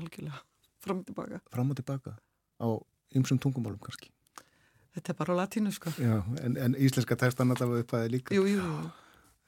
Algjörlega, 0.00 0.40
fram 0.82 1.02
og 1.02 1.08
tilbaka. 1.08 1.40
Fram 1.52 1.72
og 1.72 1.78
tilbaka, 1.78 2.14
á 2.62 2.68
ymsum 3.18 3.40
tungumálum 3.42 3.80
kannski. 3.82 4.10
Þetta 4.96 5.12
er 5.12 5.18
bara 5.18 5.36
á 5.36 5.40
latínu 5.42 5.72
sko. 5.72 5.92
Já, 6.00 6.18
en, 6.44 6.56
en 6.60 6.76
íslenska 6.76 7.16
textan 7.16 7.52
allavega 7.52 7.84
upp 7.84 7.94
aðeins 7.96 8.14
líka. 8.16 8.36
Jú, 8.36 8.44
jú, 8.48 8.60
jú. 8.60 8.90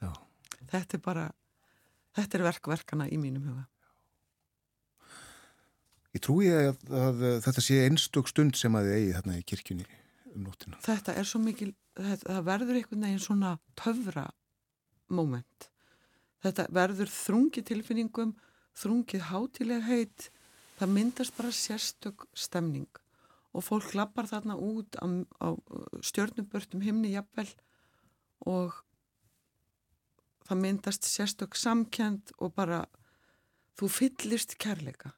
Já. 0.01 0.11
Þetta 0.71 0.97
er 0.97 1.03
bara, 1.05 1.25
þetta 2.17 2.39
er 2.39 2.45
verkverkana 2.47 3.09
í 3.13 3.19
mínum 3.21 3.45
huga. 3.51 3.67
Ég 6.15 6.23
trúi 6.23 6.47
að, 6.49 6.71
að, 6.89 7.21
að 7.27 7.37
þetta 7.45 7.61
sé 7.61 7.81
einstök 7.83 8.31
stund 8.31 8.57
sem 8.57 8.75
að 8.77 8.89
þið 8.89 8.97
eigi 8.97 9.13
þarna 9.17 9.37
í 9.37 9.45
kirkjunni 9.51 9.87
um 10.31 10.47
nóttina. 10.47 10.79
Þetta 10.85 11.15
er 11.19 11.27
svo 11.27 11.41
mikil, 11.43 11.73
þetta, 11.99 12.29
það 12.29 12.49
verður 12.49 12.79
einhvern 12.79 13.07
veginn 13.07 13.25
svona 13.25 13.55
töfra 13.77 14.29
moment 15.13 15.69
þetta 16.45 16.67
verður 16.73 17.11
þrungi 17.11 17.63
tilfinningum, 17.65 18.33
þrungið 18.75 19.27
hátileg 19.29 19.85
heit, 19.87 20.29
það 20.79 20.95
myndast 20.97 21.35
bara 21.37 21.51
sérstök 21.55 22.27
stemning 22.35 22.89
og 23.55 23.63
fólk 23.63 23.93
lappar 23.95 24.27
þarna 24.27 24.57
út 24.59 24.97
á, 24.99 25.07
á 25.39 25.47
stjörnubörtum 26.03 26.83
himni 26.83 27.13
jafnvel 27.13 27.47
og 28.45 28.81
það 30.45 30.61
myndast 30.61 31.07
sérstök 31.07 31.55
samkjönd 31.57 32.35
og 32.37 32.53
bara 32.57 32.83
þú 33.79 33.89
fyllist 33.91 34.57
kærleika 34.61 35.15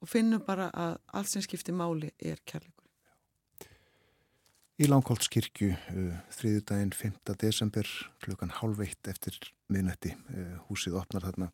og 0.00 0.10
finnur 0.10 0.42
bara 0.44 0.70
að 0.74 0.98
allt 1.14 1.30
sem 1.30 1.44
skiptir 1.44 1.76
máli 1.76 2.10
er 2.18 2.40
kærleikur. 2.44 2.76
Í 4.80 4.86
Langholtskirkju, 4.88 5.74
uh, 5.76 6.20
þriðudaginn 6.32 6.94
5. 6.96 7.34
desember, 7.36 7.88
klukkan 8.24 8.52
halv 8.62 8.80
eitt 8.80 9.10
eftir 9.12 9.36
minnætti, 9.68 10.14
uh, 10.32 10.54
húsið 10.70 10.96
opnar 11.02 11.26
þarna 11.28 11.50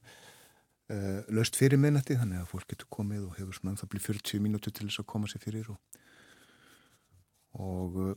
uh, 0.92 1.22
löst 1.34 1.58
fyrir 1.58 1.80
minnætti, 1.80 2.18
þannig 2.20 2.42
að 2.42 2.52
fólk 2.52 2.68
getur 2.72 2.90
komið 2.98 3.24
og 3.28 3.40
hefur 3.40 3.58
svona, 3.58 3.78
það 3.80 3.92
blir 3.94 4.06
40 4.08 4.44
mínúti 4.44 4.72
til 4.72 4.88
þess 4.88 5.02
að 5.02 5.10
koma 5.14 5.30
sér 5.30 5.44
fyrir 5.44 5.72
og, 5.72 6.04
og 7.62 7.98
uh, 8.04 8.14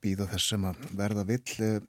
býða 0.00 0.28
þess 0.34 0.52
sem 0.54 0.68
að 0.68 0.84
verða 0.98 1.26
vill. 1.28 1.56
Uh, 1.60 1.80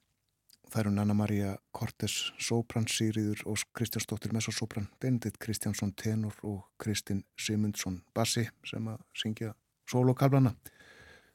Það 0.72 0.80
eru 0.86 0.92
Nanna 0.96 1.16
Maria 1.20 1.50
Cortes 1.76 2.14
Sopran, 2.40 2.86
Sýriður 2.88 3.42
og 3.52 3.60
Kristjánsdóttir 3.76 4.32
Messosopran, 4.32 4.86
Benedikt 5.04 5.36
Kristjánsson 5.44 5.92
tenor 6.00 6.38
og 6.48 6.62
Kristinn 6.80 7.26
Simundsson 7.36 7.98
bassi 8.16 8.46
sem 8.64 8.88
að 8.88 9.02
syngja 9.12 9.52
solokablana. 9.92 10.54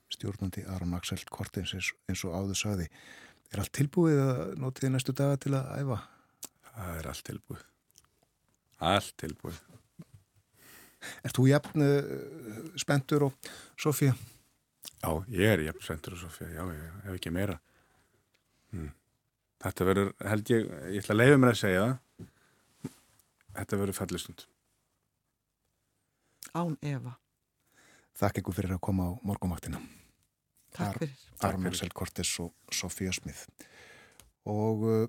Stjórnandi 0.09 0.65
Aron 0.73 0.97
Axel 0.97 1.21
Cortes 1.29 1.75
eins, 1.77 2.25
og 2.25 2.33
áður 2.33 2.61
sagði. 2.63 2.89
Er 3.53 3.61
allt 3.61 3.75
tilbúið 3.77 4.23
að 4.25 4.43
notið 4.63 4.95
næstu 4.95 5.13
daga 5.13 5.37
til 5.43 5.53
að 5.59 5.69
æfa? 5.83 6.01
Það 6.77 7.01
er 7.01 7.09
allt 7.11 7.27
tilbúið. 7.27 7.67
Allt 8.87 9.13
tilbúið. 9.23 9.61
Er 11.25 11.35
þú 11.37 11.47
jafn 11.49 11.85
uh, 11.85 12.09
spentur 12.81 13.29
og 13.29 13.51
Sofía? 13.81 14.17
Já, 15.01 15.11
ég 15.33 15.53
er 15.55 15.65
jafn 15.69 15.85
spentur 15.85 16.17
og 16.17 16.23
Sofía, 16.25 16.51
já, 16.53 16.63
ég 16.73 16.97
hef 17.07 17.19
ekki 17.19 17.33
meira. 17.33 17.59
Hmm. 18.75 18.91
Þetta 19.63 19.87
verður, 19.89 20.11
held 20.29 20.53
ég, 20.53 20.67
ég 20.93 21.05
ætla 21.05 21.17
að 21.17 21.21
leiða 21.23 21.39
mér 21.41 21.55
að 21.55 21.61
segja 21.63 21.87
þetta 23.57 23.81
verður 23.81 23.97
fallistund. 23.97 24.45
Án 26.57 26.77
Eva. 26.85 27.17
Þakk 28.17 28.43
ykkur 28.43 28.57
fyrir 28.57 28.77
að 28.77 28.83
koma 28.85 29.09
á 29.09 29.13
morgumvaktina. 29.29 29.81
Takk 30.77 31.01
fyrir. 31.01 31.25
Aron 31.45 31.69
Axel 31.69 31.93
Cortes 31.97 32.33
og 32.45 32.53
Sofía 32.73 33.13
Smith. 33.17 33.47
Og 34.49 34.85
uh, 34.85 35.09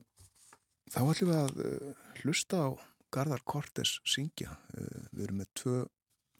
þá 0.93 0.99
ætlum 1.03 1.31
við 1.31 1.39
að 1.39 1.63
uh, 1.63 2.03
hlusta 2.21 2.61
á 2.63 2.69
Garðar 3.13 3.43
Cortes 3.47 3.97
syngja. 4.07 4.57
Uh, 4.75 5.07
við 5.13 5.27
erum 5.27 5.41
með 5.41 5.51
tvö 5.61 5.79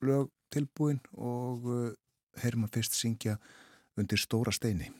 lög 0.08 0.32
tilbúin 0.54 1.02
og 1.16 1.68
uh, 1.68 1.90
heyrum 2.44 2.68
að 2.68 2.80
fyrst 2.80 2.98
syngja 2.98 3.38
undir 3.98 4.22
stóra 4.22 4.54
steini. 4.54 4.92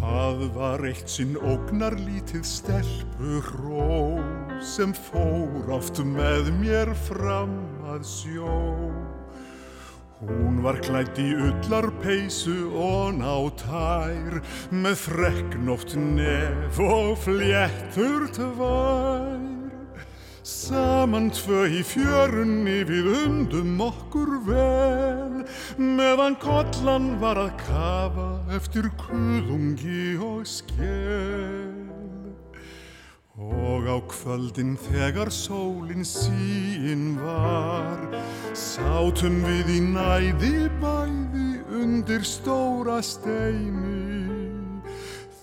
Það 0.00 0.46
var 0.54 0.84
eitt 0.88 1.10
sinn 1.10 1.34
ógnar 1.36 1.98
lítið 2.00 2.46
stelpur 2.48 3.50
ró 3.60 4.49
sem 4.60 4.92
fór 4.92 5.70
oft 5.72 5.98
með 6.04 6.50
mér 6.60 6.90
fram 7.06 7.54
að 7.88 8.04
sjó. 8.04 8.58
Hún 10.20 10.60
var 10.60 10.76
klætt 10.84 11.16
í 11.16 11.30
ullar 11.32 11.88
peysu 12.02 12.68
og 12.76 13.16
ná 13.16 13.36
tær 13.62 14.42
með 14.68 14.98
freknótt 15.06 15.96
nef 15.96 16.80
og 16.84 17.16
fléttur 17.24 18.28
tvær. 18.36 19.48
Saman 20.44 21.30
tvö 21.32 21.64
í 21.78 21.80
fjörunni 21.86 22.80
við 22.88 23.08
undum 23.14 23.80
okkur 23.86 24.34
vel 24.44 25.44
meðan 25.80 26.36
kollan 26.42 27.14
var 27.22 27.40
að 27.40 27.52
kafa 27.64 28.30
eftir 28.56 28.92
kuðungi 29.00 30.18
og 30.20 30.44
skell. 30.48 31.79
Og 33.40 33.88
á 33.88 33.96
kvöldin 34.04 34.76
þegar 34.76 35.30
sólin 35.32 36.04
síin 36.04 37.16
var 37.16 37.96
sátum 38.52 39.40
við 39.46 39.70
í 39.78 39.80
næði 39.80 40.68
bæði 40.82 41.48
undir 41.80 42.26
stóra 42.28 43.00
steini 43.00 44.20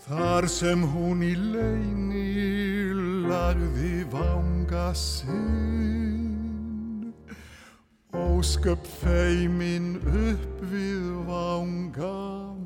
þar 0.05 0.45
sem 0.47 0.85
hún 0.93 1.25
í 1.25 1.33
leini 1.35 2.27
lagði 3.27 4.05
vanga 4.13 4.93
sinn. 4.95 6.27
Ósköp 8.13 8.85
feimin 9.01 9.97
upp 10.05 10.61
við 10.69 11.09
vanga 11.27 12.56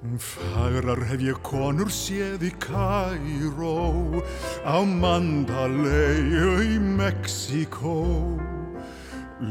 Fagrar 0.00 1.02
hef 1.10 1.20
ég 1.20 1.36
konur 1.44 1.90
séð 1.92 2.46
í 2.48 2.50
Kairó 2.56 4.22
á 4.64 4.80
Mandalay 4.80 6.24
í 6.72 6.78
Mexiko 6.80 7.98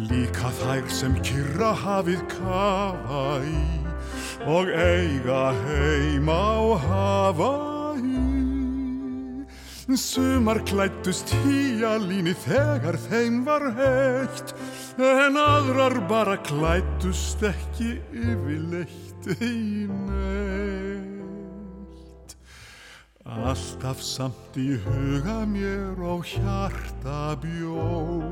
Líka 0.10 0.50
þær 0.58 0.90
sem 0.90 1.14
kyrra 1.22 1.70
hafið 1.78 2.24
kafa 2.34 3.22
í 3.46 3.62
og 4.50 4.70
eiga 4.74 5.52
heim 5.66 6.30
á 6.30 6.78
Hawaii. 6.86 8.26
Sumar 9.98 10.62
klættust 10.70 11.34
híjalíni 11.42 12.36
þegar 12.46 12.98
þeim 13.10 13.42
var 13.46 13.66
heitt, 13.78 14.54
en 15.02 15.38
aðrar 15.42 15.98
bara 16.10 16.38
klættust 16.46 17.42
ekki 17.50 17.98
yfirleitt 18.14 19.09
í 19.28 19.88
neitt. 19.90 21.10
Alltaf 23.26 24.02
samt 24.02 24.58
í 24.58 24.78
huga 24.86 25.46
mér 25.46 26.00
og 26.02 26.24
hjarta 26.26 27.36
bjó, 27.41 28.24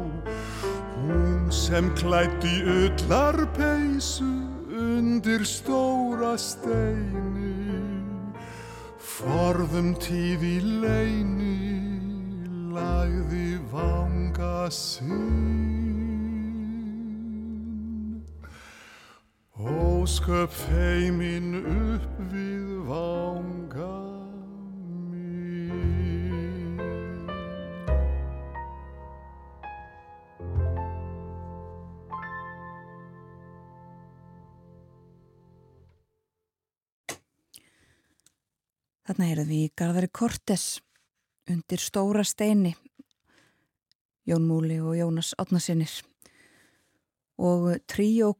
hún 0.97 1.51
sem 1.53 1.91
klætti 1.99 2.63
ullar 2.65 3.37
peysu 3.57 4.31
undir 4.71 5.45
stóra 5.45 6.37
steini. 6.37 7.55
Forðum 9.17 9.95
tíð 10.01 10.41
í 10.45 10.57
leini 10.61 11.57
lagði 12.73 13.57
vanga 13.71 14.69
sinn 14.73 15.86
ósköp 20.07 20.51
feimin 20.55 21.51
upp 21.67 22.19
við 22.31 22.67
vanga 22.87 23.87
mín. 25.11 26.77
Þarna 39.03 39.27
heyrðum 39.27 39.51
við 39.51 39.59
í 39.59 39.75
Garðari 39.75 40.07
Kortes 40.07 40.79
undir 41.51 41.83
stóra 41.83 42.23
steini 42.23 42.77
Jón 44.23 44.47
Múli 44.47 44.79
og 44.79 44.95
Jónas 44.95 45.35
Átnasinnir 45.35 45.99
og 47.35 47.73
Tríó 47.91 48.31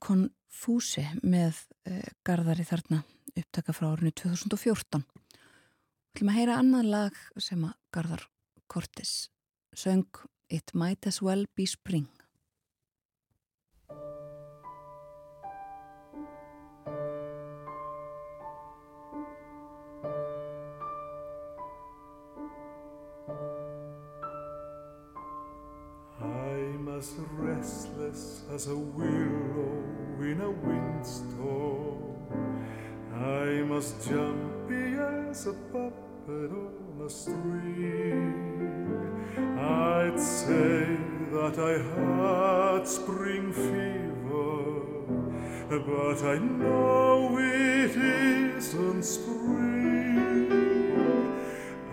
Konfúsi 0.58 1.04
með 1.22 1.54
uh, 1.86 2.02
Garðari 2.26 2.64
þarna 2.66 3.04
upptaka 3.38 3.76
frá 3.78 3.92
árinu 3.92 4.10
2014 4.18 5.04
Við 5.06 6.16
ætlum 6.18 6.32
að 6.32 6.38
heyra 6.40 6.56
annað 6.58 6.88
lag 6.90 7.20
sem 7.38 7.62
að 7.62 7.76
Garðar 7.94 8.24
Kortes 8.66 9.12
söng 9.78 10.10
It 10.50 10.74
Might 10.74 11.06
As 11.06 11.22
Well 11.22 11.46
Be 11.54 11.68
Spring. 11.70 12.10
I'm 26.18 26.90
as 26.98 27.14
restless 27.38 28.42
as 28.50 28.66
a 28.66 28.76
willow 28.76 29.77
in 30.22 30.42
a 30.42 30.50
windstorm. 30.50 32.16
I 33.14 33.62
must 33.64 34.00
as 34.00 34.08
jumpy 34.08 34.96
as 34.96 35.46
a 35.48 35.54
puppet 35.72 36.52
on 36.52 37.02
a 37.06 37.10
string, 37.10 38.34
I'd 39.38 40.20
say 40.20 40.98
that 41.32 41.60
I 41.60 41.78
had 41.96 42.88
spring 42.88 43.54
fever, 43.54 44.82
but 45.70 46.24
I 46.24 46.40
know 46.40 47.38
it 47.40 47.96
isn't 47.96 49.04
spring. 49.04 50.52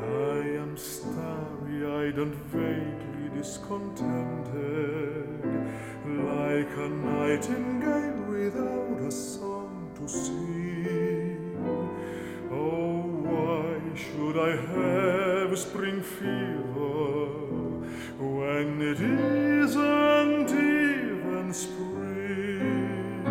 I 0.03 0.39
am 0.63 0.77
starry-eyed 0.77 2.19
and 2.19 2.35
vaguely 2.35 3.29
discontented, 3.37 5.45
like 6.07 6.77
a 6.77 6.89
nightingale 6.89 8.14
without 8.45 9.01
a 9.01 9.11
song 9.11 9.91
to 9.97 10.07
sing. 10.07 11.57
Oh, 12.51 13.01
why 13.29 13.81
should 13.97 14.37
I 14.37 14.53
have 14.75 15.59
spring 15.59 16.03
fever 16.03 17.25
when 18.19 18.83
it 18.83 19.01
isn't 19.01 20.51
even 20.51 21.53
spring? 21.55 23.25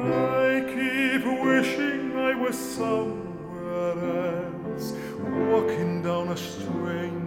I 0.00 0.64
keep 0.74 1.24
wishing 1.44 2.16
I 2.16 2.34
was 2.34 2.56
somewhere 2.56 4.46
else, 4.46 4.94
walking 5.50 6.02
down 6.02 6.28
a 6.28 6.36
strange 6.36 7.17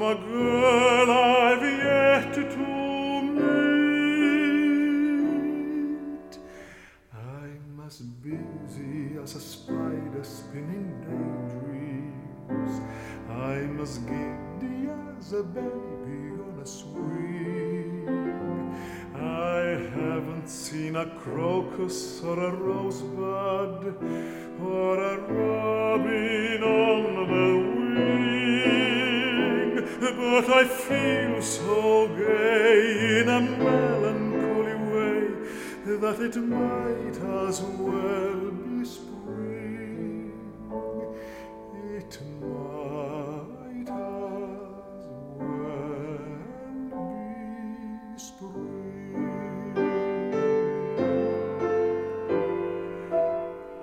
from 0.00 0.16
a 0.16 0.20
girl 0.24 1.10
I've 1.10 1.62
yet 1.62 2.32
to 2.34 2.40
meet. 6.12 6.38
I'm 7.12 7.80
as 7.86 7.98
busy 7.98 9.18
as 9.22 9.34
a 9.34 9.40
spider 9.40 10.24
spinning 10.24 10.88
daydreams. 11.04 12.80
I'm 13.28 13.80
as 13.80 13.98
giddy 13.98 14.88
as 15.18 15.32
a 15.34 15.42
baby 15.42 16.40
on 16.46 16.58
a 16.62 16.66
swing. 16.66 18.08
I 19.16 19.60
haven't 19.98 20.48
seen 20.48 20.96
a 20.96 21.06
crocus 21.18 22.22
or 22.22 22.38
a 22.42 22.50
rosebud 22.50 23.96
or 24.62 24.98
a 24.98 25.18
robin 25.18 26.62
on 26.62 27.14
the 27.16 27.24
wing, 27.32 27.49
but 30.16 30.48
I 30.50 30.64
feel 30.66 31.40
so 31.42 32.08
gay 32.08 33.20
in 33.20 33.28
a 33.28 33.40
melancholy 33.40 34.74
way 34.92 35.28
that 35.84 36.20
it 36.20 36.36
might 36.36 37.18
as 37.46 37.62
well 37.62 38.50
be 38.50 38.84
spring. 38.84 40.32
It 41.96 42.18
might 42.40 43.88
as 43.88 45.06
well 45.38 46.18
be 46.90 48.18
spring. 48.18 48.90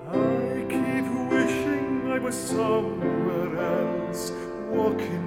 I 0.09 0.65
keep 0.69 1.07
wishing 1.31 2.11
I 2.11 2.19
was 2.19 2.35
somewhere 2.35 3.53
else, 3.57 4.31
walking 4.69 5.26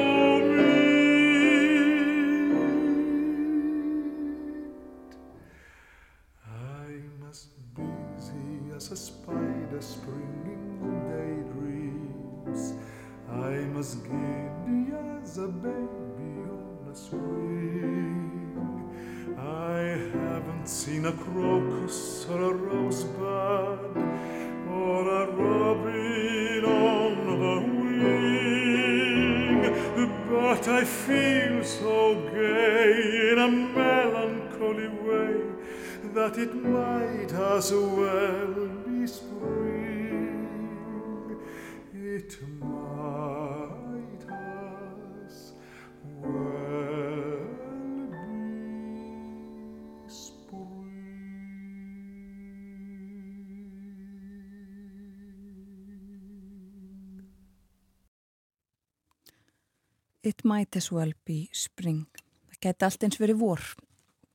It 60.31 60.45
might 60.45 60.77
as 60.79 60.87
well 60.95 61.11
be 61.27 61.49
spring. 61.51 62.05
Það 62.53 62.59
geti 62.63 62.85
allt 62.87 63.03
eins 63.03 63.19
verið 63.19 63.41
vor, 63.41 63.63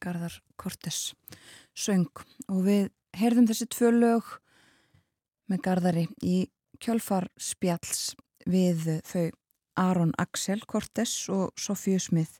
Garðar 0.02 0.34
Kortes 0.60 1.14
söng 1.72 2.10
og 2.52 2.66
við 2.66 2.90
heyrðum 3.16 3.46
þessi 3.48 3.68
tvö 3.72 3.92
lög 3.94 4.34
með 5.48 5.62
Garðari 5.64 6.04
í 6.20 6.36
kjölfar 6.84 7.30
spjalls 7.40 8.10
við 8.44 8.84
þau 9.08 9.30
Aron 9.80 10.12
Axel 10.20 10.60
Kortes 10.68 11.14
og 11.32 11.56
Sofíu 11.56 12.00
Smith. 12.02 12.36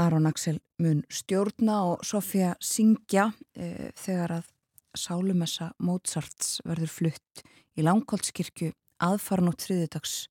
Aron 0.00 0.28
Axel 0.30 0.62
mun 0.80 1.04
stjórna 1.12 1.82
og 1.92 2.04
Sofía 2.06 2.54
syngja 2.64 3.28
e, 3.52 3.92
þegar 3.92 4.38
að 4.38 4.50
Sálumessa 4.96 5.74
Mozarts 5.84 6.62
verður 6.64 6.96
flutt 6.96 7.44
í 7.76 7.84
Langholtskirkju 7.84 8.72
aðfarnótt 9.04 9.68
þriðudags 9.68 10.22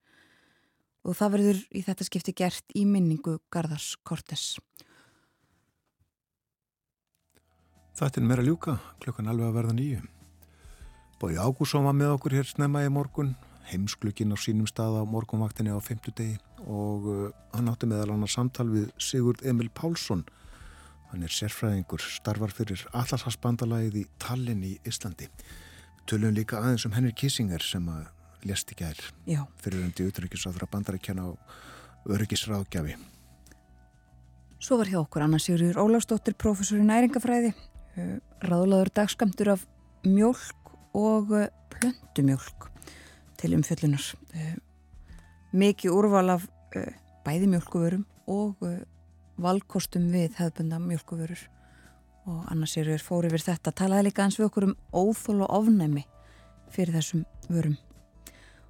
og 1.05 1.15
það 1.17 1.33
verður 1.35 1.59
í 1.71 1.83
þetta 1.85 2.07
skipti 2.07 2.35
gert 2.35 2.75
í 2.75 2.85
minningu 2.87 3.37
Garðars 3.53 3.95
Kortes. 4.03 4.57
Þetta 7.99 8.21
er 8.21 8.27
meira 8.27 8.45
ljúka, 8.45 8.77
klukkan 9.03 9.27
alveg 9.27 9.49
að 9.49 9.55
verða 9.57 9.75
nýju. 9.75 10.01
Bói 11.19 11.35
Ágússon 11.35 11.83
var 11.83 11.95
með 11.97 12.13
okkur 12.15 12.37
hér 12.37 12.47
snemma 12.47 12.85
í 12.85 12.91
morgun, 12.95 13.33
heimsklukkin 13.67 14.31
á 14.31 14.37
sínum 14.39 14.69
stað 14.69 15.01
á 15.01 15.03
morgunvaktinni 15.03 15.73
á 15.75 15.83
femtudegi 15.83 16.37
og 16.63 17.07
uh, 17.11 17.25
hann 17.51 17.67
átti 17.67 17.89
meðal 17.91 18.13
annars 18.13 18.37
samtal 18.37 18.69
við 18.71 18.87
Sigurd 19.03 19.43
Emil 19.43 19.67
Pálsson. 19.75 20.23
Hann 21.11 21.25
er 21.27 21.33
sérfræðingur, 21.33 21.99
starfar 21.99 22.53
fyrir 22.55 22.85
Allarshalsbandalagið 22.93 23.99
í 23.99 24.05
Tallinn 24.21 24.63
í 24.63 24.77
Íslandi. 24.87 25.27
Tölum 26.07 26.37
líka 26.37 26.61
aðeins 26.61 26.87
um 26.87 26.95
Henry 26.95 27.11
Kissinger 27.11 27.63
sem 27.65 27.83
að 27.91 28.07
lest 28.47 28.71
í 28.71 28.75
Já. 29.25 29.47
fyrir 29.57 29.83
hundi 29.83 30.07
utryggisáþra 30.07 30.67
bandaríkjana 30.71 31.27
á 31.27 31.31
öryggisráðgjafi. 32.07 32.95
Svo 34.59 34.77
var 34.77 34.87
hjá 34.87 34.99
okkur 34.99 35.23
Anna 35.23 35.39
Sigurður 35.39 35.79
Ólafsdóttir, 35.79 36.35
professor 36.35 36.79
í 36.79 36.85
næringafræði, 36.87 37.53
ráðlaður 38.43 38.91
dagskamtur 38.95 39.53
af 39.55 39.65
mjölk 40.03 40.73
og 40.95 41.31
plöntumjölk 41.71 42.69
til 43.39 43.53
umfjöllunar. 43.55 44.03
Mikið 45.51 45.95
úrval 45.95 46.35
af 46.35 46.47
bæði 47.25 47.47
mjölkuvörum 47.53 48.05
og 48.27 48.59
valkostum 49.39 50.09
við 50.11 50.35
hefðbunda 50.39 50.79
mjölkuvörur 50.83 51.47
og 52.29 52.45
Anna 52.51 52.67
Sigurður 52.67 53.03
fór 53.03 53.27
yfir 53.29 53.45
þetta, 53.47 53.71
talaði 53.71 54.09
líka 54.09 54.25
eins 54.25 54.37
við 54.39 54.49
okkur 54.49 54.67
um 54.69 54.75
óþól 54.93 55.45
og 55.47 55.53
ofnæmi 55.61 56.03
fyrir 56.69 56.99
þessum 56.99 57.23
vörum. 57.49 57.77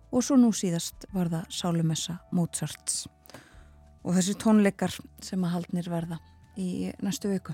Og 0.09 0.25
svo 0.25 0.39
nú 0.39 0.49
síðast 0.55 1.05
var 1.13 1.29
það 1.29 1.49
Sálumessa 1.53 2.19
Mozarts 2.33 3.07
og 4.03 4.15
þessi 4.15 4.35
tónleikar 4.41 4.93
sem 5.21 5.41
að 5.43 5.55
haldnir 5.57 5.89
verða 5.91 6.19
í 6.57 6.89
næstu 7.03 7.31
viku. 7.31 7.53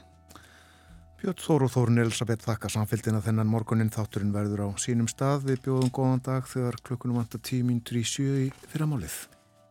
Björn 1.20 1.42
Þór 1.42 1.66
og 1.66 1.72
Þórun 1.74 2.02
Elisabeth 2.04 2.46
þakka 2.46 2.70
samfélgina 2.70 3.22
þennan 3.24 3.50
morgunin 3.50 3.92
þátturinn 3.94 4.36
verður 4.36 4.68
á 4.68 4.70
sínum 4.82 5.08
stað 5.10 5.48
við 5.50 5.64
bjóðum 5.66 5.94
góðan 5.96 6.22
dag 6.28 6.46
þegar 6.52 6.78
klukkunum 6.86 7.22
vantar 7.22 7.42
tíminn 7.42 7.82
37 7.82 8.46
í 8.46 8.52
fyrramálið. 8.74 9.18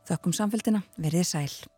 Þakkum 0.08 0.36
samfélgina, 0.36 0.82
verið 1.00 1.28
sæl. 1.28 1.73